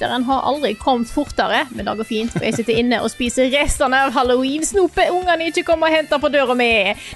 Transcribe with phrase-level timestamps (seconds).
[0.00, 3.50] Vinteren har aldri kommet fortere, men det går fint, for jeg sitter inne og spiser
[3.52, 6.70] restene av halloween-snopet ungene ikke kommer og henter på døra mi.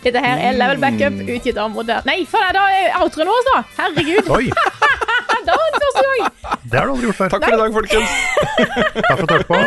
[0.04, 2.04] Dette her er Level Backup, utgitt av Modern...
[2.04, 3.62] Nei, faen, da er outroen vår, da!
[3.78, 4.28] Herregud!
[4.36, 4.52] Oi,
[5.48, 6.28] Da var det første gang!
[6.68, 7.32] det har du aldri gjort før.
[7.32, 8.14] Takk for i dag, folkens.
[9.08, 9.58] Takk for at du hørte på.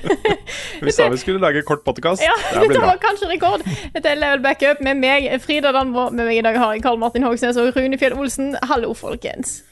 [0.86, 2.22] Vi sa vi skulle lage kort podkast.
[2.22, 3.66] Ja, det dette var kanskje rekord.
[3.94, 6.08] Dette er Level Backup med meg, Frida Danvå.
[6.14, 8.54] Med meg i dag har jeg Karl Martin Hogsnes og Rune Fjell Olsen.
[8.70, 9.64] Hallo, folkens.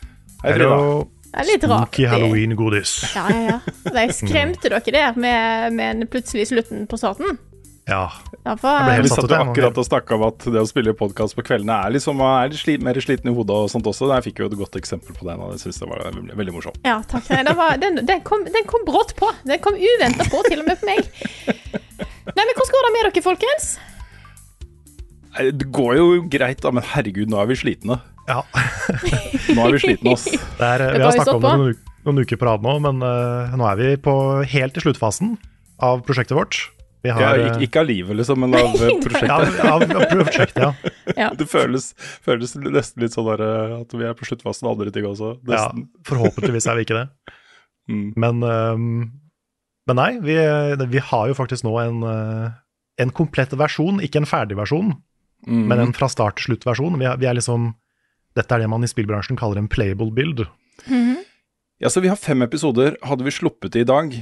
[0.42, 0.74] Hei, Frida.
[0.74, 1.04] Hello.
[1.26, 1.90] Det er litt rart.
[1.90, 2.94] Spooky halloween-godis.
[3.16, 3.92] Ja, ja, ja.
[3.92, 7.36] De skremte dere der med, med en plutselig slutten på starten?
[7.86, 8.08] Ja.
[8.42, 10.94] Derfor, Jeg ble helt satt ut, jeg, akkurat og snakka om at det å spille
[10.98, 14.08] podkast på kveldene er liksom er litt sli, mer sliten i hodet og sånt også.
[14.10, 15.36] Der fikk vi jo et godt eksempel på det.
[15.38, 16.80] Og det synes det var veldig, veldig morsomt.
[16.86, 17.30] Ja, takk.
[17.30, 19.30] Nei, var, den, den, kom, den kom brått på.
[19.46, 21.12] Den kom uventa på, til og med på meg.
[21.46, 23.70] Nei, men Hvordan går det med dere, folkens?
[25.36, 28.00] Det går jo greit, da, men herregud, nå er vi slitne.
[28.28, 28.40] Ja.
[29.56, 30.24] Nå er vi slitne, oss.
[30.30, 33.02] Det er, vi har har snakka om det noen, noen uker på rad nå, men
[33.04, 34.14] uh, nå er vi på
[34.52, 35.36] helt i sluttfasen
[35.82, 36.58] av prosjektet vårt.
[37.04, 39.28] Vi Ja, ikke, eh, ikke av livet, liksom, men av prosjektet.
[39.28, 40.72] ja, av, av prosjektet, ja.
[41.14, 41.28] Ja.
[41.38, 41.92] Det føles,
[42.24, 45.36] føles nesten litt sånn der, eh, at vi er på sluttfasen av andre ting også.
[45.52, 45.68] ja.
[46.08, 47.08] Forhåpentligvis er vi ikke det.
[47.86, 48.08] Mm.
[48.18, 48.86] Men, um,
[49.86, 50.34] men nei, vi,
[50.90, 52.48] vi har jo faktisk nå en, eh,
[52.98, 54.96] en komplett versjon, ikke en ferdig versjon,
[55.46, 55.66] Mm.
[55.70, 56.96] men en fra start til slutt-versjon.
[56.98, 57.68] Vi, vi er liksom
[58.36, 60.44] Dette er det man i spillbransjen kaller en playable build.
[61.80, 62.96] Ja, så vi har fem episoder.
[63.04, 64.12] Hadde vi sluppet det i dag,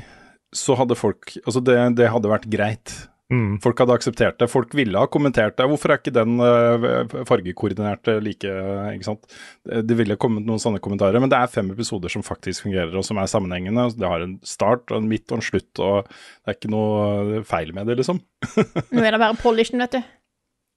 [0.55, 2.95] så hadde folk Altså, det, det hadde vært greit.
[3.33, 3.57] Mm.
[3.65, 4.51] Folk hadde akseptert det.
[4.53, 5.67] Folk ville ha kommentert det.
[5.71, 8.57] Hvorfor er ikke den fargekoordinerte fargekoordinert eh, like
[8.93, 9.25] Ikke sant.
[9.65, 11.23] Det, det ville kommet noen sånne kommentarer.
[11.23, 13.89] Men det er fem episoder som faktisk fungerer, og som er sammenhengende.
[13.97, 17.43] Det har en start, og en midt og en slutt, og det er ikke noe
[17.49, 18.21] feil med det, liksom.
[18.95, 20.15] Nå er det bare polishen, vet du.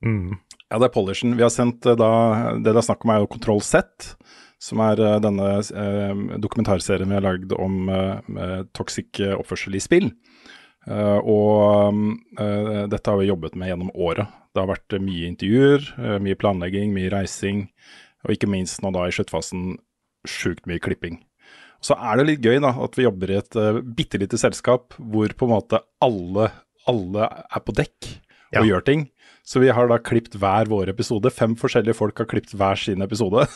[0.08, 0.38] Mm.
[0.68, 1.36] Ja, det er polishen.
[1.40, 2.10] Vi har sendt eh, da
[2.60, 4.14] Det det er snakk om, er jo Kontroll Z.
[4.60, 9.84] Som er eh, denne eh, dokumentarserien vi har lagd om eh, eh, toxic oppførsel i
[9.84, 10.10] spill.
[10.88, 11.94] Eh, og
[12.40, 14.28] eh, dette har vi jobbet med gjennom året.
[14.56, 15.84] Det har vært mye intervjuer,
[16.24, 17.68] mye planlegging, mye reising.
[18.26, 19.76] Og ikke minst nå da i sluttfasen
[20.28, 21.20] sjukt mye klipping.
[21.86, 24.96] Så er det litt gøy da, at vi jobber i et uh, bitte lite selskap
[24.98, 26.48] hvor på en måte alle,
[26.90, 28.64] alle er på dekk og Ja.
[28.66, 29.04] gjør ting.
[29.48, 31.32] Så vi har da klippet hver vår episode.
[31.32, 33.48] Fem forskjellige folk har klippet hver sin episode.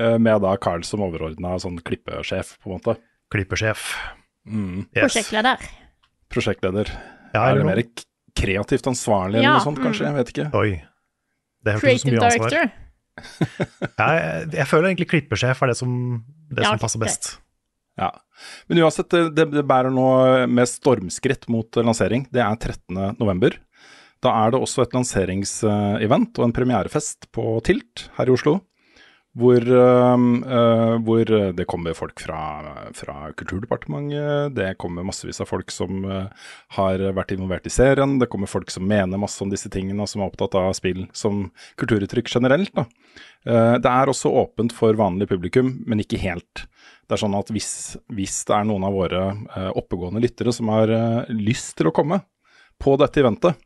[0.00, 2.94] Eh, Med da Carl som overordna sånn klippesjef, på en måte.
[3.30, 3.82] Klippesjef.
[4.48, 4.86] Mm.
[4.88, 5.04] Yes.
[5.04, 5.66] Prosjektleder.
[6.32, 6.90] Prosjektleder.
[7.34, 7.82] Ja, er det mer
[8.34, 10.08] kreativt ansvarlig eller Ja, noe sånt, kanskje?
[10.08, 10.46] Jeg vet ikke.
[10.58, 10.72] Oi.
[11.62, 12.72] Det hørtes ut som Creative mye ansvar.
[14.00, 15.94] jeg, jeg føler egentlig klippesjef er det som,
[16.50, 17.30] det Ja, som passer best.
[18.00, 18.10] Ja.
[18.72, 20.08] Men uansett, det, det, det bærer nå
[20.50, 22.26] med stormskritt mot lansering.
[22.32, 23.20] Det er 13.
[24.22, 28.60] Da er det også et lanseringsevent og en premierefest på Tilt her i Oslo.
[29.32, 32.40] Hvor, uh, hvor det kommer folk fra,
[32.92, 38.28] fra Kulturdepartementet, det kommer massevis av folk som uh, har vært involvert i serien, det
[38.28, 41.46] kommer folk som mener masse om disse tingene, og som er opptatt av spill som
[41.80, 42.76] kulturuttrykk generelt.
[42.76, 46.66] Eh, det er også åpent for vanlig publikum, men ikke helt.
[47.08, 47.72] Det er sånn at hvis,
[48.12, 49.24] hvis det er noen av våre
[49.72, 50.92] oppegående lyttere som har
[51.32, 52.20] lyst til å komme
[52.80, 53.58] på dette eventet,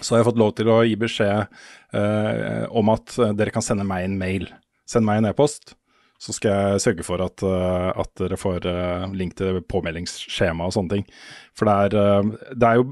[0.00, 1.46] så har jeg fått lov til å gi beskjed
[1.94, 4.48] eh, om at eh, dere kan sende meg en mail.
[4.88, 5.76] Send meg en e-post,
[6.20, 10.76] så skal jeg sørge for at, eh, at dere får eh, link til påmeldingsskjema og
[10.76, 11.08] sånne ting.
[11.56, 12.90] For det er, det er jo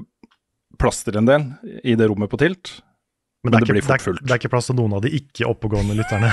[0.81, 1.47] plass til en del
[1.83, 2.77] i det rommet på Tilt.
[3.43, 4.21] Men, Men det, det er blir ikke, det, er, fullt.
[4.23, 6.29] det er ikke plass til noen av de ikke oppegående lytterne.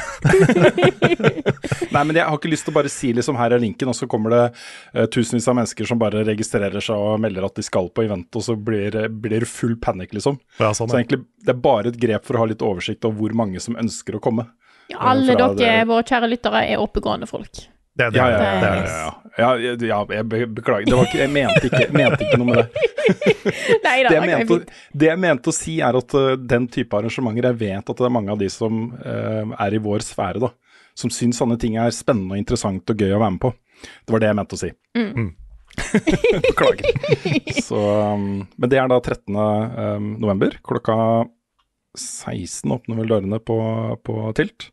[1.94, 3.96] Nei, men jeg har ikke lyst til å bare si liksom her er linken, og
[3.98, 7.64] så kommer det uh, tusenvis av mennesker som bare registrerer seg og melder at de
[7.66, 10.38] skal på event, og så blir, blir det full panikk, liksom.
[10.62, 13.24] Ja, sånn, Så egentlig det er bare et grep for å ha litt oversikt over
[13.24, 14.46] hvor mange som ønsker å komme.
[14.90, 17.64] Ja, alle dere, det- våre kjære lyttere, er oppegående folk.
[18.00, 18.60] Det, det, Ja, er ja, det, ja.
[18.60, 19.72] det ja, er ja, ja.
[19.72, 20.86] ja, ja jeg beklager.
[20.88, 22.86] Det var ikke, jeg mente ikke, mente ikke noe med det.
[23.86, 26.96] Nei da, Det jeg, mente, det jeg mente å si, er at uh, den type
[26.96, 30.42] arrangementer Jeg vet at det er mange av de som uh, er i vår sfære,
[30.42, 30.52] da.
[30.98, 33.52] Som syns sånne ting er spennende og interessant og gøy å være med på.
[34.04, 34.72] Det var det jeg mente å si.
[34.98, 35.30] Mm.
[36.48, 37.62] Beklager.
[37.62, 38.26] Så, um,
[38.56, 39.36] men det er da 13.
[39.36, 40.58] Um, november.
[40.66, 40.96] Klokka
[41.98, 43.58] 16 åpner vel dørene på,
[44.06, 44.70] på Tilt.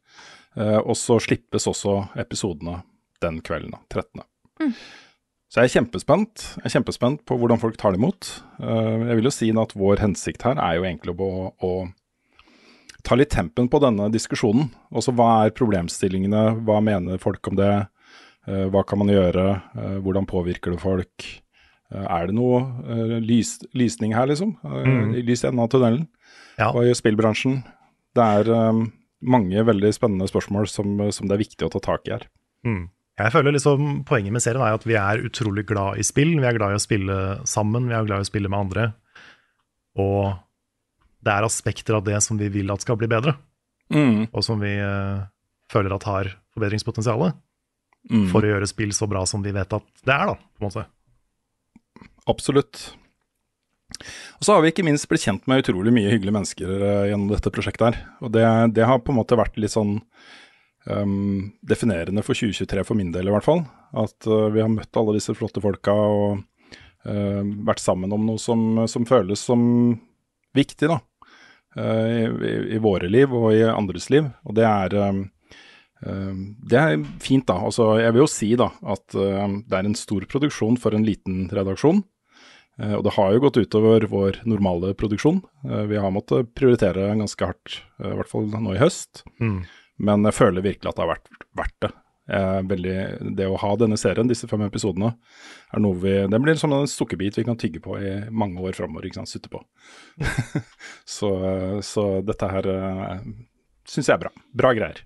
[0.57, 2.81] Uh, og så slippes også episodene
[3.23, 4.23] den kvelden, da, 13.
[5.47, 6.43] Så jeg er kjempespent.
[6.57, 8.31] Jeg er kjempespent på hvordan folk tar det imot.
[8.59, 11.71] Uh, jeg vil jo si at vår hensikt her er jo egentlig å, å
[13.07, 14.67] ta litt tempen på denne diskusjonen.
[14.91, 17.71] Også hva er problemstillingene, hva mener folk om det?
[18.47, 19.45] Uh, hva kan man gjøre?
[19.77, 21.29] Uh, hvordan påvirker det folk?
[21.95, 24.57] Uh, er det noe uh, lys, lysning her, liksom?
[24.65, 25.15] Uh, Mm.
[25.23, 26.05] Lys i enden av tunnelen?
[26.59, 26.73] Ja.
[26.75, 27.61] Hva gjør spillbransjen?
[28.17, 28.87] Det er um,
[29.23, 32.27] mange veldig spennende spørsmål som, som det er viktig å ta tak i her.
[32.67, 32.87] Mm.
[33.17, 36.35] Jeg føler liksom Poenget med serien er at vi er utrolig glad i spill.
[36.37, 37.15] Vi er glad i å spille
[37.49, 38.83] sammen, vi er glad i å spille med andre.
[39.97, 40.35] Og
[41.25, 43.35] det er aspekter av det som vi vil at skal bli bedre,
[43.89, 44.27] Mm.
[44.35, 45.23] og som vi uh,
[45.71, 47.29] føler at har forbedringspotensial
[48.11, 48.27] Mm.
[48.31, 50.67] for å gjøre spill så bra som vi vet at det er, da, på en
[50.69, 50.83] måte.
[52.27, 52.93] Absolutt.
[54.37, 57.31] Og så har vi ikke minst blitt kjent med utrolig mye hyggelige mennesker uh, gjennom
[57.33, 57.99] dette prosjektet her.
[58.21, 58.43] Og det,
[58.77, 59.97] det har på en måte vært litt sånn
[60.89, 63.63] um, definerende for 2023 for min del i hvert fall.
[63.97, 66.41] At uh, vi har møtt alle disse flotte folka og
[67.07, 69.61] uh, vært sammen om noe som, som føles som
[70.57, 70.97] viktig, da.
[71.77, 74.25] eh, i, i, I våre liv og i andres liv.
[74.47, 75.25] Og det er um,
[76.01, 77.55] det er fint, da.
[77.65, 81.47] Altså, jeg vil jo si da at det er en stor produksjon for en liten
[81.49, 82.03] redaksjon.
[82.77, 85.39] Eh, Og det har jo gått utover vår normale produksjon.
[85.89, 89.23] Vi har måttet prioritere ganske hardt, i hvert fall nå i høst.
[89.41, 89.63] Mm.
[90.03, 91.91] Men jeg føler virkelig at det har vært verdt det.
[92.27, 92.95] Eh, Veldig,
[93.39, 95.13] det å ha denne serien, disse fem episodene,
[95.73, 98.75] er noe vi Det blir sånn en sukkerbit vi kan tygge på i mange år
[98.77, 99.09] framover.
[99.25, 99.63] Sutte på.
[101.17, 103.21] så, eh, så dette her uh,
[103.87, 104.33] syns jeg er bra.
[104.57, 105.05] Bra greier.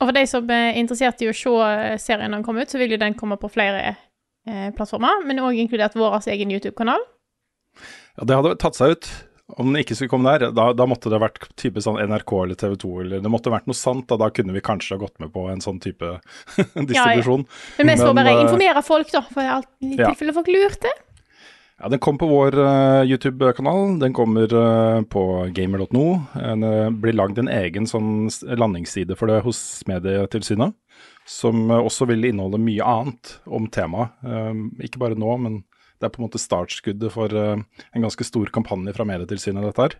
[0.00, 2.72] Og for de som er interessert i å se eh, serien når den kommer ut,
[2.72, 7.04] så vil jo den komme på flere eh, plattformer, men òg inkludert vår egen YouTube-kanal.
[8.18, 9.10] Ja, det hadde tatt seg ut.
[9.50, 12.58] Om den ikke skulle komme der, da, da måtte det vært type sånn NRK eller
[12.58, 14.06] TV 2, eller det måtte vært noe sant.
[14.08, 16.14] Da, da kunne vi kanskje ha gått med på en sånn type
[16.88, 17.44] distribusjon.
[17.78, 20.12] Men vi skal bare eh, informere folk, da, for alt, i ja.
[20.12, 20.92] tilfelle folk lurte.
[21.82, 23.98] Ja, Den kom på vår uh, YouTube-kanal.
[24.00, 26.06] Den kommer uh, på gamer.no.
[26.62, 30.78] Det blir lagd en egen sånn landingsside for det hos Medietilsynet.
[31.28, 34.14] Som også vil inneholde mye annet om temaet.
[34.82, 35.60] Ikke bare nå, men
[36.02, 37.62] det er på en måte startskuddet for eh,
[37.94, 39.98] en ganske stor kampanje fra Medietilsynet, dette her.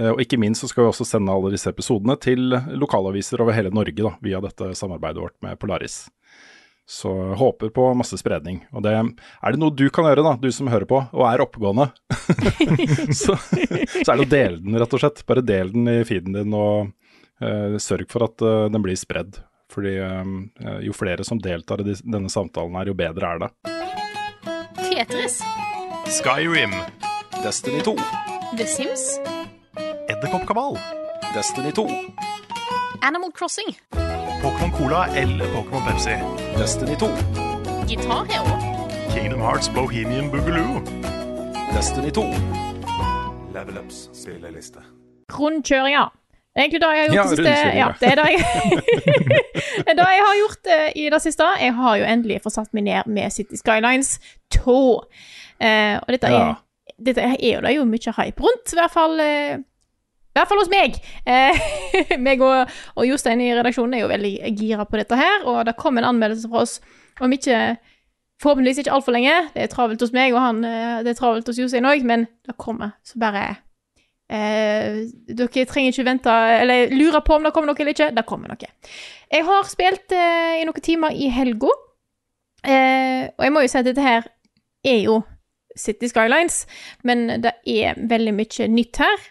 [0.00, 3.56] Eh, Og ikke minst så skal vi også sende alle disse episodene til lokalaviser over
[3.56, 6.06] hele Norge da, via dette samarbeidet vårt med Polaris.
[6.88, 8.60] Så håper på masse spredning.
[8.70, 11.42] Og det er det noe du kan gjøre, da, du som hører på og er
[11.42, 11.88] oppegående,
[13.20, 15.24] så, så er det å dele den, rett og slett.
[15.26, 16.92] Bare del den i feeden din, og
[17.42, 19.40] uh, sørg for at uh, den blir spredd.
[19.74, 24.05] Fordi uh, jo flere som deltar i denne samtalen her, jo bedre er det.
[24.96, 25.42] Tetris,
[26.06, 26.72] Skyrim,
[27.42, 27.96] Destiny 2,
[28.56, 29.20] The Sims,
[30.08, 30.78] Edderkoppkabal,
[31.34, 31.86] Destiny 2,
[33.02, 33.76] Animal Crossing,
[34.42, 36.16] Pokémon Cola eller Pokémon Pepsi,
[36.56, 37.08] Destiny 2,
[37.86, 40.80] Guitar Hero, Kingdom Hearts Bohemian Boogaloo,
[41.74, 42.22] Destiny 2.
[43.52, 44.80] Level Ups spilleliste.
[45.38, 46.08] rundkjøringer.
[46.56, 47.54] Egentlig det jeg har gjort Ja, det.
[47.76, 48.38] Ja, det er det jeg,
[49.98, 51.48] det jeg har gjort uh, i det siste.
[51.60, 54.16] Jeg har jo endelig fått satt meg ned med City Skylines
[54.56, 54.76] 2.
[54.76, 56.54] Uh, og dette er,
[56.96, 59.64] dette er jo, det er jo mye hype rundt, i hvert fall Uh,
[60.36, 60.96] i hvert fall hos meg.
[61.24, 61.60] Eh,
[62.26, 65.78] meg og, og Jostein i redaksjonen er jo veldig gira på dette her, og det
[65.80, 66.80] kom en anmeldelse fra oss
[67.24, 67.76] om ikke
[68.36, 69.32] Forhåpentligvis ikke altfor lenge.
[69.54, 72.26] Det er travelt hos meg, og han, eh, det er travelt hos Jostein òg, men
[72.44, 72.90] det kommer.
[73.00, 73.46] Så bare
[74.32, 78.10] eh, Dere trenger ikke vente eller lure på om det kommer noe eller ikke.
[78.16, 78.72] Det kommer noe.
[79.32, 81.72] Jeg har spilt eh, i noen timer i helga,
[82.62, 84.28] eh, og jeg må jo si at dette her
[84.86, 85.20] er jo
[85.76, 86.64] City Skylines,
[87.04, 89.24] men det er veldig mye nytt her.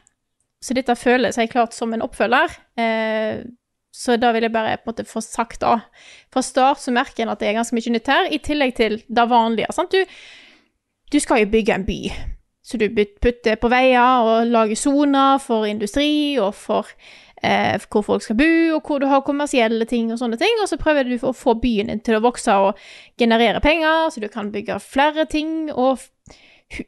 [0.62, 2.54] Så dette føles helt klart som en oppfølger.
[2.82, 3.44] Eh,
[3.96, 5.78] så da vil jeg bare på en måte få sagt da.
[6.34, 8.98] Fra start så merker en at det er ganske mye nytt her, i tillegg til
[9.08, 9.72] det vanlige.
[9.76, 9.94] Sant?
[9.94, 10.04] Du,
[11.14, 12.00] du skal jo bygge en by.
[12.66, 12.88] Så du
[13.22, 16.90] putter på veier og lager soner for industri og for
[17.46, 20.58] eh, hvor folk skal bo, og hvor du har kommersielle ting og sånne ting.
[20.64, 22.82] Og så prøver du å få byen din til å vokse og
[23.22, 26.02] generere penger, så du kan bygge flere ting, og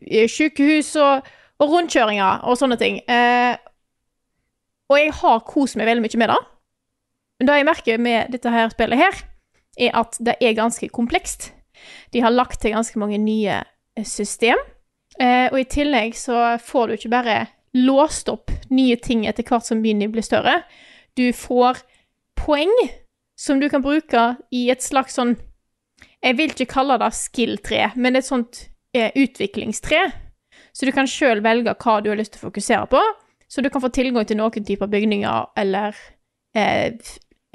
[0.02, 1.28] eh, sykehus og,
[1.62, 3.02] og rundkjøringer og sånne ting.
[3.06, 3.54] Eh,
[4.88, 6.40] og jeg har kost meg veldig mye med det.
[7.38, 9.22] Men det jeg merker med dette her spillet her,
[9.78, 11.52] er at det er ganske komplekst.
[12.16, 14.58] De har lagt til ganske mange nye eh, system,
[15.20, 17.38] eh, og i tillegg så får du ikke bare
[17.78, 20.62] låst opp nye ting etter hvert som byen blir større.
[21.18, 21.84] Du får
[22.38, 22.74] poeng
[23.38, 25.36] som du kan bruke i et slags sånn
[26.22, 28.64] Jeg vil ikke kalle det skill-tre, men et sånt
[28.98, 30.00] eh, utviklingstre.
[30.74, 33.02] Så du kan sjøl velge hva du har lyst til å fokusere på.
[33.48, 35.96] Så du kan få tilgang til noen typer bygninger eller
[36.58, 36.98] eh,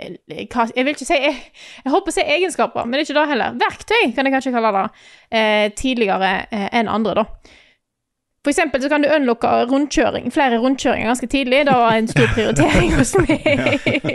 [0.00, 1.34] Jeg vil ikke si jeg,
[1.84, 3.58] jeg håper på å si egenskaper, men det er ikke det heller.
[3.60, 4.86] Verktøy kan jeg kanskje kalle det.
[5.30, 7.58] Eh, tidligere eh, enn andre, da.
[8.42, 11.60] For eksempel så kan du unlocke rundkjøring, flere rundkjøringer ganske tidlig.
[11.68, 13.44] Det var en stor prioritering hos meg.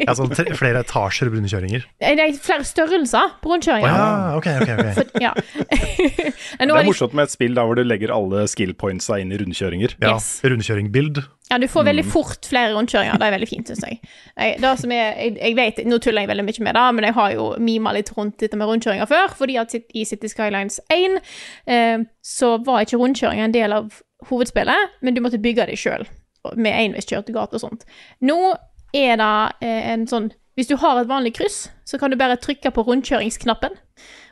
[0.01, 1.85] Ja, sånn tre, flere etasjer rundkjøringer.
[2.03, 3.87] Nei, flere størrelser på rundkjøringer.
[3.87, 4.73] ja, ok, ok.
[4.73, 4.89] ok.
[4.97, 5.31] For, ja.
[6.59, 9.39] Det er morsomt med et spill der hvor du legger alle skill pointsa inn i
[9.39, 9.95] rundkjøringer.
[10.03, 10.41] Ja, Yes.
[10.43, 11.23] Rundkjøringbild.
[11.49, 13.19] Ja, du får veldig fort flere rundkjøringer.
[13.19, 13.99] Det er veldig fint, syns jeg.
[14.35, 14.57] jeg.
[14.59, 15.35] Det som jeg.
[15.39, 18.11] Jeg vet, Nå tuller jeg veldig mye med det, men jeg har jo mima litt
[18.17, 19.31] rundt dette med rundkjøringer før.
[19.37, 21.19] fordi at i City Skylines 1
[21.67, 26.03] eh, så var ikke rundkjøring en del av hovedspillet, men du måtte bygge det sjøl.
[26.55, 27.87] Med enveiskjørte gater og sånt.
[28.19, 28.55] Nå
[28.95, 32.35] er det eh, en sånn Hvis du har et vanlig kryss, så kan du bare
[32.41, 33.75] trykke på rundkjøringsknappen.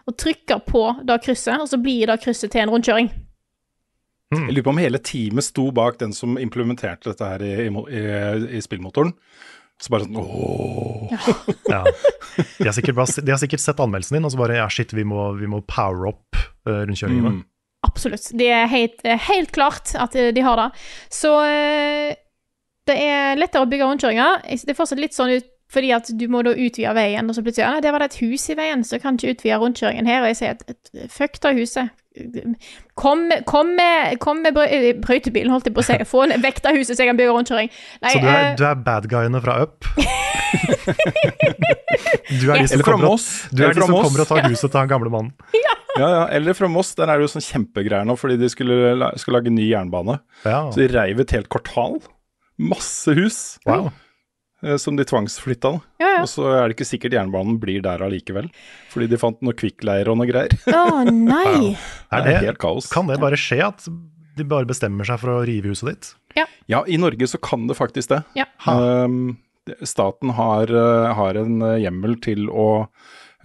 [0.10, 3.12] Og trykke på det krysset, og så blir det krysset til en rundkjøring.
[4.34, 7.70] Jeg lurer på om hele teamet sto bak den som implementerte dette her i, i,
[7.70, 8.06] i,
[8.58, 9.14] i spillmotoren.
[9.82, 11.10] Så bare sånn ååå.
[11.70, 11.84] Ja.
[12.58, 15.04] De, har sikkert, de har sikkert sett anmeldelsen din og så bare ja, shit, vi
[15.08, 17.34] må, vi må power up rundkjøringen rundkjøringene.
[17.38, 17.44] Mm.
[17.86, 18.30] Absolutt.
[18.34, 20.70] Det er helt, eh, helt klart at eh, de har det.
[21.14, 22.16] Så eh,
[22.90, 24.42] det er lettere å bygge rundkjøringer.
[24.50, 27.44] Det er fortsatt litt sånn ut fordi at du må da utvide veien, og så
[27.46, 30.10] plutselig ja, det var det et hus i veien, så kan kan ikke utvide rundkjøringen
[30.10, 30.24] her.
[30.24, 31.94] Og jeg sier at fuck det huset.
[32.96, 35.98] Kom, kom med, kom med eh, brøytebilen, holdt jeg på å si.
[36.08, 37.72] Få en vekk av huset, så jeg kan bygge rundkjøring.
[38.06, 39.78] Nei, Så du er, eh, du er bad guyene fra Up?
[42.40, 43.20] du er de som kommer, og,
[43.52, 45.36] du er de som kommer og tar huset til han gamle mannen.
[45.96, 46.24] Ja, ja.
[46.36, 46.90] Eller fra Moss.
[46.98, 48.76] Der er det jo sånn kjempegreier nå, fordi de skulle,
[49.16, 50.18] skulle lage ny jernbane.
[50.44, 50.66] Ja.
[50.68, 52.02] Så de reiv et helt kvartal.
[52.60, 53.94] Masse hus Wow.
[54.64, 55.74] Eh, som de tvangsflytta.
[56.02, 56.24] ja, ja.
[56.24, 58.50] Og så er det ikke sikkert jernbanen blir der allikevel.
[58.94, 60.56] Fordi de fant noe kvikkleire og noe greier.
[60.72, 61.74] Å nei.
[62.12, 62.90] ja, Det er helt kaos.
[62.94, 63.88] kan det bare skje at
[64.36, 66.14] de bare bestemmer seg for å rive huset ditt?
[66.68, 68.24] Ja, i Norge så kan det faktisk det.
[68.36, 68.48] Ja.
[68.68, 69.38] Um,
[69.86, 72.90] staten har, uh, har en uh, hjemmel til å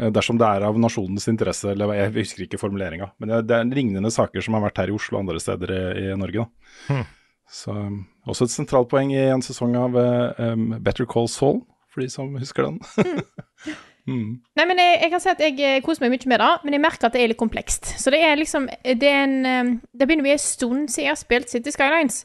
[0.00, 4.08] Dersom det er av nasjonens interesse, eller jeg husker ikke formuleringa, men det, er lignende
[4.08, 6.46] saker som har vært her i Oslo og andre steder i, i Norge.
[6.46, 6.70] Da.
[6.86, 7.02] Hmm.
[7.50, 7.98] Så um,
[8.30, 12.30] Også et sentralt poeng i en sesong av um, Better Call Saul, for de som
[12.38, 12.78] husker den.
[14.10, 14.28] mm.
[14.58, 16.76] Nei, men jeg, jeg kan si at jeg eh, koser meg mye med det, men
[16.76, 17.94] jeg merker at det er litt komplekst.
[18.00, 21.08] Så det er liksom Det, er en, eh, det begynner å bli en stund siden
[21.08, 22.22] jeg har spilt City Skylines.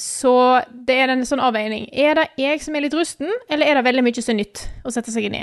[0.00, 0.32] Så
[0.72, 1.84] det er en sånn avveining.
[1.92, 4.62] Er det jeg som er litt rusten, eller er det veldig mye som er nytt
[4.88, 5.36] å sette seg inn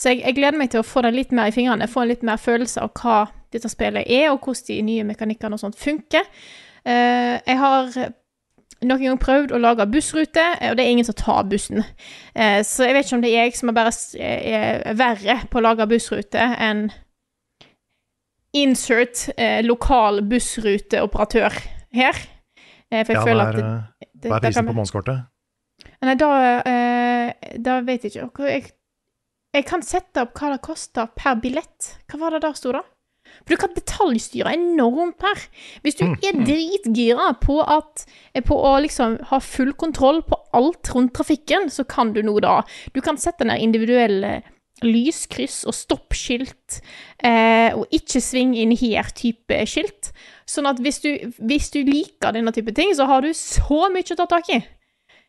[0.00, 2.12] Så jeg, jeg gleder meg til å få det litt mer i fingrene, få en
[2.14, 3.18] litt mer følelse av hva
[3.52, 6.24] dette spillet er, og hvordan de nye mekanikkene og sånt funker.
[6.88, 7.98] Uh, jeg har
[8.84, 11.82] noen gang prøvd å lage bussrute, og det er ingen som tar bussen.
[12.34, 13.92] Eh, så jeg vet ikke om det er jeg som er bare
[14.22, 16.88] er verre på å lage bussrute enn
[18.56, 21.58] insert eh, lokal bussruteoperatør
[21.98, 22.20] her.
[22.90, 25.26] Eh, for jeg Ja, føler at det, eh, det, hva er prisen på månedskortet?
[26.02, 26.30] Nei, da,
[26.66, 28.46] eh, da vet jeg ikke.
[28.48, 28.70] Jeg,
[29.54, 31.98] jeg kan sette opp hva det koster per billett.
[32.08, 32.84] Hva var det der sto, da?
[33.48, 35.40] For du kan detaljstyre enormt her.
[35.80, 38.04] Hvis du er dritgira på, at,
[38.44, 42.60] på å liksom ha full kontroll på alt rundt trafikken, så kan du nå da.
[42.92, 44.42] Du kan sette ned individuelle
[44.84, 46.80] lyskryss og stoppskilt,
[47.24, 50.12] eh, og ikke sving inn her-type skilt.
[50.46, 54.14] Sånn at hvis du, hvis du liker denne type ting, så har du så mye
[54.14, 54.60] å ta tak i.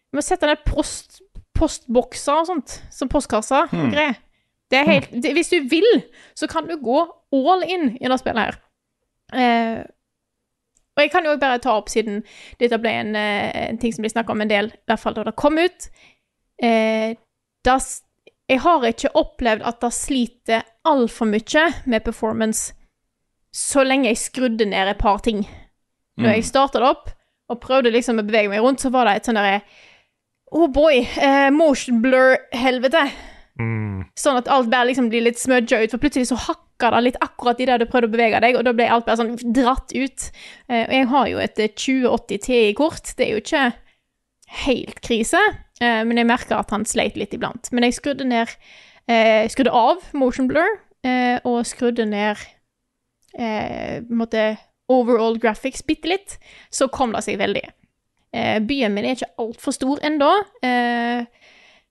[0.10, 1.22] Du må sette ned post,
[1.58, 4.18] postbokser og sånt, som postkasser og greier.
[4.18, 4.29] Det er
[4.86, 5.88] helt, det, hvis du vil,
[6.38, 7.00] så kan du gå
[7.34, 8.60] all in i det spillet her.
[9.34, 9.80] Eh,
[10.98, 12.24] og jeg kan jo bare ta opp, siden
[12.60, 15.16] dette ble en, eh, en ting som blir snakket om en del, i hvert fall
[15.18, 15.90] da det kom ut.
[16.62, 17.16] Eh,
[17.66, 18.02] das,
[18.50, 22.74] jeg har ikke opplevd at det sliter altfor mye med performance
[23.56, 25.44] så lenge jeg skrudde ned et par ting.
[26.20, 27.12] Når jeg starta det opp
[27.50, 29.62] og prøvde liksom å bevege meg rundt, så var det et sånn derre
[30.50, 33.04] Oh boy, eh, motion blur-helvete.
[33.60, 34.06] Mm.
[34.18, 37.22] Sånn at alt bare liksom blir litt smudga ut, for plutselig så hakker det litt
[37.24, 39.92] akkurat i det du prøvde å bevege deg, og da ble alt bare sånn dratt
[39.92, 40.30] ut.
[40.72, 43.66] Eh, og jeg har jo et eh, 2080 Ti-kort, det er jo ikke
[44.64, 45.42] helt krise,
[45.84, 47.72] eh, men jeg merker at han sleit litt iblant.
[47.76, 48.56] Men jeg skrudde ned
[49.10, 50.68] jeg Skrudde av motion blur,
[51.02, 52.38] eh, og skrudde ned
[53.34, 54.52] eh, måte
[54.90, 56.36] overall graphics bitte litt,
[56.70, 57.64] så kom det seg veldig.
[58.38, 60.30] Eh, byen min er ikke altfor stor ennå.
[60.66, 61.26] Eh,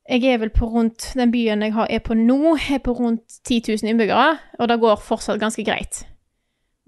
[0.09, 3.63] Jeg er vel på rundt Den byen jeg er på nå, er på rundt 10
[3.69, 6.07] 000 innbyggere, og det går fortsatt ganske greit.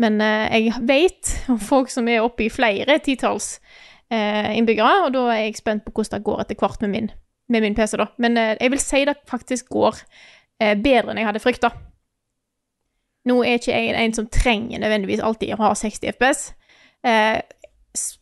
[0.01, 3.59] Men eh, jeg vet om folk som er oppe i flere titalls
[4.09, 7.11] eh, innbyggere, og da er jeg spent på hvordan det går etter hvert med min,
[7.49, 8.09] med min PC, da.
[8.17, 10.01] Men eh, jeg vil si det faktisk går
[10.63, 11.75] eh, bedre enn jeg hadde frykta.
[13.29, 16.55] Nå er ikke jeg en som trenger nødvendigvis alltid å ha 60 FPS,
[17.05, 17.37] eh,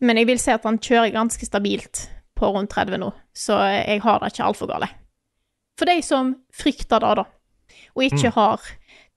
[0.03, 2.09] men jeg vil si at han kjører ganske stabilt
[2.39, 4.89] på rundt 30 nå, så jeg har det ikke altfor gale.
[5.79, 7.27] For de som frykter det, da,
[7.95, 8.65] og ikke har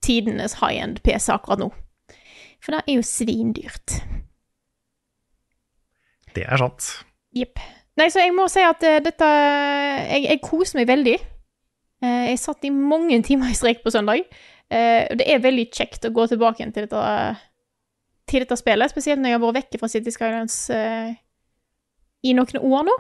[0.06, 1.70] tidenes high-end PC akkurat nå.
[2.62, 3.98] For det er jo svindyrt.
[6.36, 6.90] Det er sant.
[7.36, 7.62] Jepp.
[8.00, 11.18] Nei, så jeg må si at eh, dette Jeg, jeg koser meg veldig.
[12.06, 14.24] Eh, jeg satt i mange timer i strek på søndag.
[14.72, 17.02] Eh, og det er veldig kjekt å gå tilbake til dette,
[18.32, 21.12] til dette spillet, spesielt når jeg har vært vekke fra City Skylines eh,
[22.24, 22.96] i noen år nå.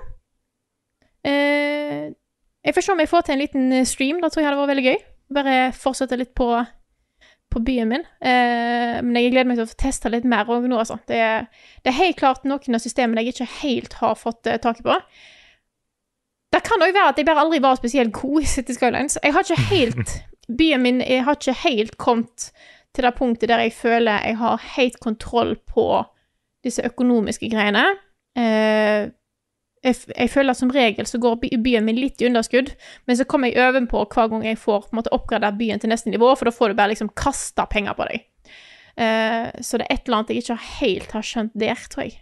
[1.27, 2.11] Eh,
[2.61, 4.21] jeg får se om jeg får til en liten eh, stream.
[4.21, 5.03] Da tror jeg det hadde vært veldig gøy.
[5.37, 6.47] Bare fortsette litt på,
[7.51, 8.07] på byen min.
[8.19, 10.99] Eh, men jeg gleder meg til å teste litt mer òg nå, altså.
[11.09, 11.47] Det er,
[11.83, 14.97] det er helt klart noen av systemene jeg ikke helt har fått taket på.
[16.51, 19.17] Det kan òg være at jeg bare aldri var spesielt god i City Skylines.
[19.23, 20.17] Jeg har ikke helt
[20.51, 22.49] Byen min har ikke helt kommet
[22.91, 25.85] til det punktet der jeg føler jeg har helt kontroll på
[26.65, 27.85] disse økonomiske greiene.
[28.37, 29.07] Eh,
[29.81, 32.73] jeg, jeg føler at som regel så går byen min litt i underskudd,
[33.09, 35.89] men så kommer jeg ovenpå hver gang jeg får på en måte oppgradert byen til
[35.89, 38.27] neste nivå, for da får du bare liksom kasta penger på deg.
[38.99, 42.19] Uh, så det er et eller annet jeg ikke helt har skjønt der, tror jeg.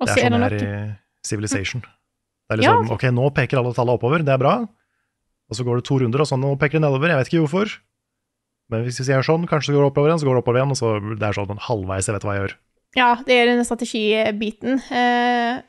[0.00, 1.82] Også Det er sånn det noe- er i Civilization.
[1.84, 4.54] Det er Ja, liksom, ok, nå peker alle tallene oppover, det er bra.
[5.50, 7.44] Og så går det to runder, og sånn, nå peker det nedover, jeg vet ikke
[7.46, 7.76] hvorfor.
[8.70, 10.74] Men hvis vi sier sånn, kanskje det går oppover igjen, så går det oppover igjen,
[10.74, 12.54] og så det er sånn halvveis, jeg vet hva jeg gjør.
[12.98, 14.80] Ja, det er denne strategibiten.
[14.90, 15.62] Eh,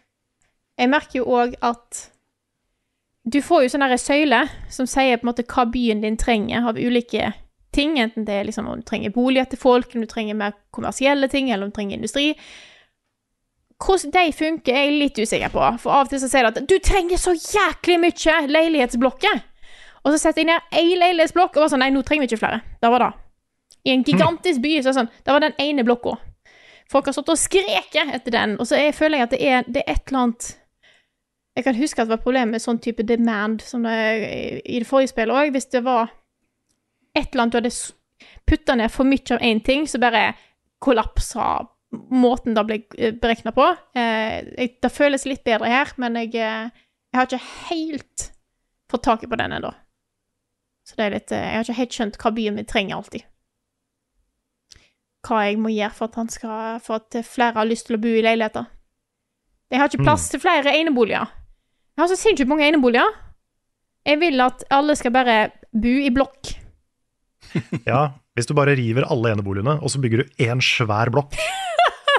[0.82, 2.08] jeg merker jo òg at
[3.24, 6.80] du får jo sånne søyler som sier på en måte hva byen din trenger av
[6.82, 7.34] ulike
[7.72, 10.58] ting, enten det er liksom om du trenger boliger til folk, om du trenger mer
[10.76, 12.34] kommersielle ting, eller om du trenger industri.
[13.82, 15.62] Hvordan de funker, er jeg litt usikker på.
[15.82, 19.40] For av og til så sier de at du trenger så jæklig mye leilighetsblokker.
[20.02, 22.42] Og så setter jeg ned én leilighetsblokk og var sånn Nei, nå trenger vi ikke
[22.44, 22.62] flere.
[22.82, 23.12] Det var det.
[23.86, 26.18] I en gigantisk by så er det sånn Det var den ene blokka.
[26.92, 29.70] Folk har stått og skreket etter den, og så jeg føler jeg at det er,
[29.70, 30.48] det er et eller annet
[31.56, 33.96] Jeg kan huske at det var problem med sånn type demand som det
[34.64, 35.52] i det forrige spillet òg.
[35.56, 36.14] Hvis det var
[37.12, 37.74] et eller annet du hadde
[38.48, 40.32] putta ned for mye av én ting, så bare
[40.82, 42.80] kollapsa måten det ble
[43.20, 43.66] beregna på.
[44.00, 46.72] Eh, det føles litt bedre her, men jeg, eh,
[47.12, 48.30] jeg har ikke helt
[48.92, 49.74] fått taket på den ennå.
[50.88, 53.28] Så det er litt eh, Jeg har ikke helt skjønt hva byen min trenger alltid
[55.22, 58.02] hva jeg må gjøre for at, han skal, for at flere har lyst til å
[58.02, 58.66] bo i leiligheter.
[59.70, 61.30] Jeg har ikke plass til flere eneboliger.
[62.02, 63.12] Jeg har så sinnssykt mange eneboliger.
[64.10, 65.36] Jeg vil at alle skal bare
[65.70, 66.56] bo i blokk.
[67.86, 68.00] Ja,
[68.34, 71.36] hvis du bare river alle eneboligene, og så bygger du én svær blokk.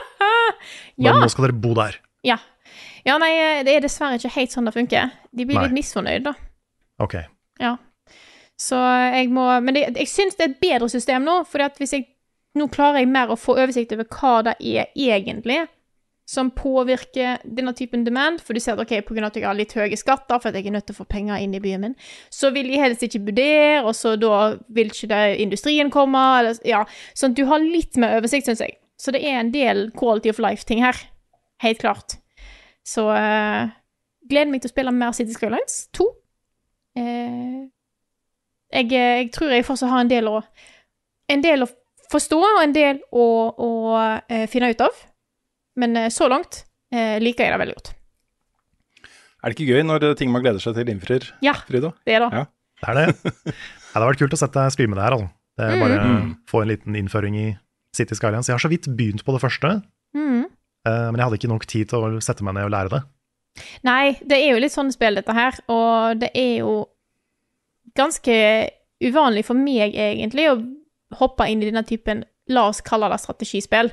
[1.03, 1.17] Men Ja.
[1.19, 1.97] nå skal dere bo der.
[2.23, 2.37] Ja.
[3.03, 3.33] ja, nei,
[3.67, 5.11] det er dessverre ikke helt sånn det funker.
[5.35, 5.65] De blir Nei.
[5.67, 6.35] litt misfornøyde, da.
[7.03, 7.17] Ok.
[7.59, 7.75] Ja.
[8.61, 8.79] Så
[9.17, 12.07] jeg må Men det, jeg syns det er et bedre system nå, for hvis jeg
[12.55, 15.63] Nå klarer jeg mer å få oversikt over hva det er egentlig
[16.29, 18.41] som påvirker denne typen demand.
[18.41, 19.27] For du ser at ok, pga.
[19.27, 21.43] at jeg har litt høye skatter, for at jeg er nødt til å få penger
[21.43, 21.97] inn i byen min,
[22.31, 26.23] så vil de helst ikke bo der, og så da vil ikke det industrien komme,
[26.39, 26.85] eller Ja.
[27.15, 28.79] Sånn at du har litt mer oversikt, syns jeg.
[28.99, 30.97] Så det er en del quality of life-ting her.
[31.63, 32.19] Helt klart.
[32.87, 33.71] Så uh,
[34.31, 36.07] gleder meg til å spille mer City Skylines 2.
[36.99, 37.69] Uh,
[38.73, 40.43] jeg, jeg tror jeg fortsatt har en del å
[41.31, 41.69] En del å
[42.13, 43.25] forstå, og en del å,
[43.57, 44.97] å uh, finne ut av.
[45.77, 47.93] Men eh, så langt eh, liker jeg det veldig godt.
[49.43, 51.91] Er det ikke gøy når ting man gleder seg til, innfrir, Ja, Frida?
[52.07, 52.33] det er det.
[52.33, 52.45] Ja.
[52.83, 53.07] Det er det.
[53.93, 55.29] Ja, det hadde vært kult å sette deg streame det her, altså.
[55.61, 56.29] Det er bare Mm.
[56.49, 57.47] få en liten innføring i
[57.93, 58.49] City Skylines.
[58.49, 59.73] Jeg har så vidt begynt på det første,
[60.17, 60.45] mm.
[60.89, 63.03] eh, men jeg hadde ikke nok tid til å sette meg ned og lære det.
[63.85, 66.73] Nei, det er jo litt sånn spill, dette her, og det er jo
[67.99, 68.39] ganske
[69.05, 70.57] uvanlig for meg, egentlig, å
[71.21, 73.93] hoppe inn i denne typen, la oss kalle det strategispill.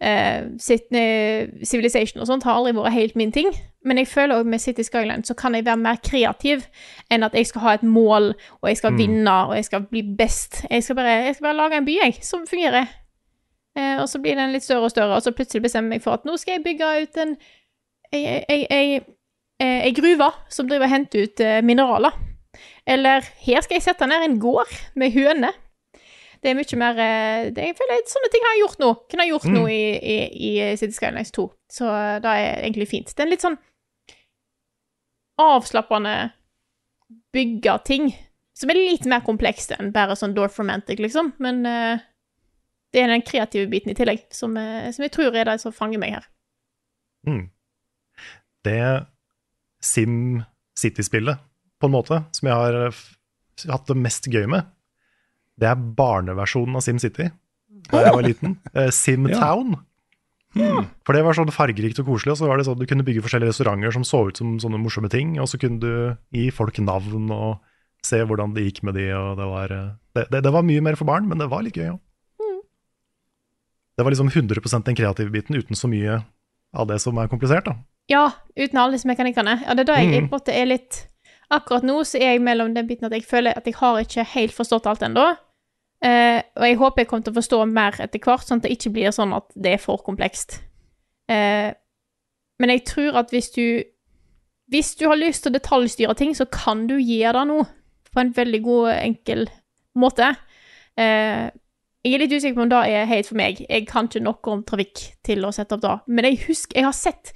[0.00, 3.52] Eh, eh, Civilization og sånt har aldri vært helt min ting,
[3.84, 6.66] men jeg føler også med City Skyline så kan jeg være mer kreativ
[7.10, 8.98] enn at jeg skal ha et mål, og jeg skal Mm.
[8.98, 10.64] vinne, og jeg skal bli best.
[10.70, 12.86] Jeg skal bare, jeg skal bare lage en by, jeg, som fungerer.
[13.76, 16.02] Eh, og så blir den litt større og større, og så plutselig bestemmer jeg meg
[16.02, 17.36] for at nå skal jeg bygge ut en
[18.12, 19.00] ei,
[19.94, 22.12] gruve som driver og henter ut mineraler.
[22.86, 25.52] Eller her skal jeg sette ned en gård med høner.
[26.44, 28.90] Det er mye mer eh, det, Jeg føler at Sånne ting har jeg gjort nå.
[29.08, 29.54] Kunne ha gjort Mm.
[29.56, 30.16] nå i, i,
[30.48, 31.46] i City Skylines 2.
[31.72, 31.88] Så
[32.20, 33.08] det er egentlig fint.
[33.08, 33.56] Det er en litt sånn
[35.40, 36.14] avslappende
[37.34, 38.12] bygge ting
[38.54, 41.32] som er litt mer komplekst enn bare sånn Dorf Romantic, liksom.
[41.42, 41.98] Men uh,
[42.94, 45.74] det er den kreative biten i tillegg som, uh, som jeg tror er det som
[45.74, 46.28] fanger meg her.
[47.26, 47.48] Mm.
[48.64, 48.78] Det
[49.84, 50.44] Sim
[50.78, 51.42] City-spillet,
[51.80, 52.78] på en måte, som jeg har
[53.74, 54.70] hatt det mest gøy med,
[55.60, 57.30] det er barneversjonen av Sim City
[57.90, 58.56] da jeg var liten.
[58.72, 59.40] Uh, Sim Ja.
[59.42, 59.76] Town.
[60.54, 63.24] For det var sånn fargerikt og koselig, og så var det sånn du kunne bygge
[63.24, 65.94] forskjellige restauranter som så ut som sånne morsomme ting, og så kunne du
[66.34, 67.58] gi folk navn og
[68.06, 70.82] se hvordan det gikk med de, og det var eh, Det, det, det var mye
[70.84, 72.00] mer for barn, men det var litt gøy òg.
[73.94, 76.20] Det var liksom 100% den kreative biten, uten så mye
[76.74, 77.74] av det som er komplisert, da.
[78.10, 79.56] Ja, uten alle disse mekanikkene.
[79.64, 80.14] Ja, det er da jeg mm.
[80.14, 81.04] på en måte er litt
[81.52, 84.24] Akkurat nå så er jeg mellom den biten at jeg føler at jeg har ikke
[84.32, 85.26] helt forstått alt ennå.
[86.04, 88.74] Eh, og jeg håper jeg kommer til å forstå mer etter hvert, sånn at det
[88.76, 90.58] ikke blir sånn at det er for komplekst.
[91.30, 91.72] Uh,
[92.60, 93.82] men jeg tror at hvis du
[94.68, 97.64] Hvis du har lyst til å detaljstyre ting, så kan du gjøre det nå.
[98.12, 99.42] På en veldig god, enkel
[100.00, 100.30] måte.
[100.96, 101.52] Uh,
[102.04, 103.60] jeg er litt usikker på om det er helt for meg.
[103.68, 105.92] Jeg kan ikke noe om trafikk til å sette opp det.
[106.08, 107.34] Men jeg husker Jeg har sett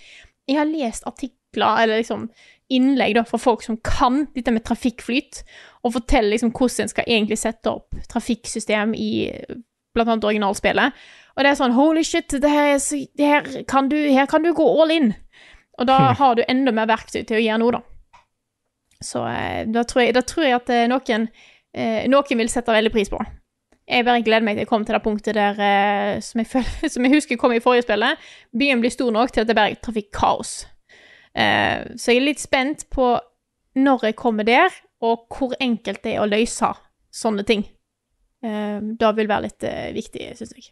[0.48, 2.31] Jeg har lest artikler, eller liksom
[2.72, 5.42] innlegg da, fra folk som kan dette med trafikkflyt,
[5.85, 9.11] og forteller liksom hvordan en skal egentlig sette opp trafikksystem i
[9.96, 10.98] blant annet originalspillet.
[11.37, 14.28] Og det er sånn Holy shit, det her, er så, det her, kan, du, her
[14.31, 15.12] kan du gå all in.
[15.78, 17.85] Og da har du enda mer verktøy til å gjøre noe, da.
[19.04, 21.28] Så eh, da tror jeg, da tror jeg at eh, noen,
[21.76, 23.20] eh, noen vil sette veldig pris på.
[23.88, 25.61] Jeg bare gleder meg til jeg kommer til det punktet der
[26.20, 28.26] som, jeg føler, som jeg husker kom i forrige spillet.
[28.59, 30.59] Byen blir stor nok til at det bare er trafikkaos.
[31.35, 33.17] Eh, så jeg er litt spent på
[33.79, 34.73] når jeg kommer der,
[35.05, 36.73] og hvor enkelt det er å løse
[37.14, 37.64] sånne ting.
[38.45, 40.71] Eh, det vil være litt eh, viktig, syns jeg.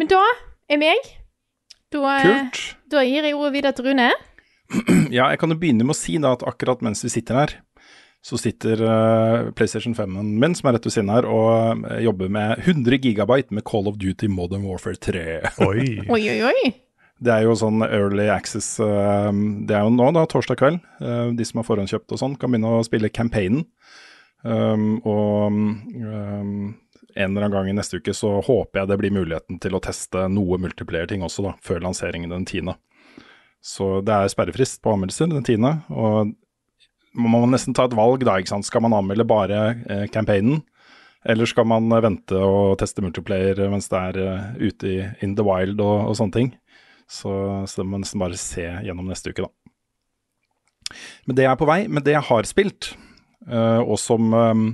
[0.00, 0.22] Men da
[0.68, 1.12] er meg.
[1.92, 2.62] Da, eh, Kult.
[2.92, 4.10] da gir jeg ordet videre til Rune.
[5.14, 7.52] Ja, jeg kan jo begynne med å si da at akkurat mens vi sitter her,
[8.26, 12.32] så sitter uh, PlayStation 5-en min, som er rett ved siden her, og uh, jobber
[12.34, 15.22] med 100 gigabyte med Call of Duty Modern Warfare 3.
[15.68, 15.84] Oi.
[16.10, 16.72] Oi, oi, oi.
[17.16, 19.30] Det er jo sånn early access eh,
[19.64, 20.82] Det er jo nå, da, torsdag kveld.
[21.00, 23.64] Eh, de som har forhåndskjøpt og sånn, kan begynne å spille campaignen.
[24.46, 25.54] Um, og
[27.16, 29.80] en eller annen gang i neste uke så håper jeg det blir muligheten til å
[29.82, 32.74] teste noe multiplayer-ting også, da, før lanseringen den 10.
[33.64, 36.34] Så det er sperrefrist på anmeldelser den 10., og
[37.16, 38.68] man må nesten ta et valg da, ikke sant.
[38.68, 40.60] Skal man anmelde bare eh, campaignen,
[41.24, 45.32] eller skal man eh, vente og teste multiplayer mens det er eh, ute i in
[45.38, 46.52] the wild og, og sånne ting?
[47.06, 47.30] Så,
[47.70, 50.96] så det må man nesten bare se gjennom neste uke, da.
[51.26, 51.84] Men det er på vei.
[51.90, 52.92] Men det jeg har spilt,
[53.46, 54.64] eh, og som eh,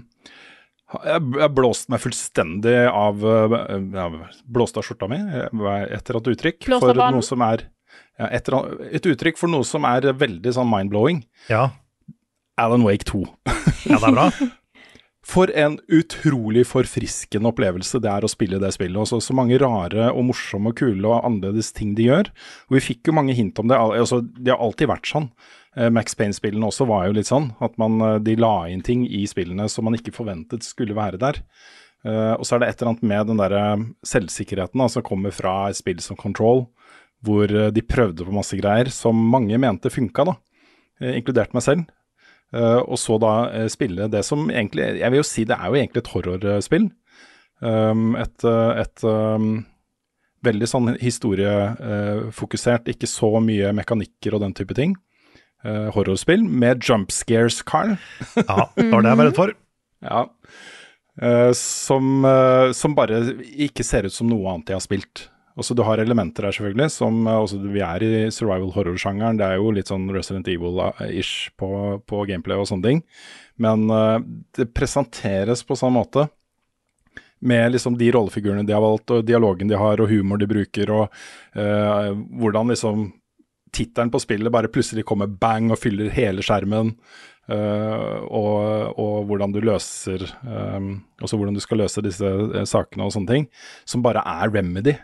[1.08, 6.32] jeg jeg blåste meg fullstendig av eh, Blåste av skjorta mi, eh, et eller annet
[6.34, 6.66] uttrykk.
[6.82, 7.66] For noe som er
[8.20, 11.22] ja, et, eller annet- et uttrykk for noe som er veldig sånn mind-blowing.
[11.52, 11.70] Ja.
[12.60, 13.22] Alan Wake 2.
[13.88, 14.26] ja, det er bra.
[15.22, 18.98] For en utrolig forfriskende opplevelse det er å spille det spillet.
[19.04, 22.30] Også, så mange rare og morsomme og kule og annerledes ting de gjør.
[22.68, 23.78] Og vi fikk jo mange hint om det.
[23.78, 25.28] Al- Altså, de har alltid vært sånn.
[25.78, 27.52] Eh, Max Payne-spillene også var jo litt sånn.
[27.62, 31.18] At man, eh, de la inn ting i spillene som man ikke forventet skulle være
[31.22, 31.38] der.
[32.04, 33.64] Eh, og så er det et eller annet med den derre
[34.04, 36.66] selvsikkerheten da, som kommer fra et spill som Control,
[37.22, 40.34] hvor de prøvde på masse greier som mange mente funka, da.
[41.14, 41.86] Inkludert meg selv.
[42.52, 45.70] Eh, og så da eh, spille det som egentlig Jeg vil jo si det er
[45.70, 46.90] jo egentlig et horrorspill.
[47.62, 49.64] Um, et eh, et um,
[50.42, 54.96] veldig sånn historiefokusert, ikke så mye mekanikker og den type ting.
[55.62, 57.92] Horrorspill med jump scares, Carl.
[58.34, 59.52] Ja, det var det jeg var redd for.
[60.02, 60.24] Ja.
[61.54, 62.26] Som,
[62.74, 63.20] som bare
[63.54, 65.22] ikke ser ut som noe annet jeg har spilt.
[65.60, 69.40] Også du har elementer her, selvfølgelig, som altså, Vi er i survival horror-sjangeren.
[69.40, 71.70] Det er jo litt sånn Resident Evil-ish på,
[72.08, 73.02] på gameplay og sånne ting.
[73.60, 74.20] Men uh,
[74.56, 76.28] det presenteres på samme måte.
[77.42, 80.92] Med liksom de rollefigurene de har valgt, og dialogen de har, og humor de bruker,
[80.94, 81.10] og
[81.58, 83.10] uh, hvordan liksom
[83.72, 86.94] tittelen på spillet bare plutselig kommer bang og fyller hele skjermen.
[87.50, 93.16] Uh, og, og hvordan du løser um, hvordan du skal løse disse eh, sakene og
[93.16, 93.48] sånne ting.
[93.88, 94.94] Som bare er remedy.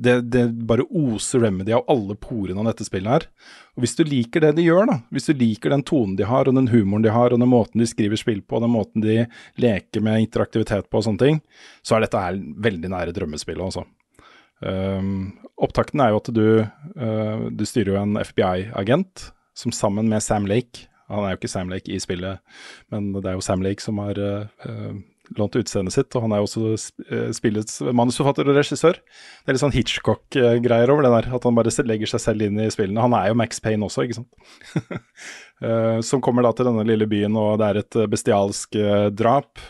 [0.00, 3.26] Det, det bare oser remedy av alle porene av dette spillet her.
[3.76, 6.48] Og Hvis du liker det de gjør, da, hvis du liker den tonen de har,
[6.48, 9.04] og den humoren de har, og den måten de skriver spill på, og den måten
[9.04, 9.26] de
[9.60, 11.42] leker med interaktivitet på og sånne ting,
[11.84, 13.84] så er dette her veldig nære drømmespillet, altså.
[14.60, 16.46] Um, opptakten er jo at du,
[17.00, 21.48] uh, du styrer jo en FBI-agent som sammen med Sam Lake Han er jo ikke
[21.48, 22.42] Sam Lake i spillet,
[22.92, 25.00] men det er jo Sam Lake som har uh,
[25.38, 26.70] lånt utseendet sitt, og han er jo også
[27.06, 28.98] eh, spillets manusforfatter og regissør.
[28.98, 32.58] Det er litt sånn Hitchcock-greier over det der, at han bare legger seg selv inn
[32.62, 33.04] i spillene.
[33.04, 35.00] Han er jo Max Payne også, ikke sant.
[35.60, 38.78] Eh, som kommer da til denne lille byen, og det er et eh, bestialsk
[39.12, 39.60] drap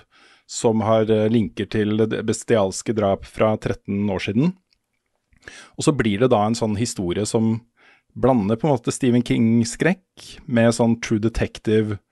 [0.47, 4.53] som har linker til bestialske drap fra 13 år siden.
[5.75, 7.57] Og så blir det da en sånn historie som
[8.15, 12.05] blander på en måte Stephen King-skrekk med sånn True Detective, eh,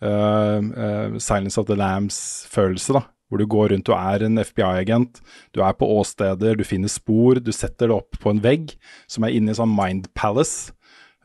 [0.00, 3.04] Silence of the Lambs-følelse, da.
[3.28, 5.20] Hvor du går rundt og er en FBI-agent,
[5.52, 8.72] du er på åsteder, du finner spor, du setter det opp på en vegg
[9.10, 10.72] som er inne i sånn Mind Palace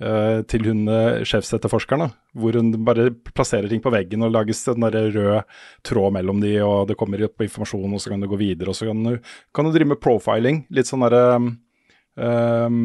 [0.04, 0.82] eh, til hun
[1.24, 2.12] sjefsetterforskeren.
[2.36, 5.48] Hvor hun bare plasserer ting på veggen og lages en rød
[5.88, 8.80] tråd mellom de, og det kommer opp informasjon, og så kan du gå videre, og
[8.80, 9.16] så kan du,
[9.56, 10.66] kan du drive med profiling.
[10.76, 12.84] Litt sånn derre um,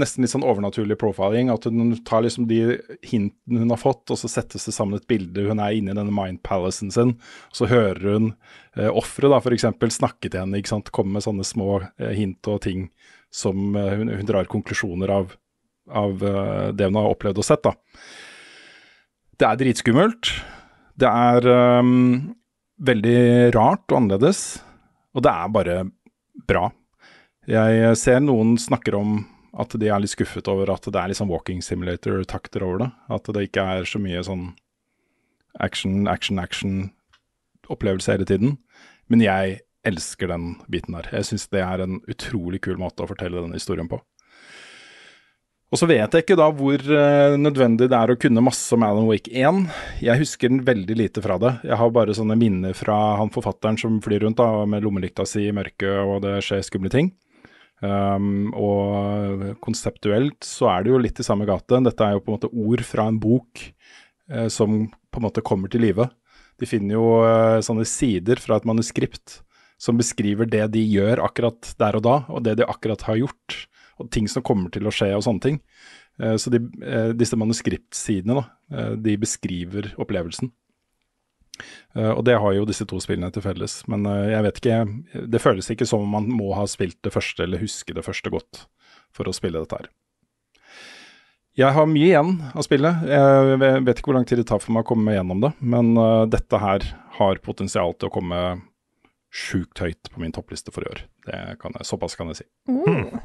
[0.00, 1.50] nesten litt sånn overnaturlig profiling.
[1.52, 5.08] At hun tar liksom de hintene hun har fått, og så settes det sammen et
[5.10, 5.46] bilde.
[5.48, 7.16] Hun er inne i denne mind palacen sin.
[7.50, 8.30] og Så hører hun
[8.76, 9.68] eh, offeret f.eks.
[9.98, 10.92] snakke til henne, ikke sant?
[10.94, 12.88] komme med sånne små eh, hint og ting
[13.34, 15.34] som eh, hun, hun drar konklusjoner av,
[15.90, 17.66] av eh, det hun har opplevd og sett.
[17.66, 17.74] da.
[19.38, 20.32] Det er dritskummelt.
[20.98, 22.32] Det er ehm,
[22.82, 23.20] veldig
[23.54, 24.58] rart og annerledes,
[25.14, 25.76] og det er bare
[26.48, 26.64] bra.
[27.48, 29.20] Jeg ser noen snakker om
[29.56, 32.90] at de er litt skuffet over at det er sånn walking simulator-takter over det.
[33.14, 34.50] At det ikke er så mye sånn
[35.64, 38.58] action, action, action-opplevelse hele tiden.
[39.08, 41.08] Men jeg elsker den biten der.
[41.14, 44.00] Jeg syns det er en utrolig kul måte å fortelle denne historien på.
[45.68, 48.84] Og så vet jeg ikke da hvor eh, nødvendig det er å kunne masse om
[48.86, 49.66] Alan Wake 1.
[50.00, 51.58] Jeg husker den veldig lite fra det.
[51.68, 55.44] Jeg har bare sånne minner fra han forfatteren som flyr rundt da, med lommelykta si
[55.50, 57.12] i mørket, og det skjer skumle ting.
[57.78, 61.78] Um, og konseptuelt så er det jo litt i samme gate.
[61.86, 65.44] Dette er jo på en måte ord fra en bok eh, som på en måte
[65.46, 66.08] kommer til live.
[66.58, 69.40] De finner jo eh, sånne sider fra et manuskript
[69.78, 73.58] som beskriver det de gjør akkurat der og da, og det de akkurat har gjort,
[74.02, 75.60] og ting som kommer til å skje og sånne ting.
[76.18, 80.50] Eh, så de, eh, disse manuskriptsidene, da, eh, de beskriver opplevelsen.
[81.94, 83.80] Eh, og det har jo disse to spillene til felles.
[83.90, 87.14] Men eh, jeg vet ikke Det føles ikke som om man må ha spilt det
[87.14, 88.66] første eller huske det første godt
[89.14, 89.90] for å spille dette her.
[91.58, 93.06] Jeg har mye igjen av spillet.
[93.10, 95.96] Jeg vet ikke hvor lang tid det tar for meg å komme gjennom det, men
[95.98, 96.86] eh, dette her
[97.18, 98.42] har potensial til å komme
[99.34, 101.02] sjukt høyt på min toppliste for i år.
[101.26, 102.46] Det kan jeg, såpass kan jeg si.
[102.70, 103.18] Mm.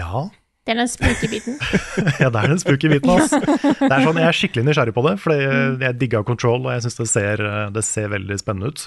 [0.00, 0.30] Ja,
[0.62, 1.56] det er den spooky biten.
[2.22, 3.10] ja det er den spooky biten.
[3.10, 3.40] Altså.
[3.42, 6.74] Det er sånn, jeg er skikkelig nysgjerrig på det, for jeg, jeg digga Control, og
[6.76, 8.84] jeg syns det, ser- det ser veldig spennende ut.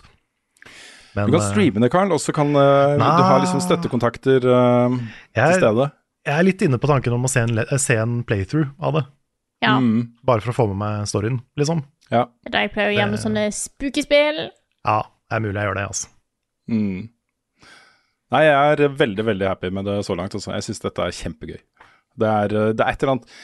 [1.16, 4.44] Men, Du kan eh, streame det, Carl, og så kan na, du ha liksom støttekontakter
[4.52, 4.96] eh,
[5.36, 5.90] til stede.
[6.28, 9.04] jeg er litt inne på tanken om å se en, se en playthrough av det.
[9.64, 9.78] Ja.
[9.80, 11.84] Mm, Bare for å få med meg storyen, liksom.
[12.12, 12.26] ja.
[12.44, 14.42] Det er det jeg pleier å gjøre med sånne spooky spill.
[14.86, 14.98] Ja,
[15.32, 16.12] det er mulig jeg gjør det, altså.
[16.72, 17.00] Mm.
[18.36, 20.36] Nei, jeg er veldig, veldig happy med det så langt.
[20.36, 20.52] Også.
[20.52, 21.60] Jeg syns dette er kjempegøy.
[22.20, 23.36] Det er, eh, det er et eller annet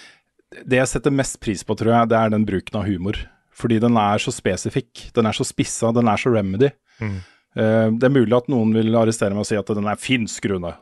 [0.67, 3.15] Det jeg setter mest pris på, tror jeg, det er den bruken av humor.
[3.55, 6.73] Fordi den er så spesifikk, den er så spissa, den er så remedy.
[6.99, 7.21] Mm.
[7.55, 10.45] Uh, det er mulig at noen vil arrestere meg og si at den er finsk,
[10.51, 10.73] Rune.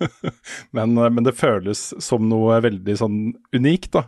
[0.76, 3.18] men, eh, men det føles som noe veldig sånn
[3.54, 4.06] unikt, da.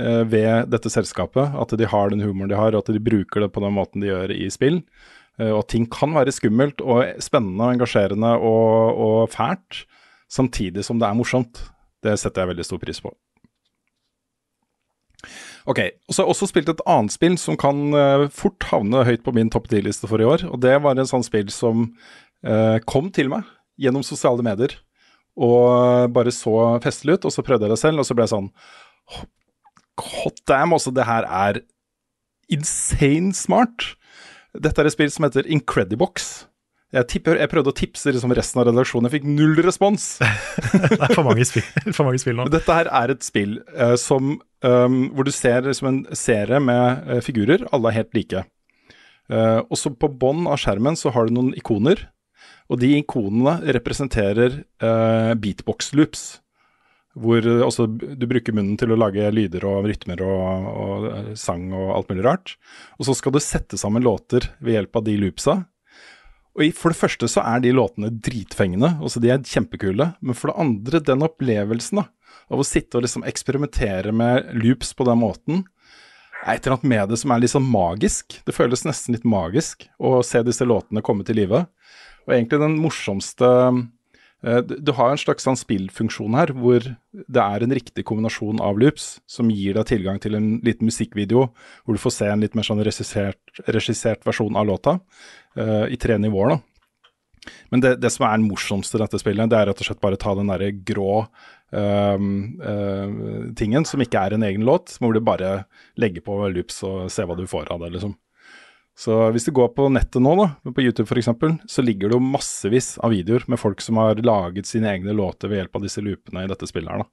[0.00, 1.56] Ved dette selskapet.
[1.58, 4.00] At de har den humoren de har, og at de bruker det på den måten
[4.00, 4.78] de gjør i spill.
[5.40, 9.84] Eh, Og ting kan være skummelt og spennende og engasjerende og, og fælt,
[10.30, 11.62] samtidig som det er morsomt.
[12.04, 13.12] Det setter jeg veldig stor pris på.
[15.68, 19.02] Ok, og så har jeg også spilt et annet spill som kan eh, fort havne
[19.04, 20.46] høyt på min topp 10-liste for i år.
[20.48, 21.90] Og det var en sånn spill som
[22.44, 23.44] eh, kom til meg
[23.80, 24.72] gjennom sosiale medier.
[25.40, 28.34] Og bare så festlig ut, og så prøvde jeg det selv, og så ble jeg
[28.34, 28.48] sånn
[30.00, 31.58] Hot damn, altså, det her er
[32.48, 33.90] insane smart.
[34.58, 36.30] Dette er et spill som heter Incredibox.
[36.90, 40.06] Jeg, tipper, jeg prøvde å tipse liksom resten av redaksjonen, jeg fikk null respons.
[40.90, 42.48] Det er for mange spill, for mange spill nå.
[42.50, 44.32] Dette her er et spill uh, som,
[44.66, 48.42] um, hvor du ser liksom en serie med uh, figurer, alle er helt like.
[49.30, 52.08] Uh, og så på bånn av skjermen så har du noen ikoner,
[52.70, 56.39] og de ikonene representerer uh, beatbox-loops.
[57.20, 61.32] Hvor eh, også du bruker munnen til å lage lyder og rytmer og, og eh,
[61.38, 62.54] sang og alt mulig rart.
[62.98, 65.60] Og så skal du sette sammen låter ved hjelp av de loopsa.
[66.58, 70.10] Og For det første så er de låtene dritfengende, altså de er kjempekule.
[70.20, 72.08] Men for det andre, den opplevelsen da,
[72.50, 75.62] av å sitte og liksom eksperimentere med loops på den måten,
[76.40, 78.38] er et eller annet med det som er litt sånn magisk.
[78.48, 81.66] Det føles nesten litt magisk å se disse låtene komme til live.
[82.26, 83.48] Og egentlig den morsomste
[84.40, 86.80] du du har en slags sånn spillfunksjon her, hvor
[87.12, 91.46] det er en riktig kombinasjon av loops som gir deg tilgang til en liten musikkvideo,
[91.84, 94.96] hvor du får se en litt mer sånn regissert, regissert versjon av låta,
[95.60, 96.54] uh, i tre nivåer.
[96.56, 96.60] da.
[97.70, 100.02] Men det, det som er den morsomste i dette spillet, det er rett og slett
[100.02, 101.12] bare ta den derre grå
[101.76, 105.64] øhm, uh, tingen, som ikke er en egen låt, hvor du bare
[106.00, 108.16] legger på loops og ser hva du får av det, liksom.
[109.00, 111.30] Så hvis du går på nettet nå, da, på YouTube f.eks.,
[111.72, 115.48] så ligger det jo massevis av videoer med folk som har laget sine egne låter
[115.48, 117.08] ved hjelp av disse loopene i dette spillet her, da.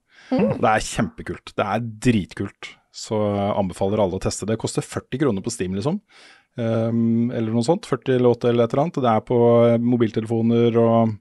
[0.59, 1.53] Det er kjempekult.
[1.55, 2.73] Det er dritkult.
[2.97, 3.19] Så
[3.53, 4.55] anbefaler alle å teste det.
[4.57, 6.01] Det koster 40 kroner på Steam, liksom.
[6.57, 7.87] Um, eller noe sånt.
[7.87, 8.99] 40 låter eller et eller annet.
[9.05, 9.37] Det er på
[9.85, 11.13] mobiltelefoner og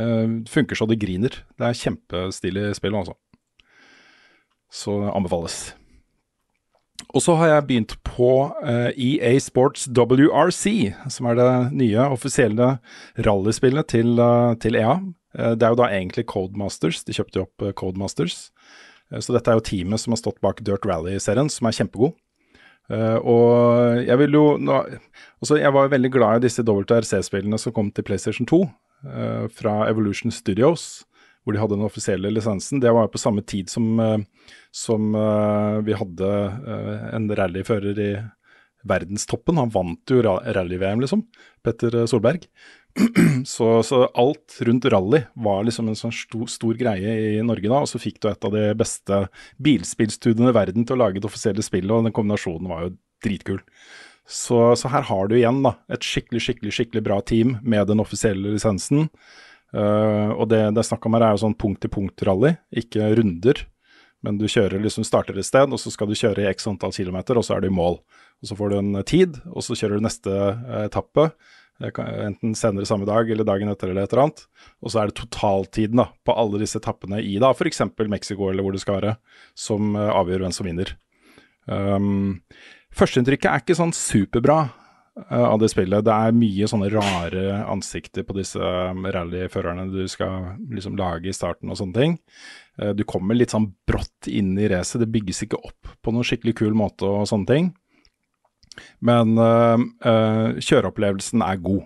[0.00, 1.38] uh, funker så det griner.
[1.54, 3.16] Det er kjempestilig spill, altså.
[4.74, 5.62] Så anbefales.
[7.14, 8.30] Og så har jeg begynt på
[8.62, 12.76] EA Sports WRC, som er det nye offisielle
[13.26, 14.96] rallyspillet til, uh, til EA.
[15.34, 17.02] Uh, det er jo da egentlig Codemasters.
[17.06, 18.48] De kjøpte jo opp Codemasters.
[19.20, 22.14] så dette er jo teamet som har stått bak Dirt Rally-serien, som er kjempegod.
[22.92, 24.82] Uh, og jeg vil jo nå,
[25.40, 29.86] altså Jeg var veldig glad i disse WRC-spillene som kom til PlayStation 2 uh, fra
[29.88, 31.06] Evolution Studios,
[31.44, 32.80] hvor de hadde den offisielle lisensen.
[32.82, 34.16] Det var på samme tid som, uh,
[34.74, 35.12] som
[35.86, 36.30] vi hadde
[37.14, 38.08] en rallyfører i
[38.84, 39.60] verdenstoppen.
[39.60, 41.24] Han vant jo rally-VM, liksom.
[41.64, 42.48] Petter Solberg.
[43.44, 47.82] så, så, alt rundt rally var liksom en sånn stor, stor, greie i Norge da.
[47.82, 49.24] Og så fikk du et av de beste
[49.64, 53.62] bilspillstudiene i verden til å lage det offisielle spillet, og den kombinasjonen var jo dritkul.
[54.24, 58.00] Så, så, her har du igjen da, et skikkelig, skikkelig, skikkelig bra team med den
[58.04, 59.10] offisielle lisensen.
[59.74, 63.64] Uh, og det det er snakk om her, er jo sånn punkt-til-punkt-rally, ikke runder.
[64.24, 66.94] Men du kjører liksom starter et sted, og så skal du kjøre i x antall
[66.96, 67.98] kilometer, og så er du i mål.
[68.40, 71.26] Og Så får du en tid, og så kjører du neste eh, etappe.
[71.82, 74.44] Enten senere samme dag eller dagen etter eller et eller annet.
[74.80, 77.82] Og så er det totaltiden da, på alle disse etappene i da f.eks.
[78.08, 79.16] Mexico eller hvor det skal være,
[79.58, 80.94] som avgjør hvem som vinner.
[81.66, 82.38] Um,
[82.94, 84.68] Førsteinntrykket er ikke sånn superbra
[85.14, 86.04] av det spillet.
[86.04, 91.36] Det er mye sånne rare ansikter på disse um, rallyførerne du skal liksom lage i
[91.36, 92.16] starten og sånne ting.
[92.80, 95.04] Uh, du kommer litt sånn brått inn i racet.
[95.04, 97.70] Det bygges ikke opp på noen skikkelig kul måte og sånne ting.
[99.06, 101.84] Men uh, uh, kjøreopplevelsen er god.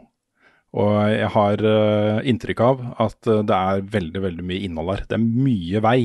[0.79, 5.05] Og jeg har uh, inntrykk av at det er veldig, veldig mye innhold her.
[5.09, 6.01] Det er mye vei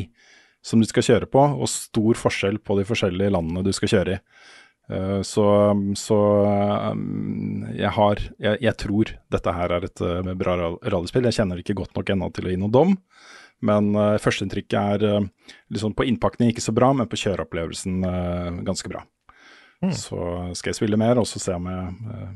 [0.64, 4.16] som du skal kjøre på, og stor forskjell på de forskjellige landene du skal kjøre
[4.16, 4.22] i.
[5.24, 5.46] så,
[5.96, 6.18] så
[6.92, 10.02] um, jeg har jeg, jeg, tror dette her er et
[10.38, 11.24] bra rallyspill.
[11.30, 12.92] Jeg kjenner det ikke godt nok ennå til å gi noen dom.
[13.64, 14.76] Men uh, førsteinntrykket
[15.08, 15.30] er
[15.72, 18.04] liksom på innpakning ikke så bra, men på kjøreopplevelsen
[18.68, 19.06] ganske bra.
[19.84, 19.92] Mm.
[19.96, 20.18] Så
[20.56, 22.28] skal jeg spille mer, og så se om jeg uh,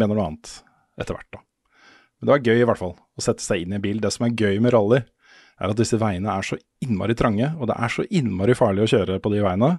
[0.00, 0.52] mener noe annet
[1.00, 1.42] etter hvert, da.
[2.16, 4.00] Men det var gøy i hvert fall, å sette seg inn i en bil.
[4.00, 5.02] Det som er gøy med rally,
[5.56, 8.90] er at disse veiene er så innmari trange, og det er så innmari farlig å
[8.92, 9.70] kjøre på de veiene.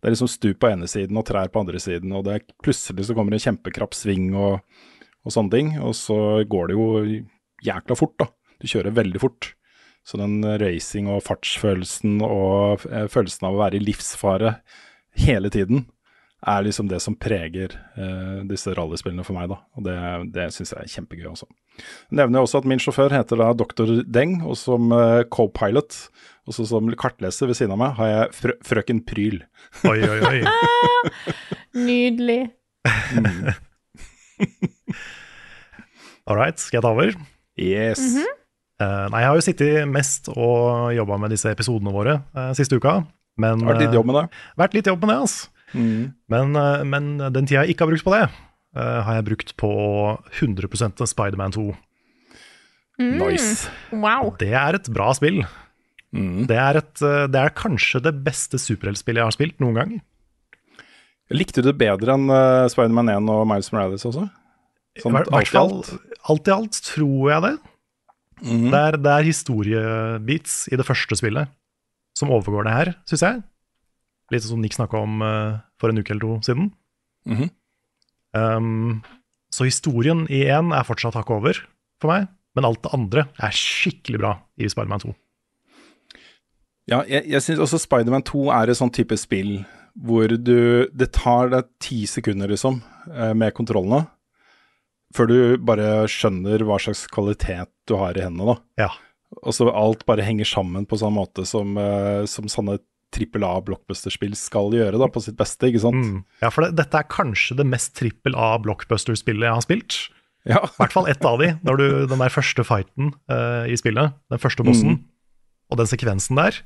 [0.00, 2.46] Det er liksom stup på ene siden og trær på andre siden, og det er
[2.64, 4.60] plutselig så kommer det en kjempekrapp sving og,
[5.24, 5.70] og sånne ting.
[5.80, 6.18] Og så
[6.50, 6.88] går det jo
[7.64, 8.28] jækla fort, da.
[8.60, 9.54] Du kjører veldig fort.
[10.04, 14.58] Så den racing- og fartsfølelsen og eh, følelsen av å være i livsfare
[15.24, 15.86] hele tiden,
[16.46, 19.48] er liksom det som preger uh, disse rallyspillene for meg.
[19.50, 19.96] da, og Det,
[20.34, 21.46] det syns jeg er kjempegøy også.
[21.78, 23.88] Jeg nevner også at min sjåfør heter da Dr.
[24.04, 25.90] Deng, og som uh, co-pilot,
[26.50, 29.38] også som kartleser ved siden av meg, har jeg frø frøken Pryl.
[29.88, 30.38] Oi, oi, oi.
[31.88, 32.42] Nydelig.
[33.16, 33.44] Mm.
[36.28, 37.10] All right, skal jeg ta over?
[37.60, 38.00] Yes.
[38.00, 38.32] Mm -hmm.
[38.82, 42.22] uh, nei, jeg har jo sittet mest og jobba med disse episodene våre
[42.54, 43.02] siste uka.
[43.36, 44.28] Men, vært litt jobb med det?
[44.56, 45.48] Vært litt jobb med det, altså.
[45.74, 46.14] Mm.
[46.30, 48.22] Men, eh, men, den tida jeg ikke har brukt på det,
[48.78, 49.72] uh, har jeg brukt på
[50.38, 51.66] 100% Spiderman 2.
[53.02, 53.18] Mm.
[53.18, 53.70] Nice.
[53.90, 54.34] Wow.
[54.38, 55.42] Det er et bra spill.
[56.14, 56.46] Mm.
[56.46, 59.94] Det, er et, eh, det, er kanskje det beste superheltspillet jeg har spilt noen gang.
[61.34, 64.28] Likte du det bedre enn uh, Spiderman 1 og Miles Morales også?
[65.02, 65.90] Sånn, alt i alt?
[66.30, 67.54] Alt i alt tror jeg det.
[68.44, 68.68] Mm.
[68.68, 71.50] Det, er, det er historiebits i det første spillet
[72.14, 73.40] som overgår det her, syns jeg.
[74.32, 76.72] Litt som Nick snakka om uh, for en uke eller to siden.
[77.26, 77.50] Mm -hmm.
[78.32, 79.02] um,
[79.50, 81.60] så historien i én er fortsatt hakket over
[82.00, 85.14] for meg, men alt det andre er skikkelig bra i Spiderman 2.
[86.90, 91.12] Ja, jeg, jeg syns også Spiderman 2 er et sånn type spill hvor du Det
[91.14, 92.80] tar deg ti sekunder, liksom,
[93.14, 94.08] eh, med kontrollene,
[95.14, 98.86] før du bare skjønner hva slags kvalitet du har i hendene, da.
[98.86, 98.90] Ja.
[99.46, 102.80] Og så alt bare henger sammen på sånn måte som, uh, som sånne
[103.14, 106.02] trippel A-blockbuster-spill skal gjøre, da, på sitt beste, ikke sant?
[106.02, 106.20] Mm.
[106.42, 109.98] Ja, for det, dette er kanskje det mest trippel A-blockbuster-spillet jeg har spilt.
[110.44, 110.60] Ja.
[110.66, 114.16] I hvert fall ett av de, når du, den der første fighten uh, i spillet,
[114.32, 114.98] den første bossen,
[115.72, 116.58] og den sekvensen der.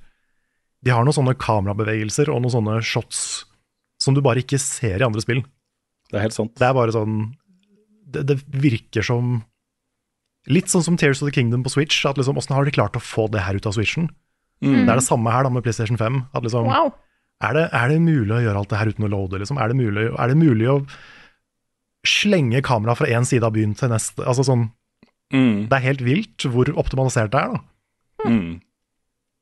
[0.82, 3.20] De har noen sånne kamerabevegelser og noen sånne shots
[4.02, 5.44] som du bare ikke ser i andre spill.
[6.08, 6.54] Det er helt sant.
[6.58, 7.16] Det er bare sånn
[8.08, 9.42] Det, det virker som
[10.48, 12.06] Litt sånn som Tears of the Kingdom på Switch.
[12.08, 14.06] At liksom, Åssen har de klart å få det her ut av Switchen?
[14.60, 16.16] Det er det samme her da med PlayStation 5.
[16.34, 16.92] At liksom, Wow.
[17.42, 19.38] er, det, er det mulig å gjøre alt det her uten å loade?
[19.38, 19.58] Liksom?
[19.62, 20.78] Er, det mulig, er det mulig å
[22.08, 24.24] slenge kamera fra én side av byen til neste?
[24.26, 24.68] Altså sånn,
[25.28, 25.68] Mm.
[25.68, 27.50] Det er helt vilt hvor optimalisert det er.
[27.52, 28.62] da Mm.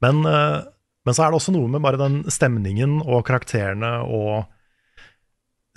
[0.03, 0.65] Men, eh,
[1.07, 4.47] men så er det også noe med bare den stemningen og karakterene og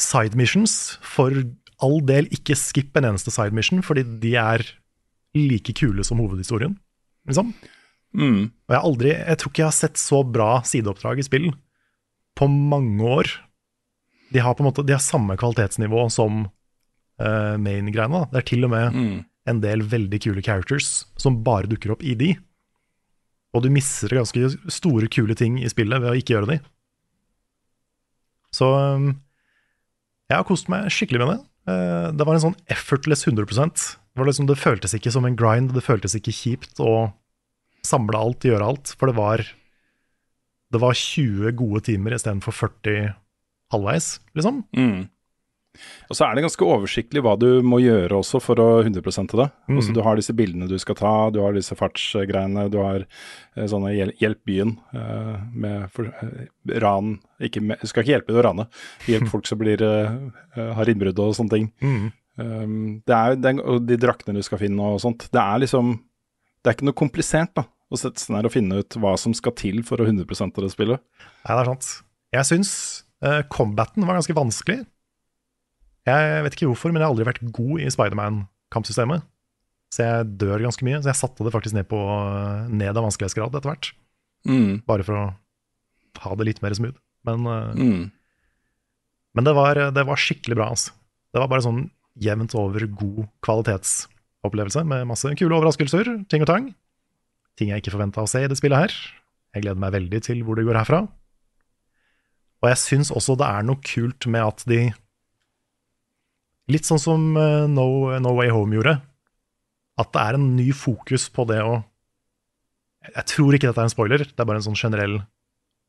[0.01, 0.97] side missions.
[1.05, 1.29] For
[1.79, 4.65] all del, ikke skipp en eneste side mission, fordi de er
[5.35, 6.75] like kule som hovedhistorien.
[7.27, 7.53] Liksom.
[8.15, 8.49] Mm.
[8.49, 11.49] Og jeg, aldri, jeg tror ikke jeg har sett så bra sideoppdrag i spill
[12.39, 13.29] på mange år.
[14.33, 18.23] De har på en måte De har samme kvalitetsnivå som uh, main-greiene.
[18.31, 19.25] Det er til og med Mm.
[19.49, 22.35] en del veldig kule characters som bare dukker opp i de.
[23.53, 26.59] Og du misser ganske store, kule ting i spillet ved å ikke gjøre de.
[28.53, 29.11] Så um,
[30.29, 31.39] jeg har kost meg skikkelig med det.
[31.69, 35.35] Uh, Det var en sånn effortless 100 det, var liksom, det føltes ikke som en
[35.37, 37.11] grind, det føltes ikke kjipt å
[37.89, 38.93] samle alt, gjøre alt.
[38.99, 39.45] For det var,
[40.73, 43.13] det var 20 gode timer istedenfor 40
[43.73, 44.63] halvveis, liksom.
[44.77, 45.07] Mm.
[46.09, 49.47] Og så er det ganske oversiktlig hva du må gjøre også for å 100% det.
[49.69, 49.75] Mm.
[49.77, 53.67] Altså, du har disse bildene du skal ta, du har disse fartsgreiene, du har eh,
[53.69, 56.49] sånne hjel Hjelp byen eh, med for, eh,
[56.81, 57.15] ran
[57.45, 58.67] ikke med, skal ikke hjelpe til å rane,
[59.07, 61.69] hjelp folk som blir, eh, har innbrudd og sånne ting.
[61.85, 62.09] Mm.
[62.39, 62.75] Um,
[63.07, 65.25] det er den, og de draktene du skal finne og sånt.
[65.27, 65.97] Det er liksom
[66.59, 69.33] Det er ikke noe komplisert da å sette seg ned og finne ut hva som
[69.37, 71.01] skal til for å 100 av det spillet.
[71.45, 71.87] Nei, det er sant.
[72.35, 72.71] Jeg syns
[73.25, 74.83] uh, combaten var ganske vanskelig.
[76.09, 79.25] Jeg vet ikke hvorfor, men jeg har aldri vært god i Spiderman-kampsystemet.
[79.93, 80.99] Så jeg dør ganske mye.
[81.01, 81.97] Så jeg satte det faktisk ned på
[82.69, 83.91] ned av vanskelighetsgrad etter hvert.
[84.47, 84.81] Mm.
[84.89, 85.25] Bare for å
[86.23, 86.97] ha det litt mer smooth.
[87.27, 88.11] Men, uh, Mm.
[89.35, 90.93] men det, var, det var skikkelig bra, altså.
[91.33, 91.83] Det var bare sånn
[92.19, 96.69] jevnt over god kvalitetsopplevelse med masse kule overraskelser, ting og tang.
[97.59, 98.93] Ting jeg ikke forventa å se i det spillet her.
[99.51, 101.03] Jeg gleder meg veldig til hvor det går herfra.
[102.59, 104.81] Og jeg syns også det er noe kult med at de
[106.69, 108.99] Litt sånn som eh, no, no Way Home gjorde.
[109.97, 111.79] At det er en ny fokus på det å
[113.07, 115.15] Jeg tror ikke dette er en spoiler, det er bare en sånn generell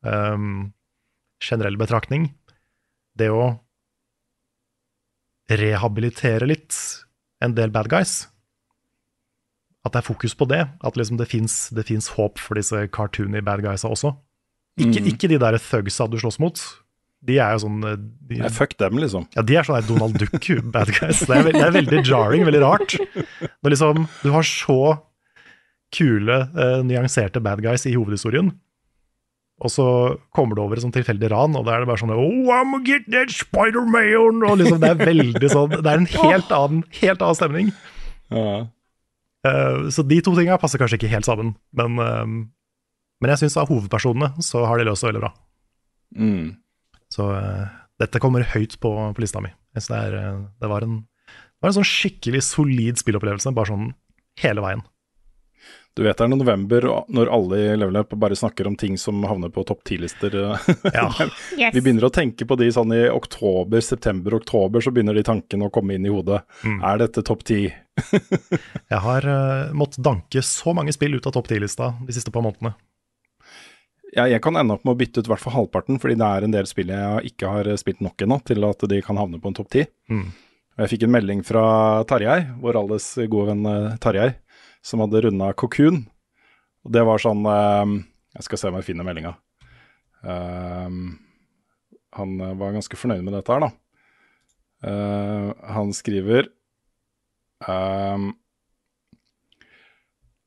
[0.06, 0.70] um,
[1.42, 2.30] generell betraktning.
[3.18, 3.50] Det å
[5.50, 6.76] rehabilitere litt
[7.44, 8.22] en del bad guys.
[9.86, 10.64] At det er fokus på det.
[10.84, 14.14] At liksom det fins håp for disse cartoony bad guysa også.
[14.80, 16.60] Ikke, ikke de der thugsa du slåss mot.
[17.20, 19.26] De er jo sånn de, Nei, fuck dem, liksom.
[19.36, 21.20] ja, de er sånn Donald Duck-bad guys.
[21.28, 22.96] Det er, veld, det er veldig jarring, veldig rart.
[23.60, 24.78] Når liksom du har så
[25.92, 28.52] kule, eh, nyanserte bad guys i hovedhistorien,
[29.60, 29.84] og så
[30.32, 32.70] kommer du over et sånt tilfeldig ran, og da er det bare sånn Oh, I'm
[32.72, 34.40] gonna get that Spider-Man!
[34.48, 37.72] Og liksom, det er veldig sånn Det er en helt annen, helt annen stemning.
[38.32, 38.54] Ja.
[39.46, 42.26] Eh, så de to tinga passer kanskje ikke helt sammen, men, eh,
[43.20, 45.32] men jeg syns av hovedpersonene så har de løst det veldig bra.
[46.16, 46.56] Mm.
[47.12, 47.66] Så eh,
[48.00, 49.52] dette kommer høyt på, på lista mi.
[49.76, 53.92] Det, er, eh, det, var en, det var en sånn skikkelig solid spillopplevelse, bare sånn
[54.40, 54.84] hele veien.
[55.98, 59.24] Du vet det er november når alle i Level Up bare snakker om ting som
[59.26, 60.36] havner på topp ti-lister.
[60.94, 61.08] Ja,
[61.58, 61.74] Yes.
[61.74, 65.66] Vi begynner å tenke på de sånn i oktober, september, oktober, så begynner de tankene
[65.66, 66.40] å komme inn i hodet.
[66.64, 66.78] Mm.
[66.86, 67.64] Er dette topp ti?
[68.92, 72.46] jeg har uh, måttet danke så mange spill ut av topp ti-lista de siste par
[72.46, 72.72] månedene.
[74.14, 76.28] Ja, jeg kan ende opp med å bytte ut i hvert fall halvparten, fordi det
[76.28, 79.42] er en del spill jeg ikke har spilt nok ennå til at de kan havne
[79.42, 79.84] på en topp ti.
[80.10, 80.30] Mm.
[80.80, 81.62] Jeg fikk en melding fra
[82.08, 84.30] Tarjei, vår alles gode venn eh, Tarjei,
[84.84, 86.04] som hadde runda Cocoon.
[86.86, 87.96] Og det var sånn eh,
[88.38, 89.34] Jeg skal se om jeg finner meldinga.
[90.24, 90.88] Eh,
[92.16, 93.72] han eh, var ganske fornøyd med dette her, da.
[94.90, 96.48] Eh, han skriver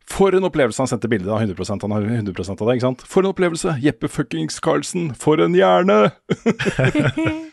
[0.10, 3.04] For en opplevelse Han sendte bilde av 100 Han har 100 av det, ikke sant?
[3.06, 3.76] For en opplevelse!
[3.86, 6.10] Jeppe fuckings Karlsen, for en hjerne!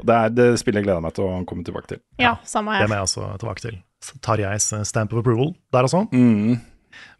[0.00, 2.00] Og det er det spillet jeg gleder meg til å komme tilbake til.
[2.20, 2.90] Ja, samme Det her.
[2.90, 3.80] må jeg også tilbake til.
[4.24, 6.04] Tarjeis stamp of approval der også.
[6.12, 6.56] Mm.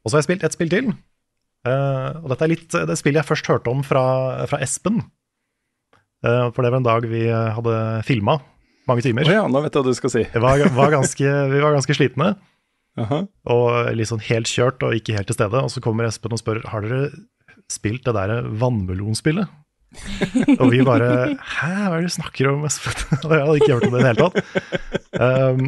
[0.02, 0.94] Og så har jeg spilt et spill til.
[1.64, 4.02] Uh, og dette er litt det spillet jeg først hørte om fra,
[4.50, 5.00] fra Espen.
[6.24, 7.76] Uh, for det var en dag vi eh, hadde
[8.08, 8.38] filma
[8.88, 9.28] mange timer.
[9.28, 10.24] Oh ja, nå vet jeg hva du skal si.
[10.34, 12.34] Vi var, var ganske, vi var ganske slitne.
[12.94, 13.24] Aha.
[13.50, 15.62] og litt sånn helt kjørt og ikke helt til stede.
[15.66, 17.08] Og så kommer Espen og spør har dere
[17.72, 19.50] spilt det der vannmelonspillet.
[20.60, 23.94] og vi bare Hæ, hva er det du snakker om, jeg hadde ikke hørt om
[23.96, 24.36] det i det hele tatt.
[25.14, 25.66] Um,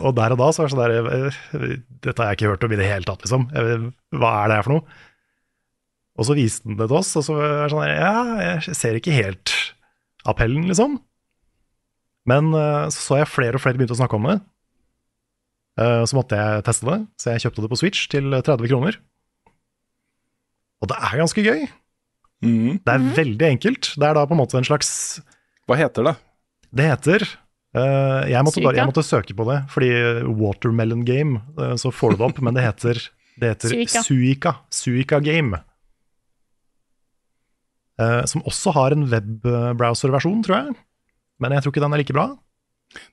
[0.00, 2.66] og der og da så var det sånn der eh, Dette har jeg ikke hørt
[2.66, 3.46] om i det hele tatt, liksom.
[3.50, 4.98] Hva er det her for noe?
[6.20, 8.76] Og så viste den det til oss, og så var det sånn der, Ja, jeg
[8.76, 9.54] ser ikke helt
[10.28, 10.98] appellen, liksom.
[12.28, 14.40] Men uh, så så jeg flere og flere begynte å snakke om det.
[15.80, 19.00] Uh, Så måtte jeg teste det, så jeg kjøpte det på Switch til 30 kroner.
[20.80, 21.64] Og det er ganske gøy.
[22.44, 22.80] Mhm.
[22.84, 23.92] Det er veldig enkelt.
[24.00, 25.20] Det er da på en måte en slags
[25.68, 26.16] Hva heter det?
[26.70, 27.24] Det heter
[27.76, 29.90] uh, jeg, måtte bare, jeg måtte søke på det, fordi
[30.38, 33.00] Watermelon Game, uh, så får du det opp, men det heter,
[33.42, 34.04] det heter Suika.
[34.06, 34.54] Suika.
[34.70, 35.58] Suika Game.
[38.00, 40.78] Uh, som også har en webbrowser-versjon, tror jeg.
[41.42, 42.30] Men jeg tror ikke den er like bra.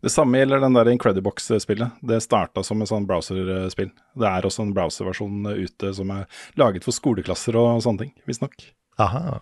[0.02, 2.00] Det samme gjelder den der Incredibox-spillet.
[2.02, 3.92] Det starta som et sånn browserspill.
[4.18, 6.26] Det er også en browserversjon ute som er
[6.58, 8.56] laget for skoleklasser og sånne ting, visstnok.
[9.02, 9.40] Aha.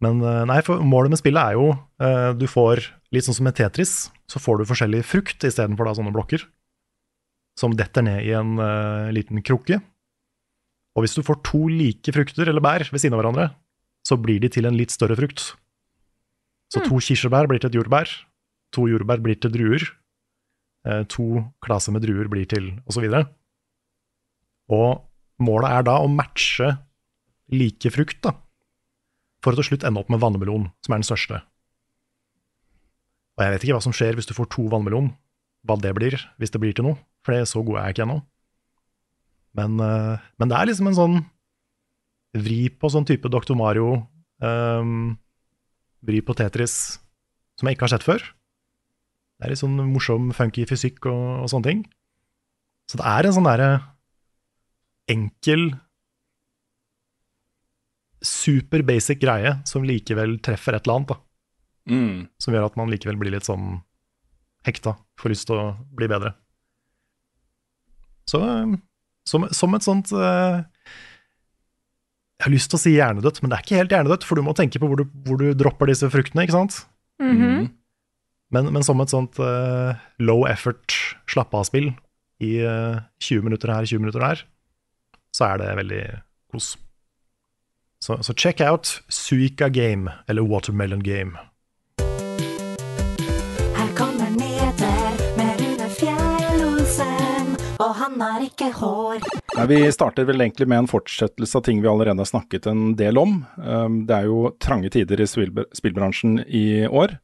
[0.00, 2.82] Men eh, nei, for målet med spillet er jo uh, Du får,
[3.14, 6.46] litt sånn som med Tetris, så får du forskjellig frukt istedenfor sånne blokker.
[7.60, 9.80] Som detter ned i en uh, liten krukke.
[10.96, 13.50] Og hvis du får to like frukter eller bær ved siden av hverandre,
[14.06, 15.52] så blir de til en litt større frukt.
[16.72, 18.10] Så to kirsebær blir til et jordbær,
[18.74, 19.84] to jordbær blir til druer,
[20.88, 23.26] uh, to klaser med druer blir til og så videre.
[24.70, 25.02] Og
[25.42, 26.72] målet er da å matche
[27.50, 28.36] like frukt, da
[29.40, 31.40] for å til slutt ende opp med vannmelon, som er den største.
[33.36, 35.12] Og jeg vet ikke hva som skjer hvis du får to vannmelon,
[35.64, 37.96] hva det blir, hvis det blir til noe, for det er så god er jeg
[37.96, 38.18] ikke ennå.
[39.56, 41.16] Men, eh, men det er liksom en sånn
[42.36, 43.56] vri på sånn type Dr.
[43.58, 44.04] Mario,
[44.38, 45.16] um,
[46.06, 47.00] vri på Tetris,
[47.58, 48.22] som jeg ikke har sett før.
[49.40, 51.80] Det er litt sånn morsom, funky fysikk og, og sånne ting.
[52.86, 53.72] Så det er en sånn derre
[55.10, 55.72] enkel
[58.24, 61.20] super basic greie som likevel treffer et eller annet, da.
[61.90, 62.16] Mm.
[62.42, 63.80] Som gjør at man likevel blir litt sånn
[64.66, 65.66] hekta, får lyst til å
[65.96, 66.34] bli bedre.
[68.28, 68.76] Så eh,
[69.28, 70.60] som, som et sånt uh,
[72.38, 74.46] Jeg har lyst til å si hjernedødt, men det er ikke helt hjernedødt, for du
[74.46, 76.82] må tenke på hvor du, hvor du dropper disse fruktene, ikke sant?
[77.22, 77.68] Mhm.
[78.50, 80.96] Men, men som et sånt uh, low effort
[81.30, 81.92] slappe-av-spill
[82.42, 84.40] i uh, 20 minutter her, 20 minutter der,
[85.36, 86.00] så er det veldig
[86.50, 86.72] kos.
[88.04, 91.36] Så, så check out Suika Game, eller Watermelon Game.
[93.76, 99.20] Her kommer nyheter med Rune Fjell-Olsen, og han har ikke hår.
[99.58, 102.94] Nei, Vi starter vel egentlig med en fortsettelse av ting vi allerede har snakket en
[102.96, 103.42] del om.
[103.60, 107.18] Um, Det er jo trange tider i spillbransjen i år.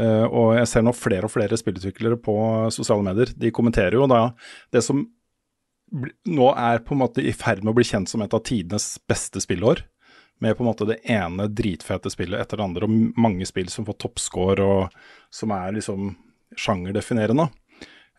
[0.00, 2.34] Uh, Og jeg ser nå flere og flere spillutviklere på
[2.72, 3.28] sosiale medier.
[3.36, 4.30] De kommenterer jo da
[4.72, 5.04] det som
[5.92, 8.40] bl- nå er på en måte i ferd med å bli kjent som et av
[8.42, 9.84] tidenes beste spillår.
[10.42, 13.86] Med på en måte det ene dritfete spillet etter det andre, og mange spill som
[13.86, 16.14] får toppscore, og som er liksom
[16.58, 17.50] sjangerdefinerende.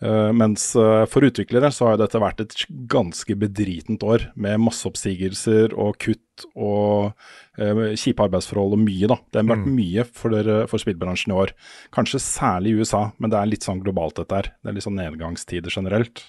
[0.04, 2.56] Uh, mens uh, for utviklere så har dette vært et
[2.92, 7.14] ganske bedritent år, med masse oppsigelser og kutt og
[7.62, 9.20] uh, kjipe arbeidsforhold og mye, da.
[9.32, 11.56] Det har vært mye for, dere- for spillbransjen i år.
[11.96, 14.52] Kanskje særlig i USA, men det er litt sånn globalt dette her.
[14.60, 16.26] Det er litt sånn nedgangstider generelt.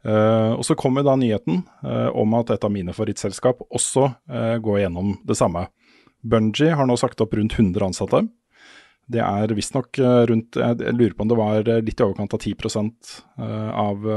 [0.00, 4.56] Eh, og så kommer da nyheten uh, om at et av mine favorittselskap også uh,
[4.62, 5.66] går gjennom det samme.
[6.24, 8.22] Bungie har nå sagt opp rundt 100 ansatte.
[9.10, 12.40] Det er visstnok uh, rundt Jeg lurer på om det var litt i overkant av
[12.40, 14.08] 10 eh, av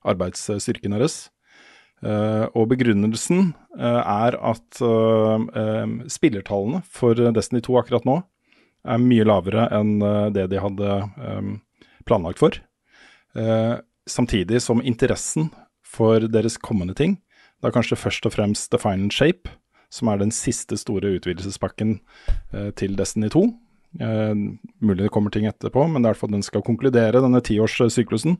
[0.00, 1.26] arbeidsstyrken deres.
[2.00, 4.78] Og begrunnelsen er at
[6.08, 8.14] spillertallene for Destiny 2 akkurat nå
[8.88, 9.98] er mye lavere enn
[10.32, 10.96] det de hadde
[12.08, 12.56] planlagt for.
[13.36, 13.76] Eh,
[14.08, 15.50] samtidig som interessen
[15.86, 17.18] for deres kommende ting,
[17.60, 19.50] da kanskje først og fremst The Final Shape,
[19.90, 21.98] som er den siste store utvidelsespakken
[22.54, 23.42] eh, til Destiny 2.
[24.00, 24.34] Eh,
[24.80, 28.38] mulig det kommer ting etterpå, men det er hvert den skal konkludere, denne tiårssyklusen.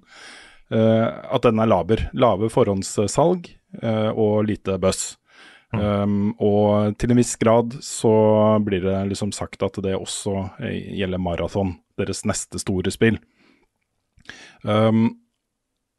[0.70, 2.06] Eh, at den er laber.
[2.14, 3.50] Lave forhåndssalg
[3.82, 5.16] eh, og lite buzz.
[5.70, 8.10] Um, og til en viss grad så
[8.66, 13.20] blir det liksom sagt at det også eh, gjelder Marathon, deres neste store spill.
[14.66, 15.19] Um,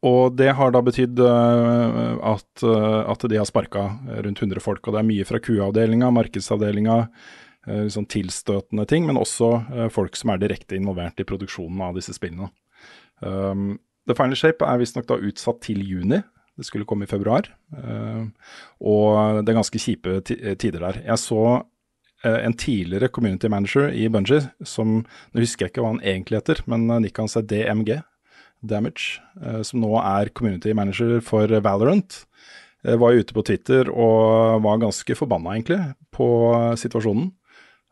[0.02, 3.84] og det har da betydd eh, at, eh, at de har sparka
[4.26, 4.82] rundt 100 folk.
[4.82, 6.98] Og det er mye fra QA-avdelinga, markedsavdelinga,
[7.68, 9.52] eh, sånn tilstøtende ting, men også
[9.94, 12.50] folk som er direkte involvert i produksjonen av disse spillene.
[13.22, 13.76] Um,
[14.10, 16.18] The Final Shape er visstnok da utsatt til juni.
[16.58, 17.46] Det skulle komme i februar.
[17.78, 18.24] Eh,
[18.82, 20.98] og det er ganske kjipe tider der.
[21.06, 25.94] Jeg så uh, en tidligere community manager i Bungie, som Nå husker jeg ikke hva
[25.94, 28.02] han egentlig heter, men nicket hans er DMG.
[28.62, 32.24] Damage, eh, som nå er community manager for Valorant,
[32.84, 35.80] eh, var ute på Twitter og var ganske forbanna, egentlig,
[36.14, 36.28] på
[36.78, 37.32] situasjonen.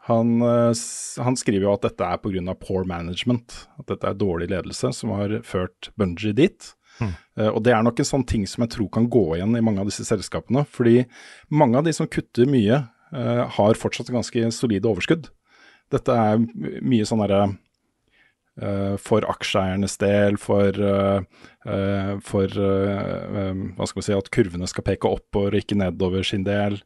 [0.09, 0.75] Han, eh,
[1.23, 2.55] han skriver jo at dette er pga.
[2.59, 3.67] poor management.
[3.79, 6.75] At dette er dårlig ledelse som har ført Bunji dit.
[7.01, 7.15] Mm.
[7.57, 9.81] og det er nok en sånn ting som jeg tror kan gå igjen i mange
[9.81, 10.67] av disse selskapene.
[10.69, 11.07] Fordi
[11.49, 15.31] mange av de som kutter mye, har fortsatt ganske solide overskudd.
[15.91, 16.37] Dette er
[16.85, 17.57] mye sånn derre
[19.01, 21.21] for aksjeeiernes del, for, eh,
[21.67, 23.01] eh, for eh,
[23.41, 26.81] eh, hva skal man si, at kurvene skal peke oppover og ikke nedover sin del.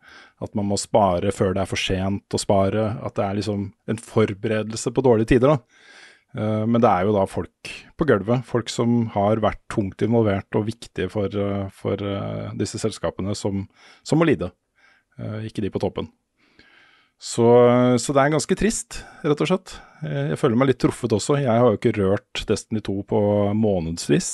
[0.45, 2.87] At man må spare før det er for sent å spare.
[3.03, 5.55] At det er liksom en forberedelse på dårlige tider.
[5.55, 5.59] da.
[6.37, 10.55] Eh, Men det er jo da folk på gulvet, folk som har vært tungt involvert
[10.59, 13.69] og viktige for, eh, for eh, disse selskapene, som,
[14.03, 14.51] som må lide.
[15.19, 16.11] Eh, Ikke de på toppen.
[17.21, 17.45] Så,
[18.03, 19.77] så det er ganske trist, rett og slett.
[20.05, 21.39] Eh, Jeg føler meg litt truffet også.
[21.41, 23.21] Jeg har jo ikke rørt Destiny 2 på
[23.57, 24.31] månedsvis.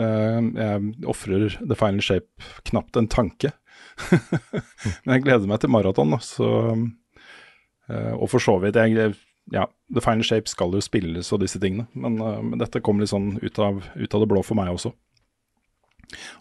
[0.00, 3.52] Eh, Jeg ofrer The Final Shape knapt en tanke.
[5.04, 9.14] Men jeg gleder meg til maraton, eh, Og for så vidt, jeg,
[9.54, 13.10] ja, The Final Shape skal jo spilles og disse tingene, men, men dette kom litt
[13.10, 14.92] sånn ut av, ut av det blå for meg også.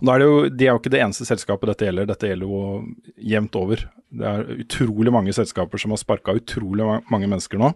[0.02, 2.50] Og er det jo, De er jo ikke det eneste selskapet dette gjelder, dette gjelder
[2.50, 2.62] jo
[3.32, 3.84] jevnt over.
[4.10, 7.74] Det er utrolig mange selskaper som har sparka utrolig mange mennesker nå.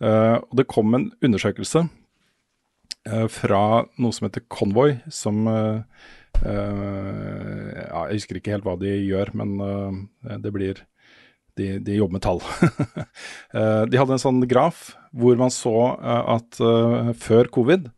[0.00, 3.64] Uh, og Det kom en undersøkelse uh, fra
[4.00, 5.82] noe som heter Convoy, som uh,
[6.40, 9.58] ja, Jeg husker ikke helt hva de gjør, men
[10.40, 10.78] det blir
[11.58, 12.38] de, de jobber med tall.
[13.90, 16.56] De hadde en sånn graf hvor man så at
[17.20, 17.90] før covid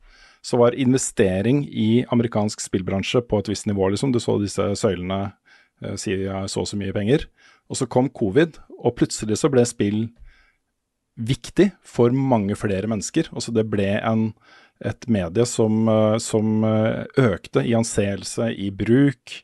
[0.43, 3.88] så var investering i amerikansk spillbransje på et visst nivå.
[3.93, 4.12] liksom.
[4.12, 5.20] Du så disse søylene
[5.82, 7.28] eh, si så og så mye penger.
[7.70, 10.03] Og så kom covid, og plutselig så ble spill
[11.16, 13.30] viktig for mange flere mennesker.
[13.32, 14.30] Altså det ble en,
[14.84, 19.38] et medie som, eh, som eh, økte i anseelse, i bruk,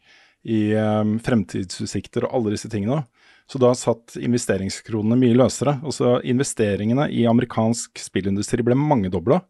[0.49, 3.05] i eh, fremtidsutsikter og alle disse tingene.
[3.49, 5.79] Så da satt investeringskronene mye løsere.
[5.81, 9.41] Altså investeringene i amerikansk spillindustri ble mangedobla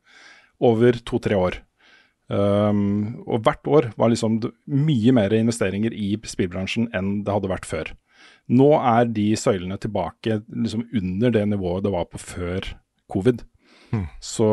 [0.60, 1.60] over to-tre år.
[2.28, 4.36] Um, og hvert år var liksom
[4.68, 7.92] mye mer investeringer i spillbransjen enn det hadde vært før.
[8.52, 12.68] Nå er de søylene tilbake liksom under det nivået det var på før
[13.08, 13.44] covid.
[14.20, 14.48] Så,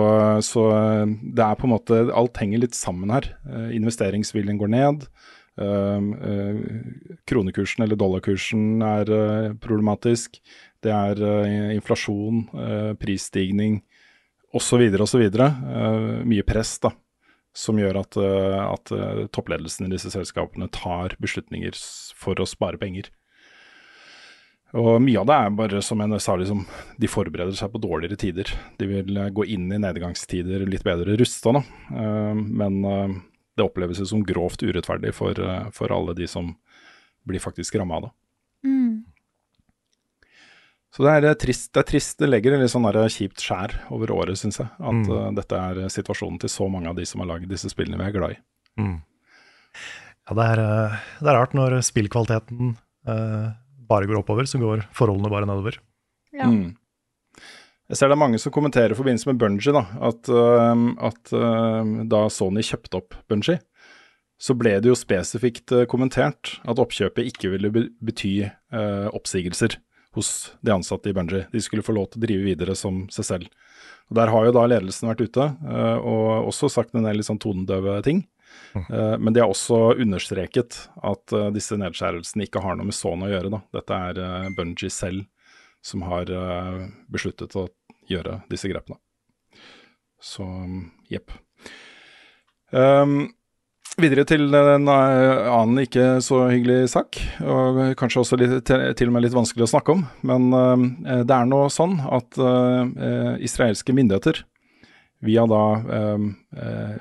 [0.48, 0.62] så
[1.20, 3.28] det er på en måte Alt henger litt sammen her.
[3.48, 5.08] Uh, investeringsviljen går ned.
[5.60, 6.62] Uh, uh,
[7.28, 10.40] kronekursen eller dollarkursen er eh, problematisk.
[10.84, 11.18] Det er
[11.74, 12.44] inflasjon,
[13.02, 13.80] prisstigning
[14.56, 14.86] osv.
[15.04, 15.26] osv.
[15.36, 16.94] Uh, mye press da,
[17.56, 21.78] som gjør at, eh, at eh, toppledelsen i disse selskapene tar beslutninger
[22.18, 23.08] for å spare penger.
[24.76, 26.66] Og Mye av det er bare som jeg sa, liksom,
[27.00, 28.52] de forbereder seg på dårligere tider.
[28.76, 31.64] De vil eh, gå inn i nedgangstider litt bedre rusta, da.
[32.36, 32.82] Men
[33.56, 35.40] det oppleves som grovt urettferdig for,
[35.72, 36.52] for alle de som
[37.24, 38.16] blir faktisk ramma av det.
[40.96, 42.16] Så det er, trist, det er trist.
[42.22, 44.70] Det legger en litt sånn kjipt skjær over året, syns jeg.
[44.80, 45.10] At Mm.
[45.12, 48.06] uh, dette er situasjonen til så mange av de som har lagd disse spillene vi
[48.08, 48.38] er glad i.
[48.80, 49.02] Mm.
[50.26, 52.78] Ja, det er, eh, det er rart når spillkvaliteten
[53.08, 53.52] uh,
[53.86, 55.78] bare går oppover, så går forholdene bare nedover.
[56.32, 56.48] Ja.
[56.48, 56.78] Mm.
[57.92, 62.22] Jeg ser det er mange som kommenterer i forbindelse med Bungie, at, uh, at da
[62.32, 63.60] Sony kjøpte opp Bungie,
[64.40, 67.70] så ble det jo spesifikt kommentert at oppkjøpet ikke ville
[68.04, 68.50] bety
[69.16, 69.78] oppsigelser
[70.16, 70.30] hos
[70.66, 71.46] de ansatte i Bungie.
[71.52, 73.52] De skulle få lov til å drive videre som seg selv.
[74.10, 77.28] Og Der har jo da ledelsen vært ute øh, og også sagt en del litt
[77.30, 78.26] sånn tonedøve ting.
[78.76, 83.28] Eh, Men de har også understreket at eh, disse nedskjærelsene ikke har noe med Sony
[83.28, 83.54] å gjøre.
[83.56, 83.62] Da.
[83.80, 85.26] Dette er Bungie selv
[85.86, 87.68] som har eh, besluttet å
[88.10, 88.98] gjøre disse grepene.
[90.22, 90.46] Så
[91.12, 91.34] jepp.
[92.74, 93.35] Um,
[94.02, 99.16] videre til en eh, annen ikke så hyggelig sak, og kanskje også litt, til, og
[99.16, 100.04] med litt vanskelig å snakke om.
[100.28, 104.44] Men uh, det er nå sånn at eh, israelske myndigheter
[105.26, 105.62] via da
[105.98, 106.26] eh,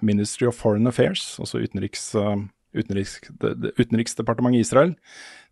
[0.06, 2.12] Ministry of Foreign Affairs, altså utenriks,
[2.74, 4.94] utenriks, de, de, Utenriksdepartementet i Israel,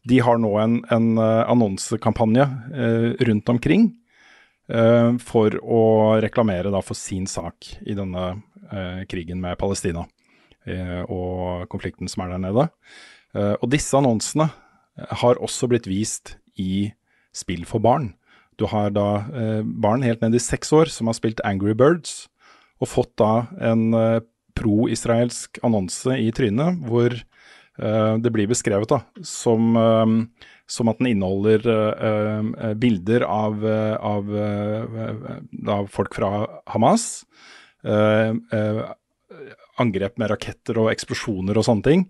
[0.09, 2.43] de har nå en, en annonsekampanje
[3.23, 3.85] rundt omkring
[5.23, 5.83] for å
[6.23, 8.33] reklamere da for sin sak i denne
[9.07, 10.03] krigen med Palestina
[10.65, 12.69] og konflikten som er der nede.
[13.37, 14.51] Eh, og disse annonsene
[15.23, 16.93] har også blitt vist i
[17.33, 18.13] spill for barn.
[18.61, 22.27] Du har da eh, barn helt ned i seks år som har spilt Angry Birds,
[22.83, 24.21] og fått da en eh,
[24.59, 31.15] pro-israelsk annonse i trynet, hvor eh, det blir beskrevet da, som, eh, som at den
[31.15, 36.35] inneholder eh, eh, bilder av, eh, av, eh, av folk fra
[36.75, 37.25] Hamas.
[39.83, 42.07] Angrep med raketter og eksplosjoner og sånne ting.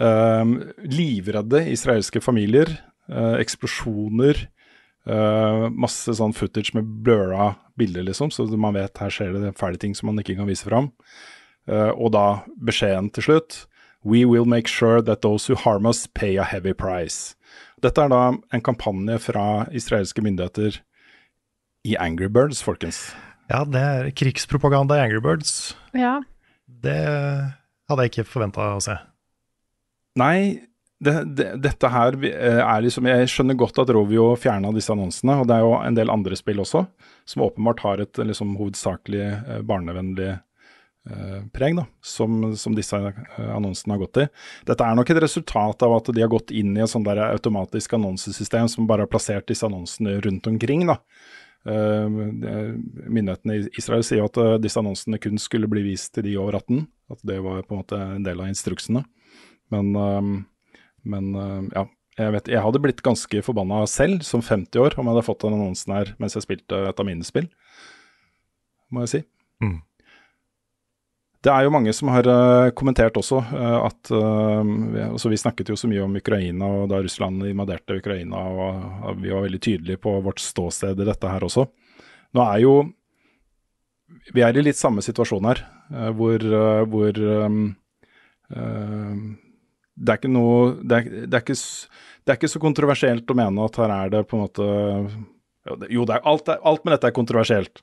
[0.00, 0.44] Eh,
[0.90, 2.70] livredde israelske familier.
[3.08, 4.48] eh, eksplosjoner.
[5.06, 9.78] Uh, masse sånn footage med blurra bilder, liksom, så man vet her skjer det fæle
[9.78, 10.88] ting som man ikke kan vise fram.
[11.70, 13.66] Uh, og da beskjeden til slutt
[14.02, 17.36] We will make sure that those who harm us pay a heavy price.
[17.82, 20.80] Dette er da en kampanje fra israelske myndigheter
[21.86, 23.14] i Angry Birds, folkens.
[23.50, 25.76] Ja, det er krigspropaganda i Angry Birds.
[25.94, 26.20] Ja.
[26.86, 27.02] Det
[27.90, 28.96] hadde jeg ikke forventa å se.
[30.16, 30.62] Nei,
[30.98, 35.42] det, det, dette her eh, er liksom Jeg skjønner godt at Rovio fjerna disse annonsene,
[35.42, 36.86] og det er jo en del andre spill også,
[37.28, 43.50] som åpenbart har et liksom hovedsakelig eh, barnevennlig eh, preg, da, som, som disse eh,
[43.52, 44.26] annonsene har gått i.
[44.72, 47.26] Dette er nok et resultat av at de har gått inn i et sånn der
[47.28, 50.88] automatisk annonsesystem som bare har plassert disse annonsene rundt omkring.
[50.88, 51.02] da.
[51.66, 52.06] Uh,
[53.10, 56.60] myndighetene i Israel sier at uh, disse annonsene kun skulle bli vist til de over
[56.60, 56.84] 18.
[57.10, 59.02] At det var på en måte en del av instruksene.
[59.74, 61.32] Men, uh, men
[61.74, 61.82] ja,
[62.16, 65.42] jeg vet Jeg hadde blitt ganske forbanna selv som 50 år om jeg hadde fått
[65.44, 67.50] den annonsen her mens jeg spilte et av mine spill,
[68.90, 69.20] må jeg si.
[69.62, 69.80] Mm.
[71.46, 75.70] Det er jo mange som har uh, kommentert også uh, at vi, altså vi snakket
[75.70, 80.02] jo så mye om Ukraina og da Russland invaderte Ukraina, og vi var veldig tydelige
[80.02, 81.68] på vårt ståsted i dette her også.
[82.34, 82.76] Nå er jo
[84.34, 85.62] Vi er i litt samme situasjon her,
[86.18, 86.42] hvor,
[86.90, 87.60] hvor um,
[89.96, 93.64] det er noe det er, det, er ikke, det er, ikke, så kontroversielt å mene
[93.66, 94.68] at her er det på en måte
[95.90, 97.80] Jo, alt, alt med dette er kontroversielt.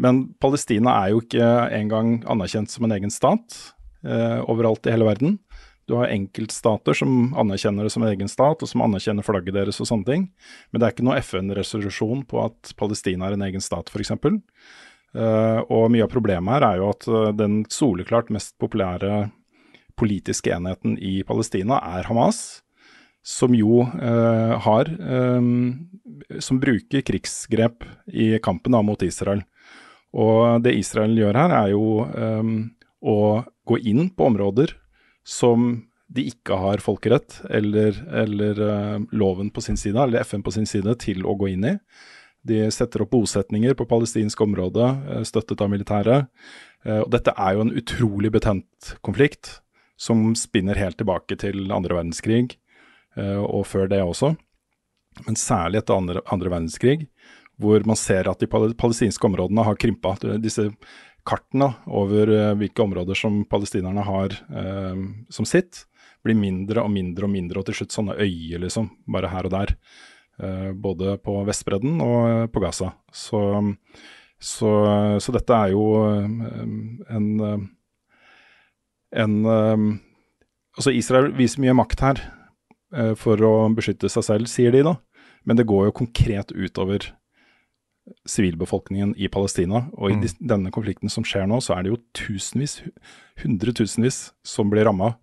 [0.00, 3.56] Men Palestina er jo ikke engang anerkjent som en egen stat
[4.06, 5.38] eh, overalt i hele verden.
[5.86, 9.82] Du har enkeltstater som anerkjenner det som en egen stat, og som anerkjenner flagget deres
[9.84, 10.26] og sånne ting.
[10.72, 14.14] Men det er ikke noe FN-resolusjon på at Palestina er en egen stat, f.eks.
[15.14, 19.28] Uh, og mye av problemet her er jo at uh, den soleklart mest populære
[19.94, 22.64] politiske enheten i Palestina er Hamas,
[23.22, 25.86] som jo uh, har um,
[26.42, 29.44] Som bruker krigsgrep i kampen da, mot Israel.
[30.14, 32.54] Og det Israel gjør her, er jo um,
[33.02, 33.18] å
[33.66, 34.76] gå inn på områder
[35.26, 35.82] som
[36.14, 40.68] de ikke har folkerett eller, eller uh, loven på sin side, eller FN på sin
[40.68, 41.74] side, til å gå inn i.
[42.44, 46.30] De setter opp bosetninger på palestinsk område, uh, støttet av militæret.
[46.86, 49.58] Uh, og dette er jo en utrolig betent konflikt,
[49.98, 52.56] som spinner helt tilbake til andre verdenskrig,
[53.14, 54.32] og før det også.
[55.22, 57.04] Men særlig etter andre, andre verdenskrig
[57.60, 60.16] hvor man ser at de palestinske områdene har krympa.
[60.42, 60.70] Disse
[61.24, 65.84] kartene over eh, hvilke områder som palestinerne har eh, som sitt,
[66.24, 69.54] blir mindre og mindre og mindre, og til slutt sånne øyer, liksom, bare her og
[69.54, 69.74] der.
[70.42, 72.90] Eh, både på Vestbredden og eh, på Gaza.
[73.14, 73.40] Så,
[74.42, 74.70] så,
[75.22, 76.64] så, dette er jo eh,
[77.14, 77.68] en,
[79.14, 79.36] en
[80.74, 82.20] Altså, Israel viser mye makt her
[83.14, 84.96] for å beskytte seg selv, sier de da.
[85.46, 87.06] Men det går jo konkret utover
[88.28, 89.86] sivilbefolkningen i Palestina.
[89.96, 90.24] Og i mm.
[90.40, 92.80] denne konflikten som skjer nå, så er det jo tusenvis,
[93.42, 95.14] hundretusenvis som blir ramma.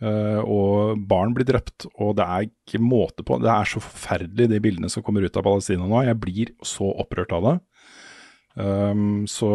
[0.00, 3.36] Uh, og barn blir drept, og det er ikke måte på.
[3.42, 6.04] Det er så forferdelig, de bildene som kommer ut av Palestina nå.
[6.06, 7.56] Jeg blir så opprørt av det.
[8.54, 9.50] Um, så,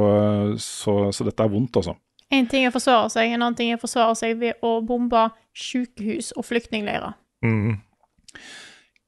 [0.62, 1.98] så, så, dette er vondt, altså.
[2.34, 4.78] En ting er å forsvare seg, en annen ting er å forsvare seg ved å
[4.86, 5.28] bombe
[5.58, 7.18] sykehus og flyktningleirer.
[7.46, 7.82] Mm.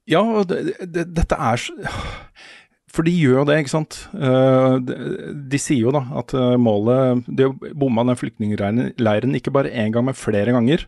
[0.08, 1.74] Ja, det, det, dette er så
[2.98, 3.96] for de gjør jo det, ikke sant.
[4.10, 4.94] Eh, de,
[5.52, 7.46] de sier jo da at eh, målet De
[7.78, 10.82] bomma den flyktningleiren ikke bare én gang, men flere ganger.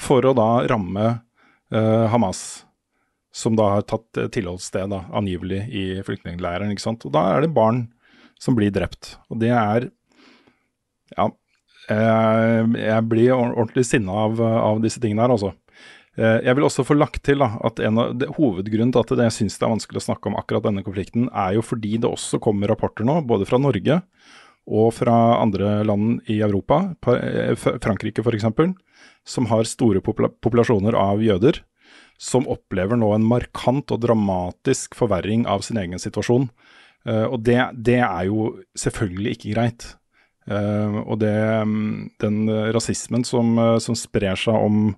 [0.00, 2.62] For å da ramme uh, Hamas,
[3.36, 6.72] som da har tatt tilholdssted, da, angivelig, i flyktningleiren.
[6.72, 7.04] ikke sant.
[7.04, 7.82] Og da er det barn
[8.40, 9.18] som blir drept.
[9.28, 9.90] Og det er
[11.18, 11.28] Ja.
[11.90, 15.50] Jeg blir ordentlig sinna av, av disse tingene her, altså.
[16.20, 19.24] Eh, jeg vil også få lagt til da, at en av det, hovedgrunnen til at
[19.24, 22.10] jeg syns det er vanskelig å snakke om akkurat denne konflikten, er jo fordi det
[22.10, 24.02] også kommer rapporter nå, både fra Norge
[24.70, 26.82] og fra andre land i Europa,
[27.14, 28.50] eh, Frankrike f.eks.,
[29.24, 31.62] som har store populasjoner av jøder,
[32.20, 36.50] som opplever nå en markant og dramatisk forverring av sin egen situasjon.
[37.08, 39.94] Eh, og det, det er jo selvfølgelig ikke greit.
[40.50, 41.36] Og det,
[41.68, 42.38] mm, den
[42.74, 44.88] rasismen som, som sprer seg om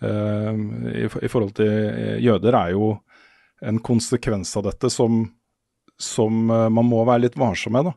[0.00, 2.94] i, i, forhold til eh, jøder, er jo
[3.60, 5.22] en konsekvens av dette som,
[6.00, 7.90] som eh, man må være litt varsom med.
[7.90, 7.96] da.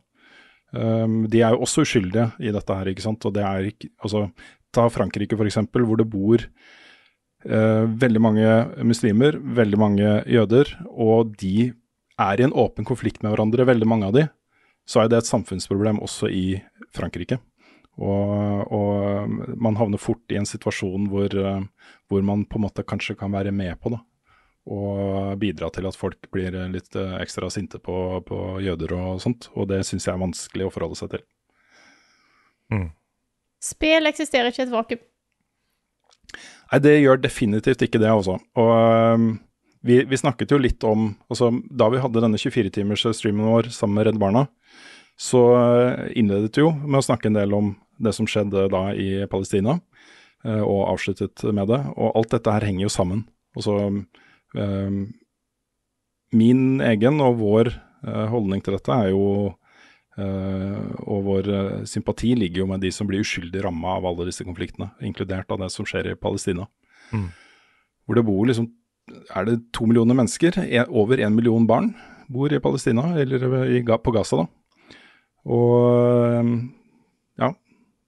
[1.30, 3.26] de er jo også uskyldige i dette her, ikke sant.
[3.30, 4.28] Og det er ikke, altså,
[4.74, 11.72] ta Frankrike f.eks., hvor det bor uh, veldig mange muslimer, veldig mange jøder, og de
[12.20, 14.26] er i en åpen konflikt med hverandre, veldig mange av de.
[14.90, 16.58] Så er det et samfunnsproblem også i
[16.94, 17.38] Frankrike.
[17.94, 21.30] Og, og, man havner fort i en situasjon hvor,
[22.10, 24.00] hvor, man på en måte kanskje kan være med på det.
[24.66, 29.22] og bidra til at folk blir eh, litt eh, ekstra sinte på, på jøder og
[29.22, 29.50] sånt.
[29.60, 31.26] Og det syns jeg er vanskelig å forholde seg til.
[33.64, 35.04] Spill eksisterer ikke i et vakuum.
[36.72, 38.40] Nei, det gjør definitivt ikke det, altså.
[38.58, 39.28] Og øhm,
[39.86, 44.00] vi, vi snakket jo litt om altså, Da vi hadde denne 24-timers streamen vår sammen
[44.00, 44.48] med Redd Barna,
[45.20, 48.84] så øh, innledet vi jo med å snakke en del om det som skjedde da
[48.96, 49.78] i Palestina,
[50.46, 51.82] øh, og avsluttet med det.
[51.96, 53.26] Og alt dette her henger jo sammen.
[53.58, 53.76] Altså
[54.58, 55.02] eh,
[56.34, 59.54] Min egen og vår øh, holdning til dette er jo
[60.18, 64.26] eh, og vår øh, sympati ligger jo med de som blir uskyldig ramma av alle
[64.32, 66.66] disse konfliktene, inkludert av det som skjer i Palestina.
[67.14, 67.30] Mm.
[68.06, 68.72] Hvor det bor liksom
[69.36, 70.56] Er det to millioner mennesker?
[70.64, 71.90] En, over én million barn
[72.32, 74.46] bor i Palestina, eller i, på Gaza, da.
[75.44, 76.46] Og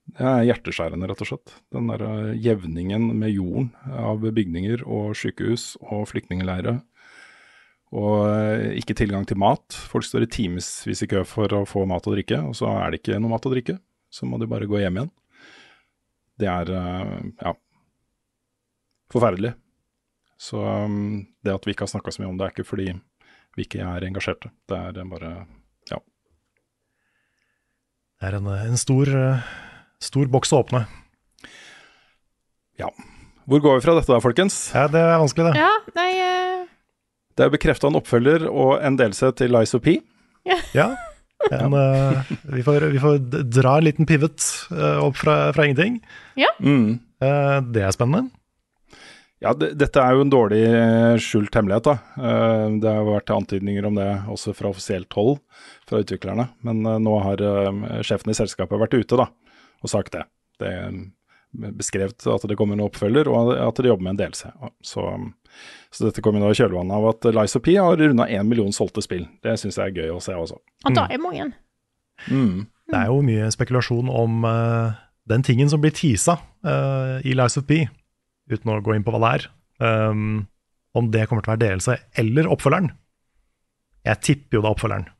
[0.06, 1.54] det er hjerteskjærende, rett og slett.
[1.74, 6.78] Den der øh, jevningen med jorden av bygninger og sykehus og flyktningleirer.
[7.96, 9.74] Og øh, ikke tilgang til mat.
[9.74, 12.94] Folk står i timevis i kø for å få mat og drikke, og så er
[12.94, 13.78] det ikke noe mat å drikke.
[14.10, 15.12] Så må de bare gå hjem igjen.
[16.38, 17.56] Det er øh, ja,
[19.12, 19.56] forferdelig.
[20.38, 20.60] Så
[21.42, 22.90] det at vi ikke har snakka så mye om det, er ikke fordi
[23.56, 24.52] vi ikke er engasjerte.
[24.68, 25.30] Det er bare
[25.90, 25.98] ja.
[28.20, 29.46] Det er en, en stor, eh,
[30.02, 30.84] stor boks å åpne.
[32.80, 32.90] ja.
[33.46, 34.54] Hvor går vi fra dette da, folkens?
[34.74, 35.60] Ja, det er vanskelig, det.
[35.62, 36.64] Ja, nei eh,
[37.38, 40.00] Det er bekrefta en oppfølger og en delelse til Lies of P.
[40.74, 40.88] Ja.
[41.52, 44.42] En, eh, vi, får, vi får d- dra en liten pivot
[44.74, 46.00] eh, opp fra, fra ingenting.
[46.58, 46.96] Mm.
[47.22, 48.32] Eh, det er spennende.
[49.44, 51.86] Ja, det, dette er jo en dårlig eh, skjult hemmelighet.
[51.86, 51.96] da.
[52.18, 55.36] Eh, det har vært antydninger om det også fra offisielt hold
[55.86, 56.48] fra utviklerne.
[56.66, 59.28] Men eh, nå har eh, sjefen i selskapet vært ute da,
[59.86, 60.26] og sagt det.
[60.60, 60.98] Det er
[61.76, 64.50] beskrevet at det kommer en oppfølger, og at de jobber med en delelse.
[64.84, 65.04] Så,
[65.94, 68.74] så dette kommer da i kjølvannet av at Lies of P har runda én million
[68.74, 69.26] solgte spill.
[69.44, 70.58] Det syns jeg er gøy å se også.
[70.84, 71.48] Og da er mange.
[72.28, 72.66] Mm.
[72.90, 74.96] Det er jo mye spekulasjon om uh,
[75.30, 77.84] den tingen som blir teasa uh, i Lies of P,
[78.52, 79.50] uten å gå inn på hva det er.
[79.82, 80.46] Um,
[80.96, 82.92] om det kommer til å være delelse eller oppfølgeren.
[84.06, 85.10] Jeg tipper jo det er oppfølgeren.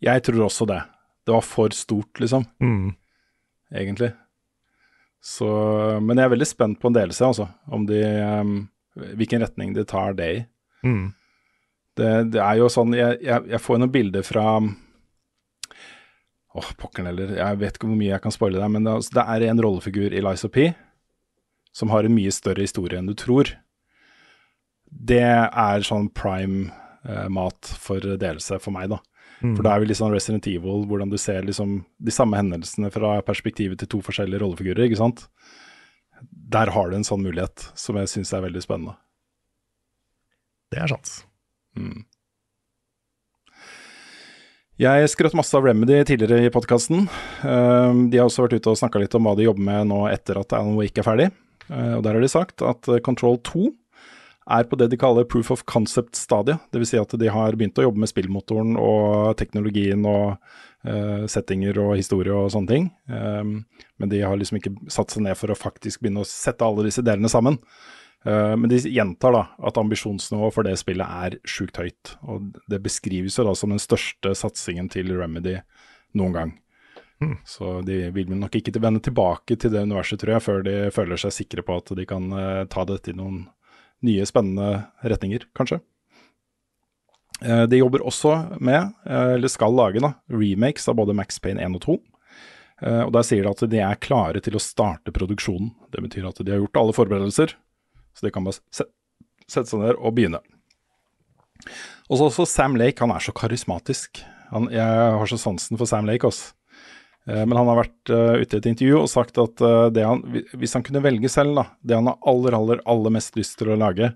[0.00, 0.78] Jeg tror også det.
[1.26, 2.46] Det var for stort, liksom.
[2.62, 2.94] Mm.
[3.72, 4.10] Egentlig.
[5.20, 5.48] Så,
[6.00, 7.48] men jeg er veldig spent på en delelse, altså.
[7.68, 8.02] Om de
[8.40, 8.60] um,
[9.16, 10.38] Hvilken retning de tar det i.
[10.84, 11.12] Mm.
[11.96, 14.44] Det, det er jo sånn Jeg, jeg, jeg får noen bilder fra
[16.50, 17.34] Åh, pokkeren heller.
[17.38, 19.60] Jeg vet ikke hvor mye jeg kan spoile deg, men det, altså, det er en
[19.62, 20.70] rollefigur i Lies of P
[21.72, 23.52] som har en mye større historie enn du tror.
[24.90, 26.72] Det er sånn prime
[27.06, 28.98] eh, mat for delelse for meg, da.
[29.40, 29.54] Mm.
[29.56, 32.92] For da er vi litt sånn Resident Evil, hvordan du ser liksom de samme hendelsene
[32.92, 35.26] fra perspektivet til to forskjellige rollefigurer, ikke sant.
[36.52, 38.96] Der har du en sånn mulighet som jeg syns er veldig spennende.
[40.70, 41.12] Det er sant.
[41.78, 42.04] Mm.
[44.80, 47.04] Jeg skrøt masse av Remedy tidligere i podkasten.
[47.42, 50.40] de har også vært ute og snakka litt om hva de jobber med nå etter
[50.40, 51.26] at Alan Wake er ferdig.
[51.70, 53.70] Eh, og Der har de sagt at eh, Control 2
[54.50, 56.62] er på det de kaller proof of concept-stadiet.
[56.74, 56.92] Dvs.
[56.92, 60.36] Si at de har begynt å jobbe med spillmotoren og teknologien og
[60.88, 62.90] uh, settinger og historie og sånne ting.
[63.06, 63.60] Um,
[64.00, 66.88] men de har liksom ikke satt seg ned for å faktisk begynne å sette alle
[66.88, 67.60] disse delene sammen.
[68.26, 72.16] Uh, men de gjentar da at ambisjonsnivået for det spillet er sjukt høyt.
[72.26, 75.60] Og det beskrives jo da som den største satsingen til Remedy
[76.18, 76.58] noen gang.
[77.44, 81.20] Så de vil nok ikke vende tilbake til det universet, tror jeg, før de føler
[81.20, 83.42] seg sikre på at de kan uh, ta dette i noen
[84.06, 85.80] nye, spennende retninger, kanskje.
[87.40, 91.60] Eh, de jobber også med, eh, eller skal lage, da, remakes av både Max Payne
[91.60, 91.98] 1 og 2.
[92.82, 95.72] Eh, og Der sier de at de er klare til å starte produksjonen.
[95.90, 97.54] Det betyr at de har gjort alle forberedelser,
[98.14, 100.40] så de kan bare sette seg ned og begynne.
[102.08, 104.22] Og så også Sam Lake, han er så karismatisk.
[104.50, 106.52] Han, jeg har så sansen for Sam Lake, også.
[107.28, 110.06] Eh, Men han har vært eh, ute i et intervju og sagt at eh, det
[110.06, 110.22] han,
[110.56, 113.72] hvis han kunne velge selv, da, det han har aller, aller, aller mest lyst til
[113.74, 114.12] å lage,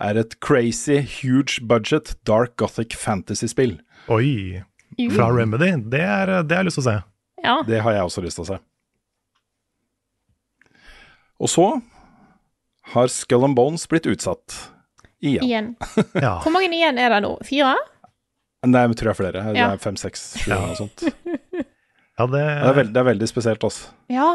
[0.00, 3.76] er et crazy, huge budget, dark gothic fantasy-spill.
[4.12, 4.62] Oi.
[5.14, 5.72] Fra Remedy.
[5.90, 6.96] Det, er, det har jeg lyst til å se.
[7.44, 7.56] Ja.
[7.66, 8.58] Det har jeg også lyst til å se.
[11.42, 11.66] Og så
[12.94, 14.54] har Skull and Bones blitt utsatt
[15.24, 15.44] igjen.
[15.46, 15.72] Igjen.
[16.24, 16.36] Ja.
[16.44, 17.34] Hvor mange igjen er det nå?
[17.46, 17.74] Fire?
[18.64, 19.42] Nei, jeg tror jeg flere.
[19.52, 19.70] Det Ja.
[19.74, 21.04] er fem, seks, sju eller noe sånt.
[22.18, 23.90] Ja, det, Det er, veldig, det er veldig spesielt, altså.
[24.12, 24.28] Ja.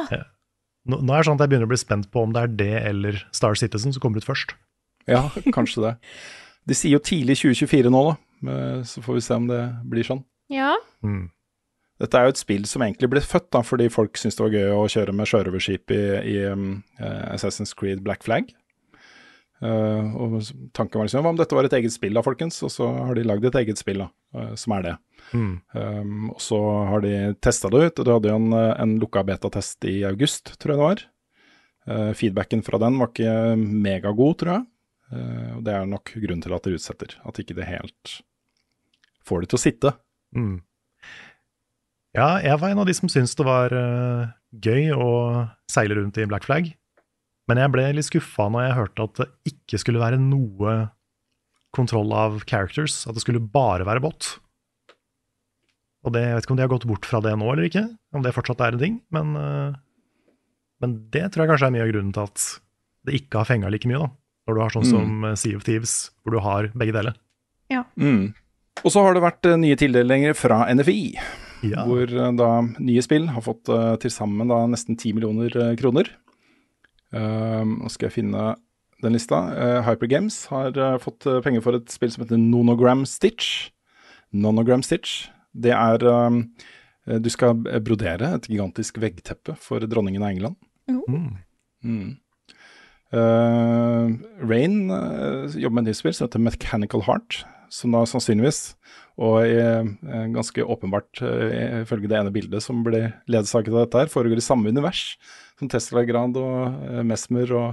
[0.89, 2.55] nå, nå er det sånn at jeg begynner å bli spent på om det er
[2.59, 4.55] det eller Star Citizen som kommer ut først.
[5.09, 5.25] Ja,
[5.55, 5.93] kanskje det.
[6.69, 8.15] De sier jo tidlig 2024 nå, da.
[8.87, 10.23] Så får vi se om det blir sånn.
[10.53, 10.73] Ja.
[11.05, 11.29] Mm.
[11.99, 14.53] Dette er jo et spill som egentlig ble født da, fordi folk syntes det var
[14.55, 16.69] gøy å kjøre med sjørøverskip i, i um,
[16.99, 18.53] Assassin's Creed Black Flag.
[19.59, 20.39] Eh, og
[20.75, 22.61] tanken var liksom hva om dette var et eget spill da, folkens?
[22.63, 24.95] Og så har de lagd et eget spill, da, uh, som er det.
[25.35, 25.53] Mm.
[25.75, 28.95] Um, og så har de testa det ut, og de hadde jo en, eh, en
[29.01, 31.05] lukka betatest i august, tror jeg det var.
[31.89, 34.67] Uh, feedbacken fra den var ikke megagod, tror jeg.
[35.09, 37.15] Og det er nok grunnen til at de utsetter.
[37.25, 38.11] At ikke det helt
[39.25, 39.91] får det til å sitte.
[40.37, 40.59] Mm.
[42.13, 43.73] Ja, jeg var en av de som syntes det var
[44.53, 45.09] gøy å
[45.65, 46.69] seile rundt i Black Flag.
[47.49, 50.75] Men jeg ble litt skuffa når jeg hørte at det ikke skulle være noe
[51.75, 53.01] kontroll av characters.
[53.09, 54.35] At det skulle bare være bot.
[56.05, 57.83] Og det, Jeg vet ikke om de har gått bort fra det nå eller ikke,
[58.15, 58.99] om det fortsatt er en ting.
[59.11, 59.73] Men, eh,
[60.79, 62.45] men det tror jeg kanskje er mye av grunnen til at
[63.09, 63.99] det ikke har fenga like mye.
[63.99, 64.11] da.
[64.47, 64.93] Når du har sånn Mm.
[64.93, 67.15] som eh, Sea of Thieves, hvor du har begge deler.
[67.99, 68.33] Mm.
[68.85, 71.19] Og så har det vært eh, nye tildelinger fra NFI.
[71.61, 71.83] Ja.
[71.83, 76.07] hvor da nye spill har fått uh, til sammen nesten 10 millioner kroner.
[77.09, 78.53] Um, nå skal jeg finne
[79.03, 79.41] den lista.
[79.55, 80.11] Uh, Hyper
[80.51, 83.69] har eh, fått eh, penger for et spill som heter Nonogram Stitch.
[84.31, 85.29] Nonogram Stitch.
[85.53, 86.43] Det er um,
[87.07, 90.55] eh, Du skal brodere et gigantisk veggteppe for dronningen av England.
[90.89, 91.37] Mm.
[91.83, 92.17] Mm.
[93.09, 94.11] Uh,
[94.45, 97.43] Rain uh, jobber med et nytt spill som heter Mechanical Heart,
[97.73, 98.75] som da sannsynligvis,
[99.19, 99.59] og i,
[100.31, 104.45] ganske åpenbart uh, ifølge det ene bildet som blir ledsaget av dette her, foregår i
[104.45, 105.17] samme univers
[105.59, 107.69] som Tesla Grand og uh, Mesmer og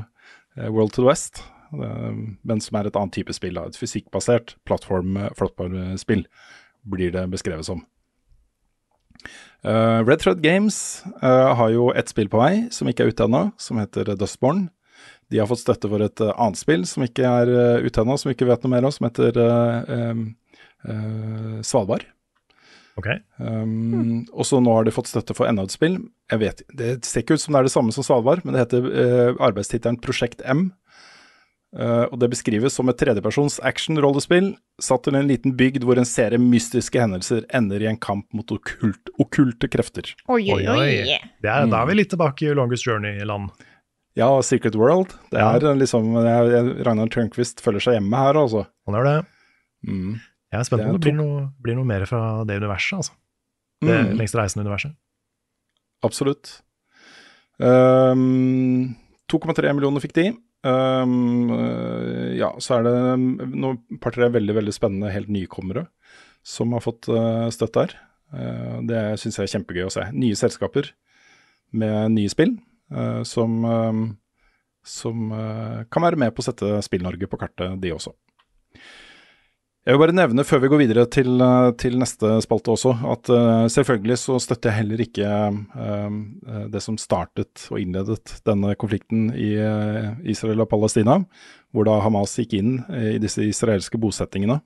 [0.56, 6.22] World to the West, men som er et annet type spill, et fysikkbasert plattform, plattformspill,
[6.88, 7.82] blir det beskrevet som.
[9.66, 13.26] Uh, Red Thread Games uh, har jo ett spill på vei som ikke er ute
[13.26, 14.68] ennå, som heter Dustborn.
[15.32, 18.14] De har fått støtte for et uh, annet spill som ikke er uh, ute ennå,
[18.20, 19.40] som vi ikke vet noe mer om, som heter
[19.90, 20.28] um,
[21.66, 22.04] Svalbard.
[22.96, 23.06] Ok.
[23.38, 25.98] Um, Og så nå har de fått støtte for enda et spill.
[26.32, 28.62] Jeg vet, Det ser ikke ut som det er det samme som Svalbard, men det
[28.64, 30.70] heter uh, arbeidstittelen Prosjekt M.
[31.76, 36.08] Uh, og Det beskrives som et tredjepersons action-rollespill satt til en liten bygd hvor en
[36.08, 40.14] serie mystiske hendelser ender i en kamp mot okkult, okkulte krefter.
[40.32, 41.18] Oi, oi, oi.
[41.42, 43.50] Det er, Da er vi litt tilbake i Longest Journey-land.
[44.16, 45.12] Ja, Secret World.
[45.30, 45.50] Det Ja.
[45.58, 48.64] er liksom jeg, jeg, Ragnar Tørnquist føler seg hjemme her, altså.
[48.88, 49.26] Han gjør det.
[49.84, 50.14] Mm.
[50.52, 53.00] Jeg er spent på om det blir noe, blir noe mer fra det universet.
[53.00, 53.12] altså.
[53.84, 54.16] Det Mm.
[54.16, 54.94] lengst reisende universet.
[56.06, 56.60] Absolutt.
[57.58, 58.94] Um,
[59.28, 60.26] 2,3 millioner fikk de.
[60.66, 61.50] Um,
[62.36, 62.94] ja, så er det
[63.54, 65.86] noen par-tre veldig veldig spennende helt nykommere
[66.46, 67.96] som har fått uh, støtte her.
[68.34, 70.06] Uh, det syns jeg er kjempegøy å se.
[70.16, 70.92] Nye selskaper
[71.76, 72.56] med nye spill
[72.94, 73.58] uh, som,
[74.86, 75.26] som
[75.90, 78.14] kan være med på å sette Spill-Norge på kartet, de også.
[79.86, 83.28] Jeg vil bare nevne før vi går videre til, uh, til neste spalte også, at
[83.30, 86.16] uh, selvfølgelig så støtter jeg heller ikke uh,
[86.72, 91.20] det som startet og innledet denne konflikten i uh, Israel og Palestina,
[91.70, 94.58] hvor da Hamas gikk inn i disse israelske bosettingene.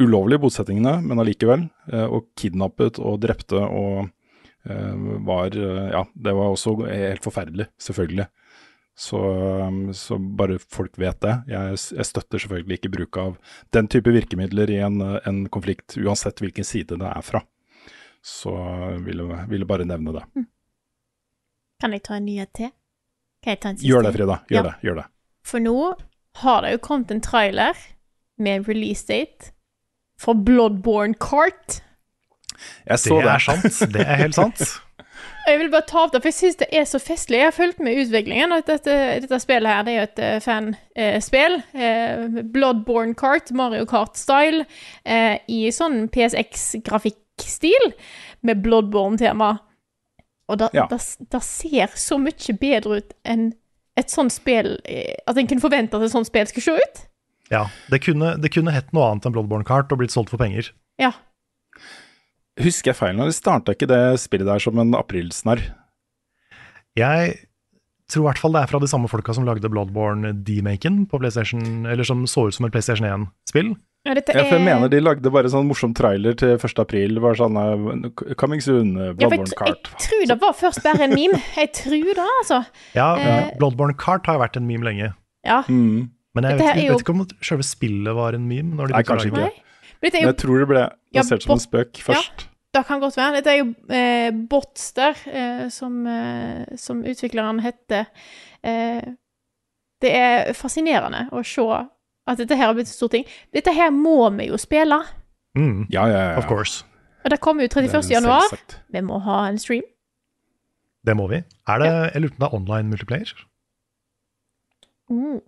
[0.00, 1.68] Ulovlige bosettingene, men allikevel.
[2.08, 4.08] Og kidnappet og drepte og
[5.24, 8.28] var Ja, det var også helt forferdelig, selvfølgelig.
[8.98, 9.18] Så,
[9.62, 11.34] um, så bare folk vet det.
[11.52, 13.36] Jeg, jeg støtter selvfølgelig ikke bruk av
[13.76, 17.44] den type virkemidler i en, en konflikt, uansett hvilken side det er fra.
[18.26, 18.50] Så
[19.06, 20.24] ville, vil bare nevne det.
[21.78, 22.72] Kan jeg ta en nyhet til?
[23.44, 23.86] Kan jeg ta en siste?
[23.92, 24.40] Gjør det, Frida.
[24.50, 24.64] Gjør Ja.
[24.66, 24.74] det.
[24.88, 25.06] gjør det.
[25.46, 25.76] For nå
[26.42, 27.78] har det jo kommet en trailer
[28.38, 29.52] med release date
[30.18, 31.78] for Bloodborne Cart.
[32.88, 33.30] Jeg Det det.
[33.30, 33.92] er sant.
[33.94, 34.58] Det er helt sant.
[35.48, 37.38] Jeg vil bare ta opp det, for jeg syns det er så festlig.
[37.40, 38.52] Jeg har fulgt med utviklingen.
[38.52, 41.56] at Dette, dette spillet her det er jo et eh, fanspill.
[41.74, 44.66] Eh, Bloodborne Kart, Mario Kart-style,
[45.04, 47.92] eh, i sånn PSX-grafikkstil,
[48.42, 49.58] med Bloodborne-tema.
[50.48, 50.86] Og det Ja.
[51.40, 53.52] ser så mye bedre ut enn
[53.96, 57.06] et sånt spill eh, At en kunne forvente at et sånt spill skulle se ut.
[57.50, 60.38] Ja, Det kunne, det kunne hett noe annet enn Bloodborne Kart og blitt solgt for
[60.38, 60.70] penger.
[61.00, 61.12] Ja.
[62.58, 65.60] Husker jeg feil nå, starta ikke det spillet der som en aprilsnarr?
[66.98, 67.34] Jeg
[68.08, 71.20] tror i hvert fall det er fra de samme folka som lagde Bloodborne D-Maken på
[71.20, 73.74] PlayStation, eller som så ut som et PlayStation 1-spill.
[74.08, 76.80] ja dette Ja, for jeg er mener de lagde bare sånn morsom trailer til 1.
[76.80, 77.20] april.
[77.20, 78.08] Var sånn uh,
[78.40, 79.90] Coming soon, Bloodborne ja, Cart.
[79.92, 81.40] Jeg, tror det var først bare en meme.
[81.60, 82.62] Jeg tror det, altså.
[82.96, 83.50] Ja, Eh.
[83.60, 85.12] Bloodborne Kart har jo vært en meme lenge.
[85.46, 85.62] Ja.
[85.68, 86.08] Mm.
[86.36, 88.74] Men jeg vet, er jo- vet ikke om selve spillet var en meme.
[88.78, 89.46] Når de Nei, kanskje ikke.
[89.48, 89.67] det.
[90.02, 90.84] Men dette er Men jeg tror det ble
[91.14, 92.04] Ja, som en spøk Ja.
[92.12, 92.46] først.
[92.74, 93.32] Det kan godt være.
[93.38, 98.06] Dette er jo eh, Botster, eh, som, eh, som utvikleren heter.
[98.62, 99.02] Eh,
[100.00, 101.64] det er fascinerende å se
[102.28, 103.24] at dette her har blitt en stor ting.
[103.54, 105.00] Dette her må vi jo spille.
[105.56, 106.36] Mm, Ja, ja, ja.
[106.38, 106.84] of course.
[107.24, 108.10] Og det kommer jo er 31.
[108.10, 108.42] januar.
[108.50, 108.76] selvsagt.
[108.92, 109.82] Vi må ha en stream.
[111.04, 111.36] Det må vi.
[111.66, 113.32] Er det, Jeg lurer på om det er online multiplayer?
[115.10, 115.40] Mm.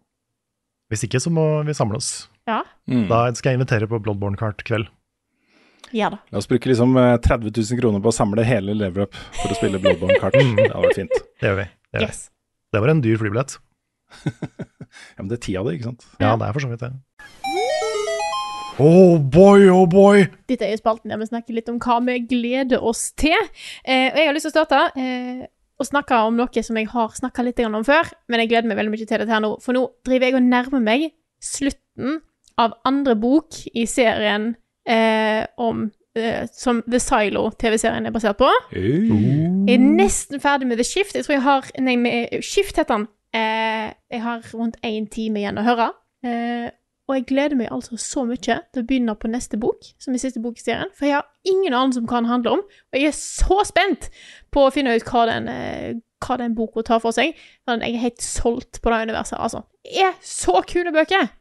[0.88, 2.28] Hvis ikke, så må vi samle oss.
[2.50, 3.04] Ja, Mm.
[3.06, 4.88] Da skal jeg invitere på Bloodborne-kart-kveld.
[5.94, 6.18] Ja da.
[6.30, 9.50] La oss bruke liksom eh, 30 000 kroner på å samle hele Lever Up for
[9.50, 10.34] å spille Bloodborne-kart.
[10.38, 11.14] Det hadde vært fint.
[11.40, 11.66] Det gjør vi.
[11.70, 12.08] Det, gjør vi.
[12.10, 12.24] Yes.
[12.74, 13.56] det var en dyr flybillett.
[14.90, 16.02] Ja, men det er ti av det, ikke sant?
[16.18, 16.88] Ja, det er for så vidt det.
[18.82, 20.24] Oh boy, oh boy!
[20.50, 23.36] Dette er jo spalten der vi snakker litt om hva vi gleder oss til.
[23.84, 25.44] Eh, og jeg har lyst til å starte eh,
[25.78, 28.80] og snakke om noe som jeg har snakka litt om før, men jeg gleder meg
[28.80, 29.52] veldig mye til dette her nå.
[29.62, 31.06] For nå driver jeg og nærmer meg
[31.44, 32.18] slutten
[32.60, 34.52] av andre bok i serien
[34.88, 35.86] eh, om
[36.18, 38.50] eh, som The Silo TV-serien er basert på.
[38.74, 41.16] Jeg er nesten ferdig med The Shift.
[41.16, 43.08] Jeg tror jeg har Nei, med Shift heter den.
[43.36, 45.90] Eh, jeg har rundt én time igjen å høre.
[46.26, 46.68] Eh,
[47.10, 50.22] og jeg gleder meg altså så mye til å begynne på neste bok, som er
[50.22, 50.92] siste bok i serien.
[50.94, 54.06] For jeg har ingen anelse om hva den handler om, og jeg er så spent
[54.54, 57.34] på å finne ut hva den, eh, hva den boka tar for seg.
[57.66, 59.64] Men jeg er helt solgt på det universet, altså.
[59.82, 61.32] Det er så kule bøker!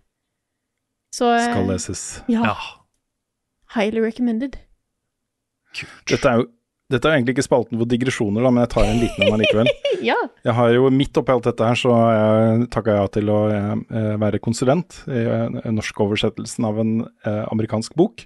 [1.16, 2.06] Så eh, Skal leses.
[2.32, 2.46] Ja.
[2.52, 2.56] Ja.
[3.76, 4.58] Highly recommended.
[6.10, 6.50] Dette er jo
[6.90, 9.70] dette er egentlig ikke spalten for digresjoner, da, men jeg tar en liten en likevel.
[10.00, 10.16] Ja.
[10.48, 11.92] Jeg har jo Midt oppi alt dette her, så
[12.72, 17.98] takka jeg ja til å eh, være konsulent i eh, norskoversettelsen av en eh, amerikansk
[18.00, 18.24] bok.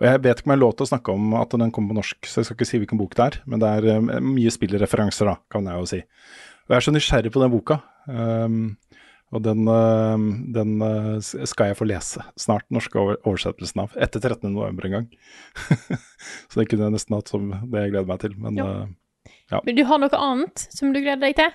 [0.00, 1.92] Og jeg vet ikke om jeg har lov til å snakke om at den kommer
[1.92, 3.38] på norsk, så jeg skal ikke si hvilken bok det er.
[3.44, 6.00] Men det er eh, mye spillreferanser, da, kan jeg jo si.
[6.64, 7.78] Og jeg er så nysgjerrig på den boka.
[8.08, 8.58] Um,
[9.32, 13.94] og den, eh, den eh, skal jeg få lese snart, norske over oversettelsen av.
[13.96, 14.50] Etter 13.
[14.52, 15.06] november en gang.
[16.50, 18.34] så det kunne jeg nesten hatt som det jeg gleder meg til.
[18.38, 18.68] Men Ja.
[19.52, 21.52] eh, Men du har noe annet som du gleder deg til?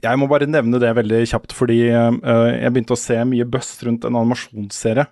[0.00, 4.04] jeg må bare nevne det veldig kjapt, fordi jeg begynte å se mye buzz rundt
[4.06, 5.08] en animasjonsserie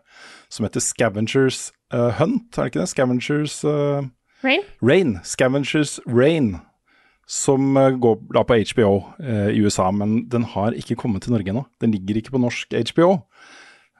[0.48, 2.88] som heter Scavengers Hunt, er det ikke det?
[2.92, 3.56] Scavengers
[4.44, 4.62] Rain?
[4.80, 5.16] Rain.
[5.26, 6.60] Scavengers Rain.
[7.30, 8.90] Som eh, går da på HBO
[9.22, 11.64] eh, i USA, men den har ikke kommet til Norge ennå.
[11.80, 13.14] Den ligger ikke på norsk HBO.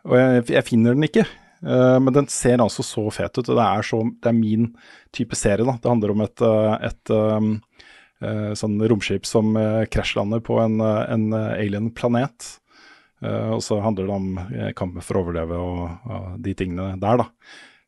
[0.05, 1.25] Og jeg, jeg finner den ikke.
[1.64, 4.68] Eh, men den ser altså så fet ut, og det er, så, det er min
[5.14, 5.64] type serie.
[5.64, 5.79] da.
[5.81, 7.55] Det handler om et, eh, et um,
[8.20, 9.55] eh, sånn romskip som
[9.93, 12.59] krasjlander på en, en alien planet.
[13.25, 17.22] Eh, og så handler det om kampen for å overleve og, og de tingene der,
[17.22, 17.31] da.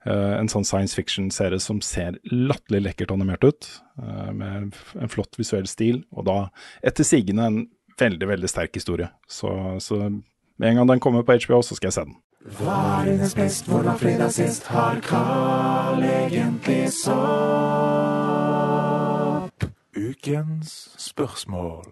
[0.07, 3.67] Eh, en sånn science fiction-serie som ser latterlig lekkert animert ut,
[3.99, 6.51] eh, med en flott visuell stil, og da
[6.87, 7.67] etter sigende en
[7.99, 9.09] veldig, veldig sterk historie.
[9.27, 12.17] Så, så med en gang den kommer på HBO, så skal jeg se den.
[12.61, 17.17] Hva er dines best, hvordan fredag sist har Carl egentlig sopp?
[19.97, 21.83] Ukens spørsmål.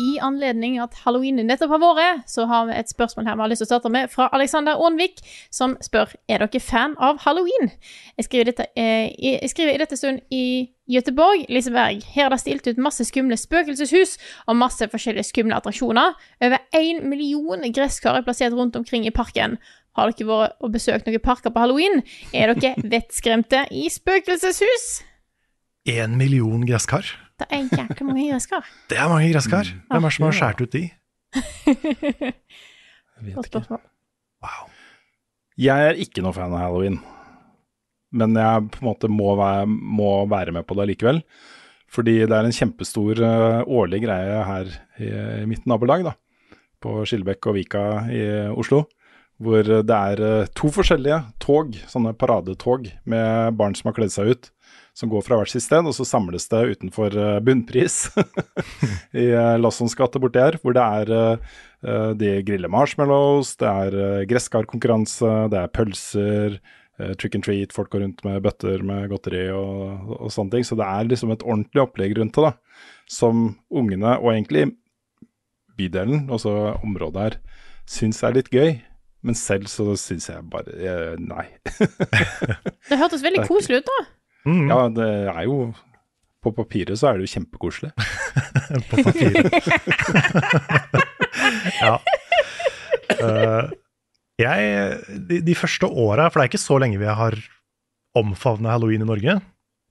[0.00, 3.50] I anledning at halloween nettopp har vært, så har vi et spørsmål her vi har
[3.52, 5.18] lyst til å starte med, fra Alexander Aanvik,
[5.52, 7.70] som spør er dere fan av halloween.
[8.16, 12.02] Jeg skriver, dette, eh, i- jeg skriver i dette stund i Göteborg, Liseberg.
[12.14, 14.16] Her er det stilt ut masse skumle spøkelseshus
[14.48, 16.14] og masse forskjellige skumle attraksjoner.
[16.42, 19.58] Over én million gresskar er plassert rundt omkring i parken.
[19.96, 22.02] Har dere vært og besøkt noen parker på halloween?
[22.32, 25.02] Er dere vettskremte i spøkelseshus?
[25.86, 27.04] Én million gresskar.
[27.40, 28.66] Det er jækla mange gresskar.
[28.90, 29.70] Det er mange gresskar.
[29.88, 30.82] Hvem er det som har skåret ut de?
[33.36, 33.80] Godt spørsmål.
[34.44, 34.68] Wow.
[35.60, 36.98] Jeg er ikke noe fan av halloween,
[38.16, 41.20] men jeg på en måte må være, må være med på det likevel.
[41.90, 44.68] Fordi det er en kjempestor eh, årlig greie her
[45.02, 45.10] i,
[45.42, 46.14] i mitt nabolag, da,
[46.80, 47.84] på Skillebekk og Vika
[48.14, 48.22] i
[48.54, 48.84] Oslo.
[49.40, 54.30] Hvor det er eh, to forskjellige tog, sånne paradetog med barn som har kledd seg
[54.36, 54.52] ut,
[54.96, 58.02] som går fra hvert sitt sted, og så samles det utenfor eh, Bunnpris
[59.22, 64.26] i eh, Lassons gate borti her, hvor det er eh, de griller marshmallows, det er
[64.28, 66.58] gresskarkonkurranse, det er pølser,
[67.16, 70.66] trick and treat, folk går rundt med bøtter med godteri og, og sånne ting.
[70.68, 72.82] Så det er liksom et ordentlig opplegg rundt det, da.
[73.08, 74.66] Som ungene, og egentlig
[75.80, 77.38] bydelen, altså området her,
[77.88, 78.74] syns er litt gøy.
[79.24, 81.46] Men selv så syns jeg bare nei.
[82.90, 84.04] Det hørtes veldig koselig ut, da.
[84.48, 85.56] Mm, Ja, det er jo
[86.40, 87.90] På papiret så er det jo kjempekoselig.
[88.88, 89.52] På papiret.
[91.84, 91.98] ja.
[93.20, 93.68] Uh,
[94.40, 97.36] jeg, de, de første åra, for det er ikke så lenge vi har
[98.16, 99.34] omfavna halloween i Norge.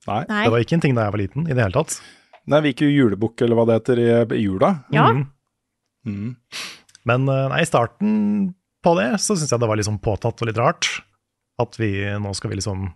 [0.08, 0.22] Nei.
[0.26, 2.00] Det var ikke en ting da jeg var liten i det hele tatt.
[2.50, 4.08] Nei, vi gikk jo julebukk, eller hva det heter, i,
[4.40, 4.72] i jula.
[4.94, 5.10] Ja.
[5.14, 5.26] Mm.
[6.08, 6.30] Mm.
[7.08, 8.10] Men eh, nei, i starten
[8.82, 10.88] på det så syns jeg det var sånn påtatt og litt rart.
[11.60, 12.88] At vi nå skal vi liksom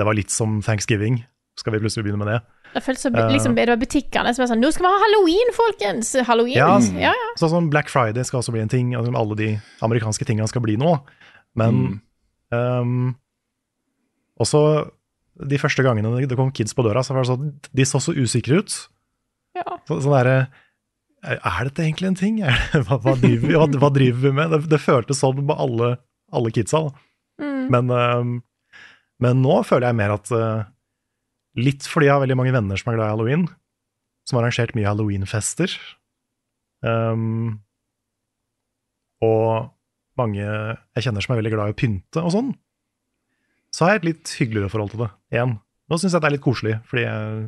[0.00, 1.20] Det var litt som thanksgiving.
[1.60, 2.38] Skal vi plutselig begynne med det?
[2.70, 3.28] Det føltes som Eh.
[3.34, 6.56] liksom, det var butikkene som var sånn 'Nå skal vi ha halloween, folkens!' Halloween.
[6.56, 7.30] Ja, ja, ja.
[7.36, 8.94] Sånn som Black Friday skal også bli en ting.
[8.94, 9.48] Altså, alle de
[9.82, 11.00] amerikanske tingene skal bli noe.
[11.58, 12.00] Men
[12.52, 12.80] Mm.
[12.80, 13.16] um,
[14.40, 14.90] også
[15.48, 18.14] de første gangene det kom kids på døra, så var det sånn De så så
[18.14, 18.88] usikre ut.
[19.56, 19.64] Ja.
[19.88, 20.48] Så, sånn derre
[21.22, 22.40] Er dette egentlig en ting?
[22.42, 24.50] Er det, hva, hva, driver vi, hva, hva driver vi med?
[24.54, 25.98] Det, det føltes sånn med alle,
[26.32, 26.94] alle kidsa.
[27.40, 27.68] Mm.
[27.68, 28.40] Men, eh,
[29.22, 30.68] men nå føler jeg mer at eh,
[31.58, 33.48] Litt fordi jeg har veldig mange venner som er glad i halloween,
[34.22, 35.72] som har arrangert mye halloweenfester.
[36.86, 37.58] Um,
[39.18, 39.72] og
[40.20, 42.52] mange jeg kjenner som er veldig glad i å pynte og sånn.
[43.74, 45.56] Så har jeg et litt hyggeligere forhold til det igjen.
[45.90, 47.42] Nå syns jeg det er litt koselig, fordi jeg,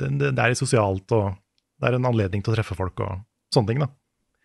[0.00, 1.36] det, det, det er litt sosialt, og
[1.80, 3.20] det er en anledning til å treffe folk og
[3.52, 3.84] sånne ting.
[3.84, 3.90] da.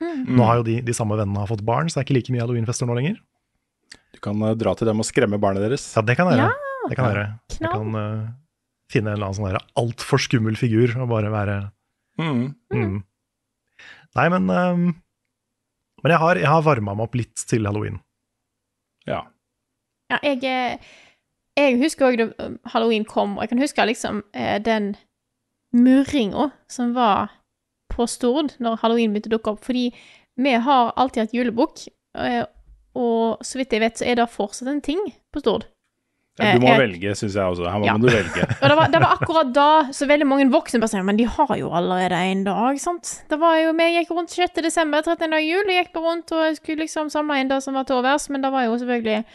[0.03, 0.35] Mm.
[0.35, 2.43] Nå har jo de, de samme vennene fått barn, så det er ikke like mye
[2.43, 3.19] halloweenfester nå lenger.
[4.15, 5.85] Du kan eh, dra til dem og skremme barnet deres.
[5.95, 6.53] Ja, det kan jeg gjøre.
[6.53, 7.33] Ja, det kan jeg gjøre.
[7.59, 8.29] Jeg kan uh,
[8.89, 11.59] finne en eller annen sånn altfor skummel figur og bare være
[12.19, 12.49] Mm.
[12.75, 12.95] mm.
[14.17, 14.81] Nei, men um,
[16.03, 18.01] Men jeg har, jeg har varma meg opp litt til halloween.
[19.07, 19.21] Ja.
[20.11, 20.91] Ja, jeg, eh,
[21.55, 24.19] jeg husker òg da um, halloween kom, og jeg kan huske liksom
[24.67, 24.93] den
[25.71, 27.31] murringa som var
[27.91, 29.63] på Stord når halloween begynte å dukke opp.
[29.63, 29.85] Fordi
[30.39, 31.85] vi har alltid hatt julebukk,
[32.95, 34.99] og så vidt jeg vet, så er det fortsatt en ting
[35.33, 35.65] på Stord.
[36.39, 37.67] Ja, Du må Eh, jeg- velge, syns jeg også.
[37.69, 37.97] Her må Ja.
[37.97, 38.43] du velge.
[38.63, 41.25] Og det var, det var akkurat da så veldig mange voksne bare sier Men de
[41.25, 43.23] har jo allerede en dag, sant?
[43.29, 44.61] Det var jo, Vi gikk rundt 6.
[44.63, 45.29] desember, 13.
[45.31, 47.97] dag jul, og gikk bare rundt og skulle liksom samle inn det som var til
[47.97, 49.25] overs, men det var jo selvfølgelig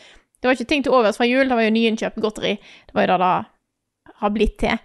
[0.40, 2.56] Det var ikke ting til overs fra jul, det var jo nyinnkjøpt godteri.
[2.86, 4.78] Det var jo det det har blitt til.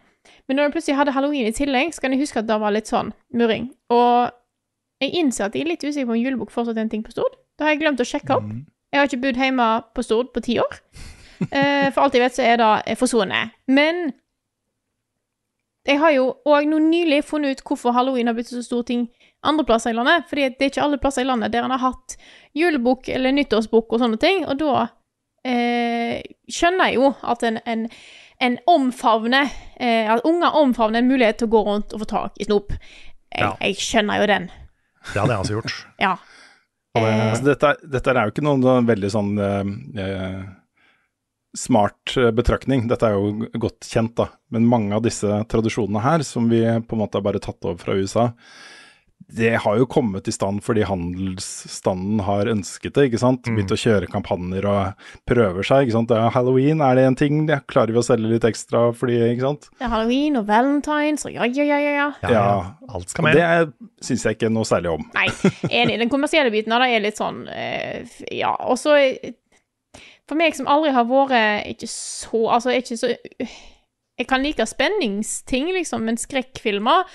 [0.47, 2.71] Men når jeg plutselig hadde halloween i tillegg, så kan jeg huske at det var
[2.71, 3.69] litt sånn murring.
[3.89, 4.31] Og
[5.01, 7.11] jeg innser at jeg er litt usikker på om julebukk fortsatt er en ting på
[7.11, 7.35] Stord.
[7.60, 8.48] Det har jeg glemt å sjekke opp.
[8.48, 8.61] Mm.
[8.94, 10.77] Jeg har ikke bodd hjemme på Stord på ti år.
[11.52, 13.52] Eh, for alt jeg vet, så er det forsvunnet.
[13.68, 13.99] Men
[15.88, 19.07] jeg har jo òg nå nylig funnet ut hvorfor halloween har blitt så stor ting
[19.48, 20.26] andre plasser i landet.
[20.30, 22.15] Fordi det er ikke alle plasser i landet der en har hatt
[22.57, 24.44] julebukk eller nyttårsbukk og sånne ting.
[24.52, 24.88] Og da
[25.48, 26.19] eh,
[26.52, 27.86] skjønner jeg jo at en, en,
[28.44, 29.48] en omfavner
[29.80, 32.76] eh, At unger omfavner en mulighet til å gå rundt og få tak i snop.
[33.30, 33.53] Jeg, Ja.
[33.61, 34.49] jeg skjønner jo den.
[35.14, 35.76] Det hadde jeg også gjort.
[36.02, 36.15] Ja.
[36.97, 39.69] Altså, dette, dette er jo ikke noen veldig sånn eh,
[40.01, 40.39] eh,
[41.57, 42.87] smart eh, betraktning.
[42.89, 44.29] Dette er jo godt kjent, da.
[44.53, 47.79] Men mange av disse tradisjonene her, som vi på en måte har bare tatt over
[47.81, 48.29] fra USA,
[49.27, 53.45] det har jo kommet i stand fordi handelsstanden har ønsket det, ikke sant.
[53.45, 56.09] Begynt å kjøre kampanjer og prøver seg, ikke sant.
[56.09, 57.43] Det er Halloween, er det en ting?
[57.51, 59.69] Ja, klarer vi å selge litt ekstra fordi, ikke sant.
[59.77, 62.07] Det er halloween og valentines og ja, ja, ja, ja.
[62.23, 62.31] ja.
[62.33, 62.45] ja,
[62.89, 63.37] alt skal Og med.
[63.37, 65.05] det syns jeg ikke noe særlig om.
[65.13, 65.27] Nei,
[65.69, 65.99] enig.
[66.01, 68.95] Den kommersielle biten av det er litt sånn eh, Ja, og så
[70.29, 75.69] For meg som aldri har vært ikke så Altså, ikke så Jeg kan like spenningsting,
[75.75, 77.05] liksom, men skrekkfilmer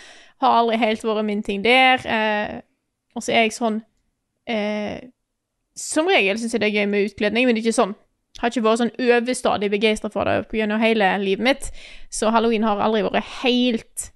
[0.44, 2.06] har aldri helt vært min ting der.
[2.06, 2.62] Eh,
[3.14, 3.76] og så er jeg sånn
[4.50, 5.10] eh,
[5.78, 7.94] Som regel syns jeg det er gøy med utkledning, men ikke sånn.
[8.40, 11.70] Har ikke vært sånn overstadig begeistra for det gjennom hele livet mitt.
[12.10, 14.10] Så halloween har aldri vært helt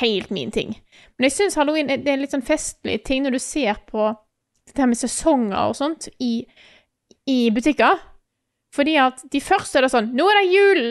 [0.00, 0.74] helt min ting.
[1.16, 3.80] Men jeg syns halloween er, det er en litt sånn festlig ting når du ser
[3.88, 4.10] på
[4.68, 6.42] dette med sesonger og sånt i,
[7.28, 8.00] i butikker.
[8.74, 10.82] Fordi at de første er det sånn Nå er det jul!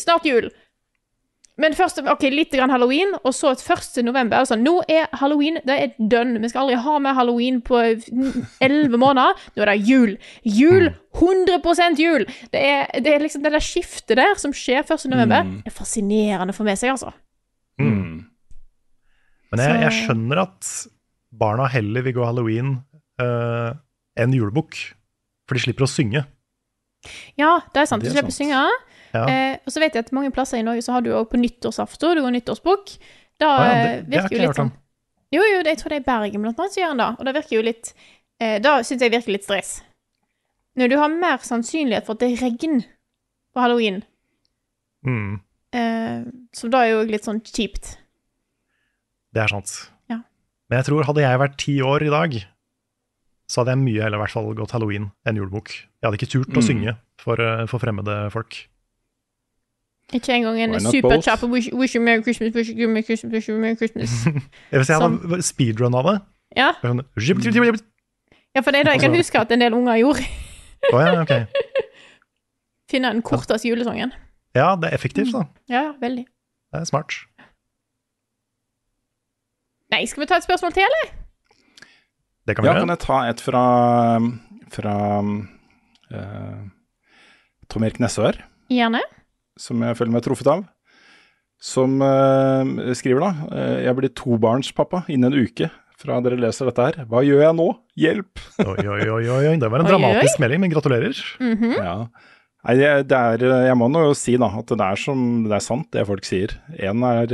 [0.00, 0.48] Snart jul!
[1.56, 4.02] Men først, ok, litt grann halloween, og så 1.
[4.04, 6.40] november Altså, Nå er halloween det er done.
[6.42, 7.78] Vi skal aldri ha mer halloween på
[8.66, 9.38] elleve måneder.
[9.56, 10.16] Nå er det jul.
[10.44, 10.90] Jul!
[11.16, 12.26] 100% jul!
[12.52, 15.08] Det er, det er liksom det der skiftet der som skjer 1.
[15.08, 15.48] november.
[15.64, 17.14] Det er fascinerende for meg, seg, altså.
[17.80, 18.26] Mm.
[19.52, 20.70] Men jeg, jeg skjønner at
[21.36, 22.76] barna heller vil gå halloween
[23.22, 23.72] uh,
[24.20, 24.76] enn julebukk,
[25.48, 26.26] for de slipper å synge.
[27.38, 28.04] Ja, det er sant.
[28.04, 28.60] Det er slipper å synge.
[29.16, 29.26] Ja.
[29.32, 31.38] Eh, og så vet jeg at mange plasser i Norge så har du òg på
[31.40, 32.96] nyttårsaften, du går nyttårsbukk.
[33.40, 34.72] Da ah, ja, det- eh, det virker jo litt sånn
[35.34, 37.08] Jo, jo, det, jeg tror det er i Bergen blant annet som gjør den da.
[37.18, 37.94] Og det virker jo litt
[38.40, 39.82] eh, Da syns jeg virker litt stress.
[40.78, 42.84] Når du har mer sannsynlighet for at det er regn
[43.54, 44.02] på halloween,
[45.06, 45.40] Mm,
[45.72, 46.22] eh,
[46.52, 47.96] så da er jo litt sånn kjipt.
[49.32, 49.90] det er sant.
[50.10, 50.20] Ja.
[50.70, 52.34] Men jeg tror hadde jeg vært ti år i dag,
[53.48, 55.68] så hadde jeg mye heller i hvert fall gått halloween enn julebukk.
[56.00, 56.66] Jeg hadde ikke turt å Mm.
[56.66, 58.68] synge for, eh, for fremmede folk.
[60.14, 63.58] Ikke engang en superkjapp wish, wish you Merry Christmas, wish you Merry Christmas, wish you
[63.58, 64.10] Merry Christmas.
[64.72, 66.16] Jeg hadde speedrun av det
[66.56, 67.02] Ja, sånn,
[68.54, 70.22] ja for det er det jeg kan Altså- huske at en del unger gjorde.
[70.92, 71.32] oh, ja, ok.
[72.90, 74.12] Finne den korteste julesangen.
[74.54, 75.42] Ja, det er effektivt, da.
[75.68, 76.24] Ja, ja, veldig.
[76.72, 77.12] Det er smart.
[79.92, 81.10] Nei, skal vi ta et spørsmål til, eller?
[82.46, 82.86] Det kan vi Ja, gjøre.
[82.86, 83.64] kan jeg ta et fra,
[84.70, 84.94] fra
[86.14, 86.62] uh,
[87.68, 88.38] Tom Erik Nessør?
[88.70, 89.02] Gjerne.
[89.60, 90.64] Som jeg føler meg truffet av.
[91.62, 96.84] Som eh, skriver da eh, Jeg blir tobarnspappa innen en uke fra dere leser dette
[96.84, 96.98] her.
[97.08, 97.66] Hva gjør jeg nå?
[97.96, 98.40] Hjelp!
[98.60, 99.54] Oi, oi, oi, oi.
[99.56, 99.92] Det var en Oi, oi.
[99.94, 101.20] dramatisk melding, men gratulerer.
[101.40, 101.70] Mhm.
[101.78, 101.94] Ja.
[102.66, 105.88] Nei, er Jeg må nå jo si da at det er som det er sant,
[105.94, 106.52] det folk sier.
[106.76, 107.32] En er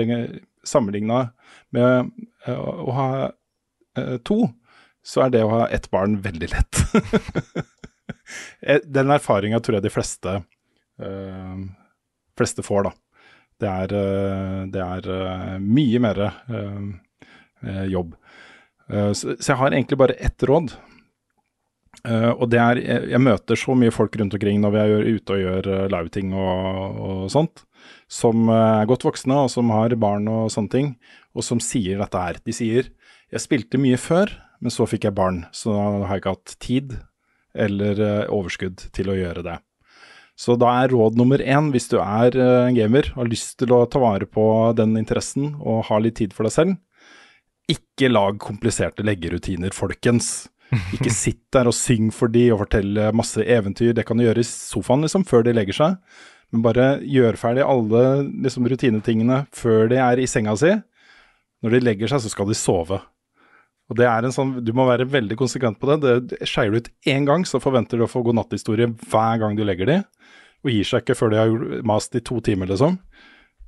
[0.63, 1.33] sammenligna
[1.75, 2.13] med
[2.47, 3.09] eh, å ha
[3.99, 4.45] eh, to,
[5.03, 6.83] så er det å ha ett barn veldig lett.
[8.63, 10.33] Eh, Den erfaringa tror jeg de fleste,
[11.03, 11.57] eh,
[12.43, 12.95] fleste får, da.
[13.63, 18.17] Det er, eh, det er eh, mye mer eh, jobb.
[18.93, 20.75] Så, jeg har egentlig bare ett råd.
[22.03, 25.41] Og det er jeg, møter så mye folk rundt omkring når vi er ute og
[25.41, 27.63] gjør liveting og, og sånt,
[28.11, 30.91] som er godt voksne og som har barn og sånne ting,
[31.33, 32.43] og som sier dette her.
[32.43, 32.91] De sier
[33.33, 36.57] jeg spilte mye før, men så fikk jeg barn, så da har jeg ikke hatt
[36.67, 36.97] tid
[37.55, 38.05] eller
[38.35, 39.61] overskudd til å gjøre det.
[40.43, 43.61] Så da er råd nummer én, hvis du er eh, en gamer og har lyst
[43.63, 44.45] til å ta vare på
[44.79, 46.81] den interessen og ha litt tid for deg selv,
[47.71, 50.49] ikke lag kompliserte leggerutiner, folkens.
[50.97, 53.93] Ikke sitt der og syng for de og fortell masse eventyr.
[53.95, 56.01] Det kan du gjøre i sofaen liksom, før de legger seg.
[56.53, 58.03] Men bare gjør ferdig alle
[58.45, 60.75] liksom, rutinetingene før de er i senga si.
[61.63, 62.99] Når de legger seg, så skal de sove.
[63.91, 65.97] Og det er en sånn, Du må være veldig konsekvent på det.
[66.31, 69.65] det, Skeier du ut én gang, så forventer du å få godnatthistorie hver gang du
[69.65, 69.97] legger de.
[70.63, 72.99] Og gir seg ikke før de har mast i to timer, liksom.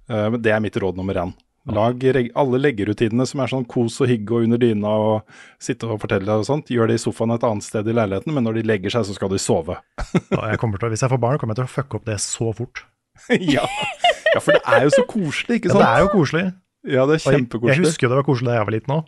[0.09, 1.35] Eh, Men det er mitt råd nummer én.
[1.65, 1.97] Lag
[2.36, 6.28] alle leggerutinene som er sånn kos og hygge og under dyna og sitte og fortelle
[6.28, 6.69] og sånt.
[6.69, 9.16] Gjør det i sofaen et annet sted i leiligheten, men når de legger seg, så
[9.16, 9.78] skal de sove.
[10.31, 12.85] Jeg til, hvis jeg får barn, kommer jeg til å fucke opp det så fort.
[13.55, 13.65] ja.
[13.65, 16.45] ja, for det er jo så koselig, ikke Ja, det er jo koselig.
[16.85, 17.73] Ja, det er kjempekoselig.
[17.73, 19.07] jeg, jeg husker det var koselig da jeg var liten òg.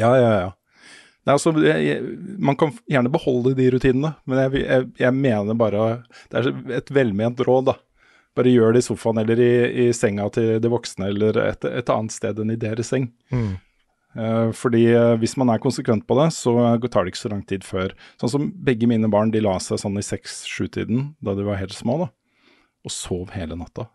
[0.00, 0.52] Ja, ja, ja.
[1.24, 2.00] Nei, altså, jeg,
[2.36, 5.84] man kan gjerne beholde de rutinene, men jeg, jeg, jeg mener bare
[6.28, 6.50] Det er
[6.82, 7.78] et velment råd, da.
[8.36, 9.52] Bare gjør det i sofaen eller i,
[9.86, 13.08] i senga til de voksne, eller et, et annet sted enn i deres seng.
[13.32, 13.54] Mm.
[14.14, 16.54] Eh, fordi eh, hvis man er konsekvent på det, så
[16.86, 17.94] tar det ikke så lang tid før.
[18.20, 21.76] Sånn som begge mine barn, de la seg sånn i seks-sju-tiden da de var helt
[21.76, 22.10] små, da.
[22.84, 23.88] Og sov hele natta.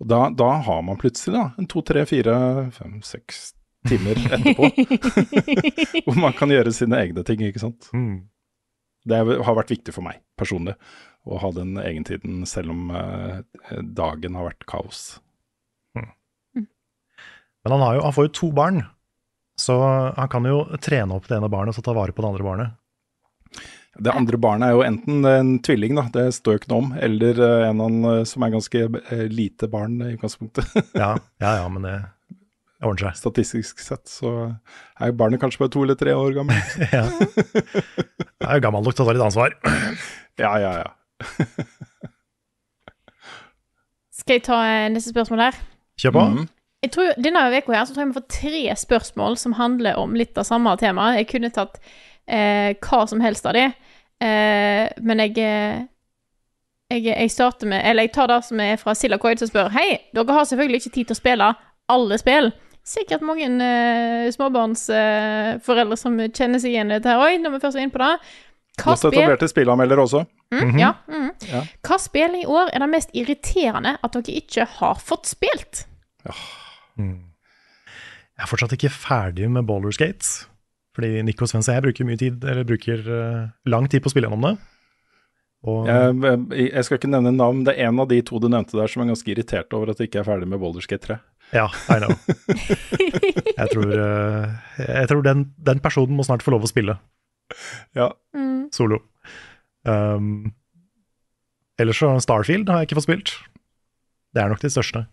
[0.00, 2.36] Og da, da har man plutselig da, en to, tre, fire,
[2.76, 3.50] fem, seks
[3.88, 4.68] timer etterpå.
[6.06, 7.88] hvor man kan gjøre sine egne ting, ikke sant.
[7.96, 8.26] Mm.
[9.08, 10.76] Det har vært viktig for meg personlig
[11.28, 13.40] å ha den egentiden, selv om eh,
[13.96, 15.20] dagen har vært kaos.
[17.60, 18.78] Men han, har jo, han får jo to barn,
[19.60, 19.74] så
[20.16, 22.78] han kan jo trene opp det ene barnet og ta vare på det andre barnet.
[24.00, 26.94] Det andre barnet er jo enten en tvilling, da, det står jo ikke noe om,
[26.96, 28.86] eller eh, en av han, eh, som er ganske
[29.28, 30.72] lite barn i utgangspunktet.
[30.96, 31.12] Ja,
[31.44, 31.98] ja, ja men det
[32.80, 33.18] det ordner seg.
[33.20, 34.30] Statistisk sett så
[34.96, 36.56] er jo barnet kanskje bare to eller tre år gammel.
[36.96, 37.04] Ja.
[38.40, 39.56] Det er jo gammel nok til å ta litt ansvar.
[40.40, 40.88] Ja, ja, ja.
[44.16, 45.60] Skal jeg ta eh, neste spørsmål her?
[46.00, 46.24] Kjør på.
[46.32, 46.48] Mm.
[46.80, 50.16] Jeg tror, Denne uka her så tror jeg vi får tre spørsmål som handler om
[50.16, 51.10] litt av samme tema.
[51.18, 51.76] Jeg kunne tatt
[52.24, 53.66] eh, hva som helst av de,
[54.24, 55.82] eh, men jeg, eh,
[56.90, 60.00] jeg Jeg starter med Eller jeg tar det som er fra Silacoid, som spør Hei,
[60.16, 61.52] dere har selvfølgelig ikke tid til å spille
[61.90, 62.52] alle spill.
[62.86, 67.78] Sikkert mange uh, småbarnsforeldre som kjenner seg igjen i dette her òg, når vi først
[67.78, 68.14] er inne på det.
[68.80, 70.22] Hva Godt etablerte spillanmeldere også.
[70.54, 71.28] Mm, ja, mm.
[71.50, 71.64] Ja.
[71.86, 75.84] Hva spill i år er det mest irriterende at dere ikke har fått spilt?
[76.96, 80.40] Jeg er fortsatt ikke ferdig med Baller Skates.
[80.96, 84.14] Fordi Nico Svens og jeg bruker mye tid, eller bruker uh, lang tid på å
[84.14, 84.56] spille gjennom det.
[85.70, 88.78] Og Jeg, jeg skal ikke nevne navn, det er en av de to du nevnte
[88.78, 91.18] der som er ganske irritert over at jeg ikke er ferdig med Boulder Skate 3.
[91.52, 92.14] ja, I know.
[93.56, 94.56] jeg tror, eh,
[94.86, 96.98] jeg tror den, den personen må snart få lov å spille
[97.98, 98.68] Ja, Mm.
[98.72, 99.00] solo.
[99.84, 100.52] Um,
[101.80, 103.32] ellers så Starfield har jeg ikke fått spilt.
[104.34, 105.06] Det er nok det største.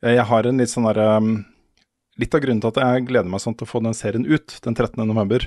[0.00, 1.32] Jeg har en litt sånn derre um,
[2.20, 4.56] Litt av grunnen til at jeg gleder meg sånn til å få den serien ut
[4.64, 4.98] den 13.
[5.08, 5.46] november.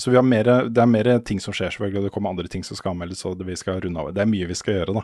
[0.00, 2.64] Så vi har mere, Det er mer ting som skjer, selvfølgelig, det kommer andre ting
[2.64, 3.20] som skal anmeldes.
[3.28, 4.08] og det vi skal runde av.
[4.14, 5.02] Det er mye vi skal gjøre, da.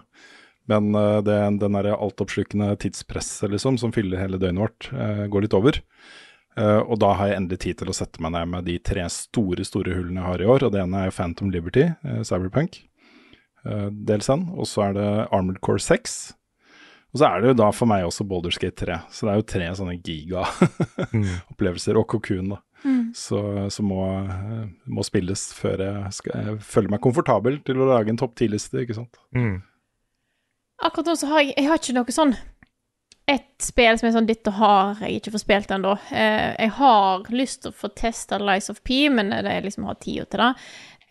[0.68, 5.46] Men uh, det, den der altoppslukende tidspresset liksom, som fyller hele døgnet vårt, uh, går
[5.46, 5.80] litt over.
[6.58, 9.04] Uh, og da har jeg endelig tid til å sette meg ned med de tre
[9.12, 10.66] store store hullene jeg har i år.
[10.66, 12.80] og Det ene er Phantom Liberty, uh, Cyberpunk,
[13.64, 14.48] uh, dels den.
[14.56, 16.18] Og så er det Armored Core 6.
[17.08, 18.98] Og så er det jo da for meg også Baldur's Gate 3.
[19.14, 21.96] Så det er jo tre sånne giga-opplevelser.
[22.00, 22.58] Og Cocoon, da.
[23.16, 23.38] Så,
[23.74, 28.08] så må, eh, må spilles før jeg, skal, jeg føler meg komfortabel til å lage
[28.12, 29.14] en topp 10-liste, ikke sant.
[29.34, 29.56] Mm.
[30.84, 32.36] Akkurat nå så har jeg Jeg har ikke noe sånn
[33.28, 35.94] et spill som er sånn Dette har jeg ikke fått spilt ennå.
[36.16, 39.84] Eh, jeg har lyst til å få testa Lies of P, men det er liksom
[39.84, 40.48] har tida til det.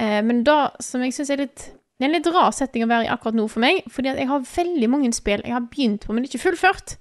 [0.01, 1.67] Eh, men det som jeg syns er litt
[1.97, 4.27] Det er en litt rar setting å være i akkurat nå for meg, fordi jeg
[4.29, 6.93] har veldig mange spill jeg har begynt på, men ikke fullført.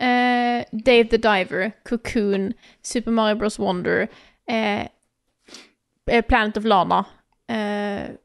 [0.00, 3.58] Eh, Dave the Diver, Cocoon, Super Mario Bros.
[3.60, 4.06] Wonder,
[4.48, 4.86] eh,
[6.08, 7.02] eh, Planet of Lana.
[7.48, 8.16] Eh,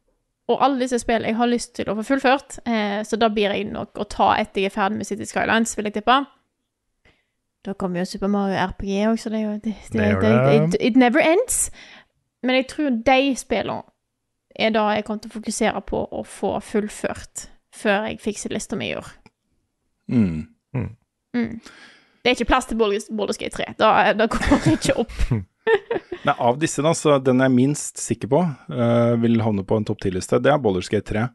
[0.48, 3.54] og alle disse spillene jeg har lyst til å få fullført, eh, så da blir
[3.56, 6.18] jeg nok å ta etter jeg er ferdig med City Skylines, vil jeg tippe.
[7.64, 10.56] Da kommer jo Super Mario RPG også, det er jo det, det, Det det, det.
[10.56, 11.72] it, it never ends.
[12.44, 13.84] Men jeg tror de spillene
[14.56, 18.76] er da jeg kommer til å fokusere på å få fullført før jeg fikser lista
[18.76, 19.08] mi i år.
[20.12, 20.44] Mm.
[20.76, 21.62] Mm.
[22.24, 23.74] Det er ikke plass til Baldur's Gate 3.
[23.80, 25.16] Da, da kommer jeg ikke opp.
[26.24, 29.80] Nei, av disse, da, så den jeg er minst sikker på uh, vil havne på
[29.80, 31.26] en topp 10-liste, det er Bollerskate Gate 3.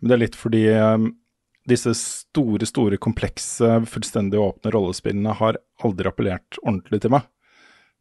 [0.00, 1.10] Men det er litt fordi um,
[1.68, 7.28] disse store, store, komplekse, fullstendig åpne rollespillene har aldri appellert ordentlig til meg.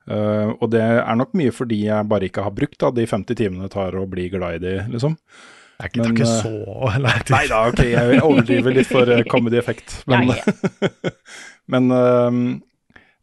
[0.04, 3.40] Uh, og det er nok mye fordi jeg bare ikke har brukt da, de 50
[3.40, 5.16] timene det tar å bli glad i de, liksom.
[5.74, 7.34] Det er ikke, det er ikke så lei tid.
[7.34, 9.96] Nei da, ok, jeg overdriver litt for comedy effekt.
[10.08, 11.14] Men, Ja,
[11.74, 12.44] men ehm,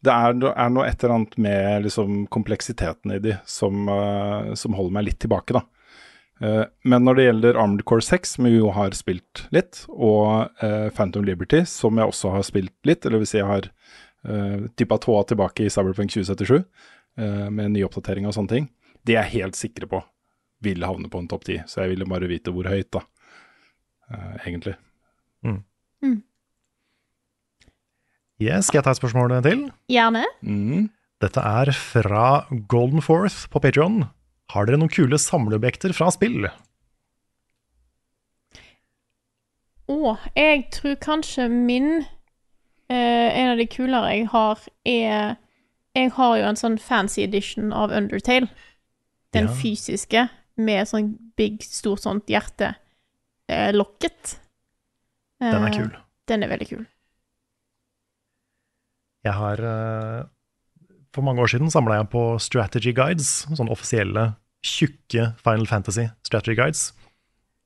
[0.05, 4.77] det er, er noe et eller annet med liksom, kompleksiteten i de som, uh, som
[4.79, 5.65] holder meg litt tilbake, da.
[6.41, 10.55] Uh, men når det gjelder Armored Core 6, som vi jo har spilt litt, og
[10.63, 15.01] uh, Phantom Liberty, som jeg også har spilt litt, eller si jeg har uh, tippa
[15.05, 16.63] tåa tilbake i Cyberpunk 2077,
[17.21, 18.71] eh, med ny oppdatering og sånne ting,
[19.05, 20.01] de er jeg helt sikre på
[20.61, 21.63] vil havne på en topp 10.
[21.67, 23.05] Så jeg ville bare vite hvor høyt, da.
[24.11, 24.77] Eh, egentlig.
[28.41, 29.67] Yes, skal jeg ta et spørsmål til?
[29.93, 30.25] Gjerne.
[30.41, 30.87] Mm.
[31.21, 34.07] Dette er fra Golden Forth på Patreon.
[34.55, 36.49] Har dere noen kule samleobjekter fra spill?
[39.91, 45.37] Å, jeg tror kanskje min eh, En av de kulere jeg har, er
[45.99, 48.49] Jeg har jo en sånn fancy edition av Undertale.
[49.35, 49.55] Den Ja.
[49.55, 52.75] fysiske, med sånn big, stort sånt hjerte.
[53.49, 54.39] Eh, lokket.
[55.41, 55.91] Den er Eh, kul.
[56.27, 56.87] Den er veldig kul.
[59.27, 60.29] Jeg har eh,
[61.15, 64.31] For mange år siden samla jeg på strategy guides, sånne offisielle,
[64.65, 66.91] tjukke Final Fantasy strategy guides.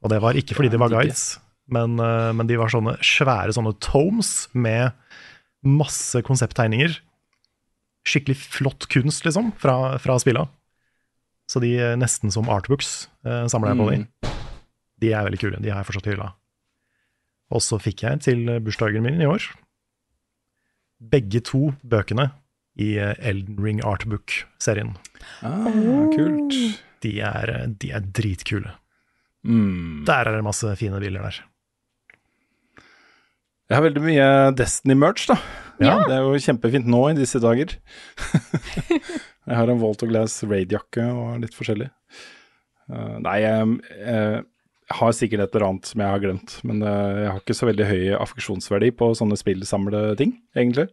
[0.04, 1.38] Og det var ikke fordi de var guides,
[1.72, 4.92] men, eh, men de var sånne svære sånne tomes med
[5.64, 6.98] masse konsepttegninger.
[8.04, 10.44] Skikkelig flott kunst, liksom, fra, fra spilla.
[11.48, 14.30] Så de er nesten som artbooks uh, samla jeg på de.
[15.04, 15.60] De er veldig kule.
[15.60, 16.30] De har jeg fortsatt i hylla.
[17.52, 19.44] Og så fikk jeg til bursdagen min i år
[21.10, 22.30] begge to bøkene
[22.80, 24.94] i eh, Elden Ring Artbook-serien.
[25.46, 25.68] Ah,
[26.14, 26.54] kult.
[27.04, 28.74] De er, eh, de er dritkule.
[29.44, 30.04] Mm.
[30.08, 31.42] Der er det masse fine bilder der.
[33.70, 34.26] Jeg har veldig mye
[34.58, 35.38] Destiny-merch, da.
[35.80, 35.96] Ja.
[36.04, 37.72] Det er jo kjempefint nå i disse dager.
[39.48, 41.88] jeg har en Walt of Glass Raid-jakke og litt forskjellig.
[42.92, 44.42] Uh, nei, jeg, jeg
[44.98, 47.68] har sikkert et eller annet som jeg har glemt, men eh, jeg har ikke så
[47.70, 50.88] veldig høy affeksjonsverdi på sånne spillsamleting, egentlig.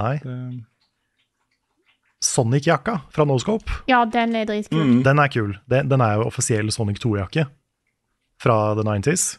[0.00, 0.62] Nei, Det-
[2.24, 4.80] Sonic-jakka fra Noscope, Ja, den er dritkul.
[4.80, 5.02] Mm.
[5.04, 5.50] den er kul.
[5.68, 7.44] Den, den er jo offisiell Sonic 2-jakke
[8.40, 9.38] fra the 90s.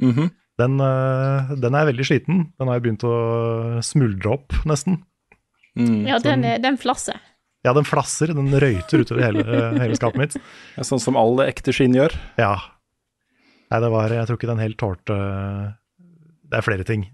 [0.00, 0.30] Mhm.
[0.60, 2.40] Den, eh, den er veldig sliten.
[2.60, 5.00] Den har jo begynt å smuldre opp, nesten.
[5.78, 6.06] Mm.
[6.06, 7.18] Ja, den, den flasser.
[7.64, 8.26] Ja, den flasser.
[8.36, 10.36] Den røyter utover hele, eh, hele skapet mitt.
[10.76, 12.14] Ja, sånn som all ekte skinn gjør.
[12.38, 12.54] Ja.
[13.70, 15.16] Nei, det var Jeg tror ikke den helt tålte
[16.50, 17.04] Det er flere ting.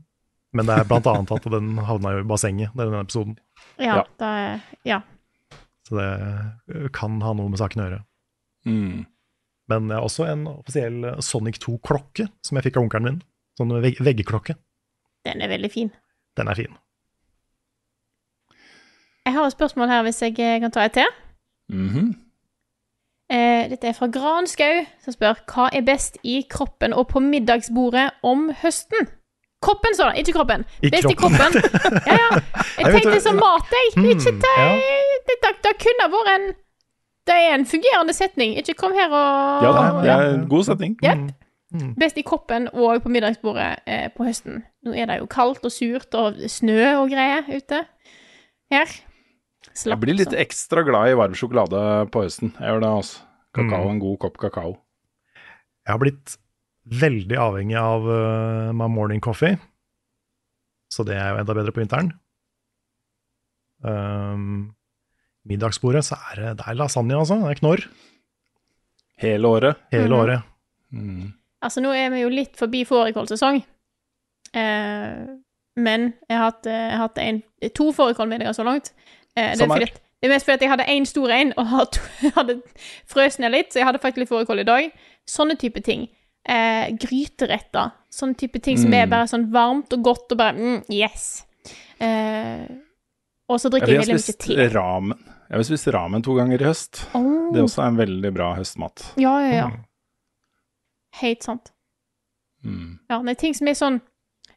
[0.56, 3.34] Men det er blant annet at den havna jo i bassenget, denne episoden.
[3.76, 4.04] Ja, Ja.
[4.22, 5.00] det er, ja.
[5.86, 7.98] Så det kan ha noe med saken å gjøre.
[8.64, 9.04] Mm.
[9.68, 13.20] Men jeg har også en offisiell Sonic 2-klokke som jeg fikk av onkelen min.
[13.58, 14.56] Sånn vegg veggklokke.
[15.26, 15.92] Den er veldig fin.
[16.38, 16.74] Den er fin.
[19.26, 21.08] Jeg har et spørsmål her, hvis jeg eh, kan ta et til.
[21.72, 22.14] Mhm.
[23.30, 28.10] Eh, dette er fra Granskau, som spør hva er best i kroppen og på middagsbordet
[28.22, 29.08] om høsten?
[29.64, 30.62] Kroppen, sa han, ikke kroppen.
[30.84, 31.56] I best kroppen.
[31.56, 32.02] i kroppen.
[32.06, 32.28] Ja, ja.
[32.84, 33.88] Jeg tenkte det- som mat, jeg.
[33.96, 34.52] Hmm, Ikke te...
[34.60, 34.68] ja.
[35.26, 36.46] det, det, det kunne vært en
[37.26, 38.52] Det er en fungerende setning.
[38.60, 40.94] Ikke kom her og Ja da, det er en god setning.
[41.02, 41.32] Jepp.
[41.98, 44.60] Best i kroppen og på middagsbordet eh, på høsten.
[44.86, 47.80] Nå er det jo kaldt og surt og snø og greier ute
[48.70, 48.92] her.
[49.74, 50.38] Jeg blir litt så.
[50.40, 51.80] ekstra glad i varm sjokolade
[52.14, 52.52] på høsten.
[52.59, 53.22] Jeg gjør det, altså.
[53.56, 53.90] Kakao, Mm.
[53.90, 54.72] en god kopp kakao.
[55.86, 56.36] Jeg har blitt
[56.86, 59.56] veldig avhengig av uh, my morning coffee.
[60.93, 62.12] Så det er jo enda bedre på vinteren.
[63.84, 64.74] Um,
[65.47, 67.38] middagsbordet, så er det, det er lasagne, altså.
[67.43, 67.86] Det er knorr
[69.22, 69.76] Hele året.
[69.93, 70.16] hele mm.
[70.20, 70.43] året.
[70.93, 71.32] Mm.
[71.62, 73.62] Altså, nå er vi jo litt forbi fårikålsesong.
[74.56, 75.22] Eh,
[75.76, 77.43] men jeg har hatt, eh, jeg har hatt en,
[77.74, 78.93] to fårikålmiddager så langt.
[79.36, 81.66] Eh, det, er at, det er mest fordi jeg hadde én stor en, og
[82.38, 82.60] hadde
[83.06, 84.90] frøst ned litt, så jeg hadde faktisk litt fårikål i dag.
[85.28, 86.06] Sånne type ting.
[86.48, 87.92] Eh, gryteretter.
[88.12, 89.10] Sånne type ting som er Mm.
[89.10, 91.44] bare sånn varmt og godt og bare mm, yes.
[92.00, 92.66] Eh,
[93.48, 94.68] og så drikker Jeg veldig mye te.
[94.74, 95.18] ramen.
[95.46, 97.04] Jeg har spist ramen to ganger i høst.
[97.14, 97.52] Oh.
[97.52, 99.04] Det er også en veldig bra høstmat.
[99.22, 99.66] Ja, ja, ja.
[99.70, 99.84] Mm.
[101.20, 101.70] Helt sant.
[102.64, 102.98] Mm.
[103.10, 104.00] Ja, det er ting som er sånn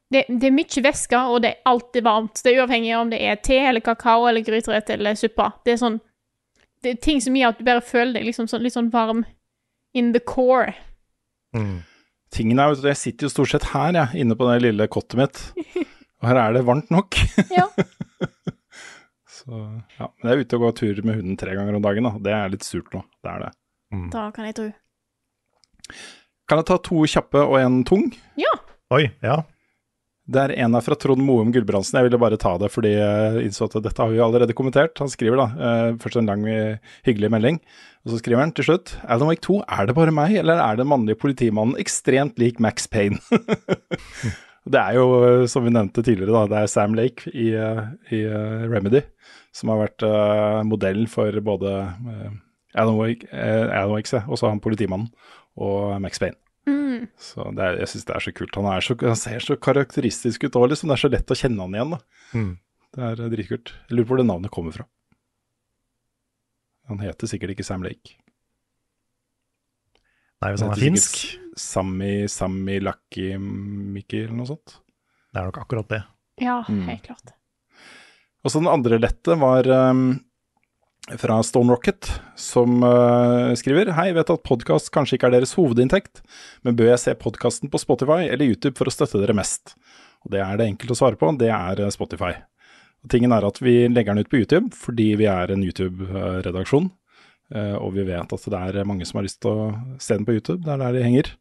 [0.09, 2.41] Det, det er mye væske, og det er alltid varmt.
[2.41, 5.51] Det er uavhengig av om det er te eller kakao eller gryterett eller suppe.
[5.65, 5.99] Det er sånn
[6.81, 9.25] Det er ting som gjør at du bare føler deg liksom sånn, litt sånn varm
[9.93, 10.73] in the core.
[11.55, 11.81] Mm.
[12.31, 14.87] Tingen er jo at jeg sitter jo stort sett her, jeg, inne på det lille
[14.87, 15.41] kottet mitt.
[16.21, 17.19] Og her er det varmt nok.
[17.59, 17.67] Ja.
[19.39, 19.55] Så
[19.97, 20.09] ja.
[20.19, 22.17] Men jeg er ute og går tur med hunden tre ganger om dagen, da.
[22.23, 23.01] Det er litt surt nå.
[23.23, 23.51] Det er det.
[24.13, 24.65] Da kan jeg tro.
[26.49, 28.09] Kan jeg ta to kjappe og en tung?
[28.39, 28.51] Ja.
[28.93, 29.39] Oi, ja.
[30.29, 31.97] Det er en her fra Trond Moum Gulbrandsen.
[31.97, 34.99] Jeg ville bare ta det fordi jeg innså at dette har vi allerede kommentert.
[35.01, 37.57] Han skriver da eh, først en lang, eh, hyggelig melding,
[38.05, 40.77] og så skriver han til slutt Alan Wake 2, er det bare meg, eller er
[40.77, 43.17] den mannlige politimannen ekstremt lik Max Payne?
[44.73, 47.49] det er jo, eh, som vi nevnte tidligere, da, det er Sam Lake i,
[48.13, 48.21] i
[48.69, 49.01] Remedy
[49.55, 52.29] som har vært uh, modell for både uh,
[52.77, 55.09] Alan Wake, uh, Alan Wake ja, også han politimannen,
[55.59, 56.37] og Max Payne.
[56.69, 57.07] Mm.
[57.17, 58.55] Så det er, jeg syns det er så kult.
[58.59, 60.91] Han, er så, han ser så karakteristisk ut òg, liksom.
[60.91, 61.93] Det er så lett å kjenne han igjen.
[61.95, 61.99] da.
[62.37, 62.49] Mm.
[62.95, 63.73] Det er eh, dritkult.
[63.89, 64.85] Jeg lurer på hvor det navnet kommer fra.
[66.89, 68.15] Han heter sikkert ikke Sam Lake.
[70.39, 71.17] Nei, hvis han er finsk,
[71.59, 74.77] Sami, Sami Sammy Lucky Mickey eller noe sånt.
[75.33, 75.99] det er nok akkurat det.
[76.41, 76.85] Ja, Mm.
[76.87, 77.33] helt klart.
[78.43, 80.21] Og så den andre lette var ehm,
[81.17, 86.21] fra Stone Rocket, som uh, skriver Hei, vet at podkast kanskje ikke er deres hovedinntekt,
[86.65, 89.73] men bør jeg se podkasten på Spotify eller YouTube for å støtte dere mest?
[90.25, 92.33] Og det er det enkelt å svare på, det er eh, Spotify.
[92.99, 96.91] Og tingen er at vi legger den ut på YouTube fordi vi er en YouTube-redaksjon.
[97.49, 100.27] Uh, og vi vet at det er mange som har lyst til å se den
[100.27, 101.31] på YouTube, det er der de henger.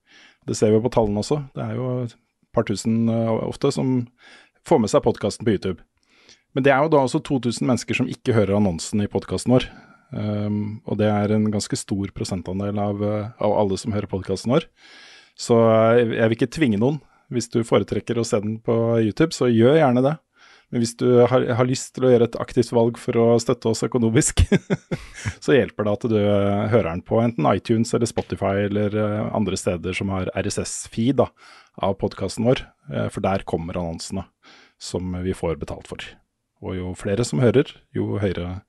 [0.49, 1.43] Det ser vi på tallene også.
[1.53, 2.16] Det er jo et
[2.57, 3.99] par tusen uh, ofte som
[4.69, 5.82] får med seg podkasten på YouTube.
[6.59, 9.68] Men det er jo da også 2000 mennesker som ikke hører annonsen i podkasten vår.
[10.10, 14.51] Um, og det er en ganske stor prosentandel av, uh, av alle som hører podkasten
[14.51, 14.66] vår.
[15.39, 16.98] Så jeg, jeg vil ikke tvinge noen.
[17.30, 18.74] Hvis du foretrekker å se den på
[19.05, 20.16] YouTube, så gjør gjerne det.
[20.74, 23.70] Men hvis du har, har lyst til å gjøre et aktivt valg for å støtte
[23.70, 24.43] oss økonomisk,
[25.44, 29.62] så hjelper det at du hører den på enten iTunes eller Spotify eller uh, andre
[29.62, 32.66] steder som har RSS-feed av podkasten vår.
[33.14, 34.26] For der kommer annonsene
[34.82, 36.02] som vi får betalt for.
[36.64, 38.60] Og jo flere som hører, jo høyere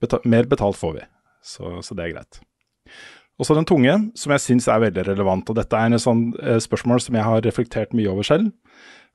[0.00, 1.06] beta mer betalt får vi.
[1.44, 2.40] Så, så det er greit.
[3.38, 5.50] Og så den tunge, som jeg syns er veldig relevant.
[5.50, 8.50] Og dette er et sånn eh, spørsmål som jeg har reflektert mye over selv.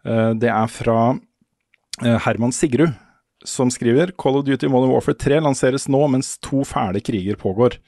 [0.08, 2.96] Eh, det er fra eh, Herman Sigrud,
[3.44, 7.80] som skriver Call of Duty Modern Warfare 3 lanseres nå mens to fæle kriger pågår.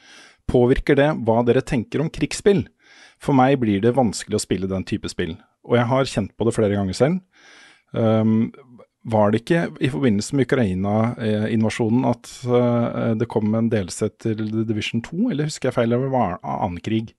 [0.52, 2.66] Påvirker det hva dere tenker om krigsspill?
[3.24, 6.46] For meg blir det vanskelig å spille den type spill, og jeg har kjent på
[6.46, 7.22] det flere ganger selv.
[7.96, 8.52] Um,
[9.06, 15.04] var det ikke i forbindelse med Ukraina-invasjonen at uh, det kom en delsett til Division
[15.06, 17.12] 2, eller husker jeg feil, eller var det annen krig?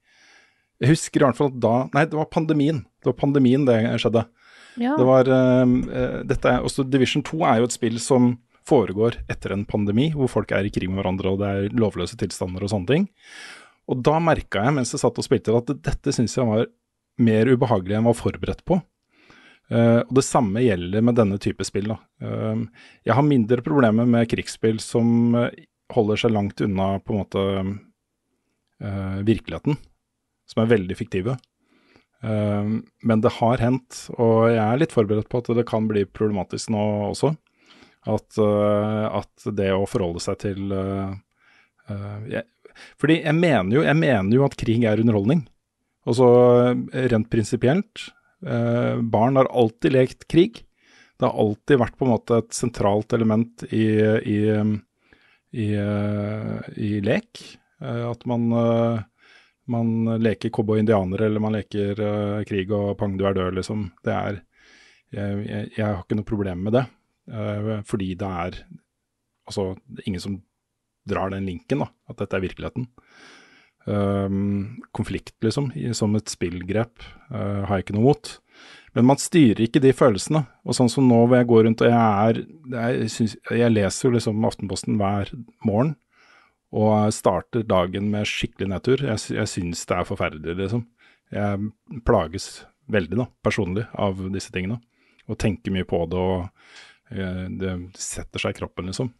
[0.82, 2.82] Jeg husker i hvert fall at da Nei, det var pandemien.
[3.00, 4.26] Det var pandemien det skjedde.
[4.82, 4.96] Ja.
[4.98, 8.34] Det var um, uh, dette også Division 2 er jo et spill som
[8.66, 12.18] foregår etter en pandemi, hvor folk er i krig med hverandre og det er lovløse
[12.18, 13.06] tilstander og sånne ting.
[13.86, 16.66] Og da merka jeg mens jeg satt og spilte at dette syns jeg var
[17.22, 18.80] mer ubehagelig enn jeg var forberedt på.
[19.66, 21.90] Uh, og det samme gjelder med denne type spill.
[22.22, 22.62] Uh,
[23.06, 25.48] jeg har mindre problemer med krigsspill som uh,
[25.94, 29.78] holder seg langt unna på en måte uh, virkeligheten,
[30.47, 31.38] som er veldig fiktive.
[32.26, 36.72] Men det har hendt, og jeg er litt forberedt på at det kan bli problematisk
[36.74, 36.80] nå
[37.12, 37.28] også.
[38.09, 40.72] At, at det å forholde seg til
[42.32, 42.43] jeg,
[42.98, 45.44] Fordi jeg mener, jo, jeg mener jo at krig er underholdning.
[46.09, 46.30] Og så
[47.12, 48.09] rent prinsipielt
[48.44, 50.62] Eh, barn har alltid lekt krig.
[51.16, 53.86] Det har alltid vært på en måte et sentralt element i,
[54.28, 54.40] i,
[55.56, 57.40] i, eh, i lek.
[57.80, 58.98] Eh, at man, eh,
[59.72, 63.88] man leker cowboy-indianere, eller man leker eh, krig og pang, du er død, liksom.
[64.04, 64.42] Det er
[65.14, 66.80] Jeg, jeg, jeg har ikke noe problem med det,
[67.30, 68.64] eh, fordi det er
[69.46, 70.40] Altså, ingen som
[71.06, 72.88] drar den linken, da, at dette er virkeligheten.
[73.86, 78.30] Um, konflikt, liksom, som et spillgrep, uh, har jeg ikke noe mot.
[78.96, 80.42] Men man styrer ikke de følelsene.
[80.66, 82.40] Og sånn som nå hvor jeg går rundt og jeg er
[82.72, 85.30] Jeg, synes, jeg leser jo liksom Aftenposten hver
[85.66, 85.94] morgen
[86.76, 89.04] og starter dagen med skikkelig nedtur.
[89.06, 90.82] Jeg, jeg syns det er forferdelig, liksom.
[91.32, 92.48] Jeg plages
[92.92, 94.80] veldig, da, personlig, av disse tingene.
[95.30, 99.12] Og tenker mye på det, og eh, det setter seg i kroppen, liksom.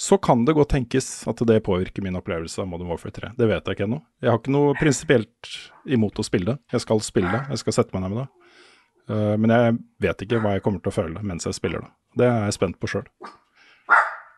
[0.00, 3.28] Så kan det godt tenkes at det påvirker min opplevelse av Modern Warfare 3.
[3.36, 3.98] Det vet jeg ikke ennå.
[4.24, 5.48] Jeg har ikke noe prinsipielt
[5.92, 6.54] imot å spille det.
[6.72, 8.54] Jeg skal spille det, jeg skal sette meg ned med det.
[9.12, 9.74] Uh, men jeg
[10.06, 11.90] vet ikke hva jeg kommer til å føle mens jeg spiller det.
[12.16, 13.04] Det er jeg spent på sjøl.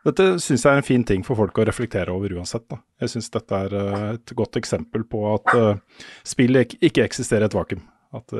[0.03, 2.65] Dette syns jeg er en fin ting for folk å reflektere over uansett.
[2.67, 2.81] Da.
[2.99, 7.47] Jeg syns dette er eh, et godt eksempel på at uh, spill ikke eksisterer i
[7.47, 7.85] et vakuum.
[8.19, 8.35] At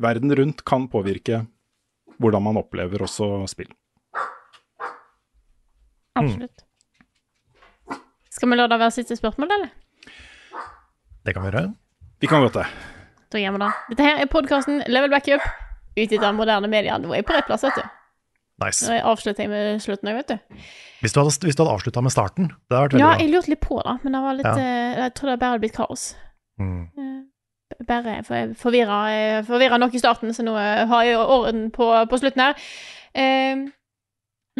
[0.00, 1.42] verden rundt kan påvirke
[2.18, 3.68] hvordan man opplever også spill.
[6.24, 6.64] Absolutt.
[8.30, 9.70] Skal vi la det være siste spørsmål, eller?
[11.26, 11.74] Det kan vi gjøre.
[12.22, 12.66] Vi kan godt det.
[13.32, 13.70] Da gjør vi det.
[13.90, 15.44] Dette her er podkasten Level Backup,
[15.98, 16.98] utgitt av moderne medier.
[17.02, 17.82] Nå er jeg på rett plass, vet du.
[18.64, 18.86] Nice.
[18.90, 20.62] Nå avslutter jeg med slutten òg, vet du.
[21.02, 23.18] Hvis du hadde, hvis du hadde avslutta med starten, det hadde vært veldig Ja, bra.
[23.22, 24.54] jeg lurte litt på det, men det var litt Ja.
[24.58, 26.06] eh, Jeg tror det bare hadde blitt kaos.
[26.60, 26.82] Mm.
[26.98, 27.24] Eh,
[27.86, 32.18] Bare for forvirra, forvirra nok i starten, så nå eh, har jeg orden på, på
[32.18, 32.54] slutten her.
[33.14, 33.68] Eh,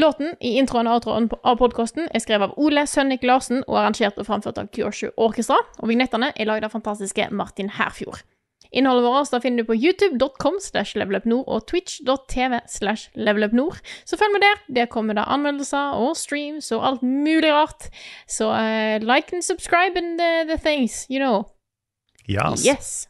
[0.00, 4.18] låten i introen og outroen av podkasten er skrevet av Ole Sønnik Larsen og arrangert
[4.18, 5.58] og framført av Kyoshu Orkestra.
[5.82, 8.24] Og vignettene er lagd av fantastiske Martin Herfjord.
[8.70, 13.80] Innholdet vårt da finner du på youtube.com slash levelupnord og twitch.tv slash levelupnord.
[14.04, 14.64] Så følg med der.
[14.80, 17.88] Der kommer det anmeldelser og streams og alt mulig rart.
[18.28, 21.46] Så uh, like and subscribe and the, the things, you know.
[22.28, 22.66] Yes.
[22.66, 23.08] Yes.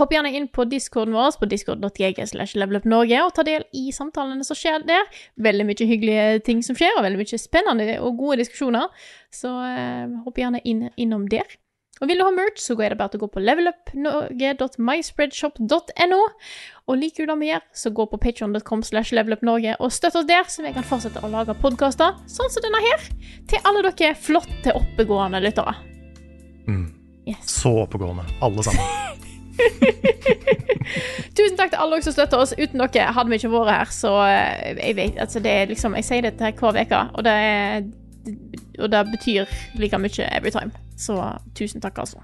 [0.00, 4.44] Hopp gjerne inn på discorden vår på discord.gg slash levelupnorge og ta del i samtalene
[4.46, 5.02] som skjer der.
[5.36, 8.86] Veldig mye hyggelige ting som skjer, og veldig mye spennende og gode diskusjoner.
[9.28, 11.44] Så eh, hopp gjerne inn, innom der.
[12.00, 16.20] Og vil du ha merch, så er det bare til å gå på levelupnorge.myspreadshop.no.
[16.88, 20.26] Og liker du det vi gjør, så gå på patreon.com slash levelupnorge og støtt oss
[20.26, 22.98] der, så vi kan fortsette å lage podkaster sånn som denne her,
[23.52, 25.74] til alle dere flotte, oppegående lyttere.
[26.66, 26.88] Mm.
[27.28, 27.44] Yes.
[27.60, 29.12] Så oppegående, alle sammen.
[31.36, 32.54] Tusen takk til alle dere som støtter oss.
[32.58, 33.92] Uten dere hadde vi ikke vært her.
[33.94, 37.26] Så eh, jeg vet, altså det er liksom Jeg sier dette her hver uke, og
[37.26, 37.82] det, er,
[38.78, 40.72] og det betyr like mye every time.
[40.96, 41.18] Så
[41.58, 42.22] tusen takk, altså.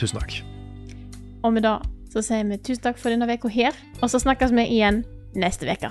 [0.00, 0.40] Tusen takk.
[1.44, 1.78] Og med det
[2.14, 5.02] så sier vi tusen takk for denne uka her, og så snakkes vi igjen
[5.34, 5.90] neste uke.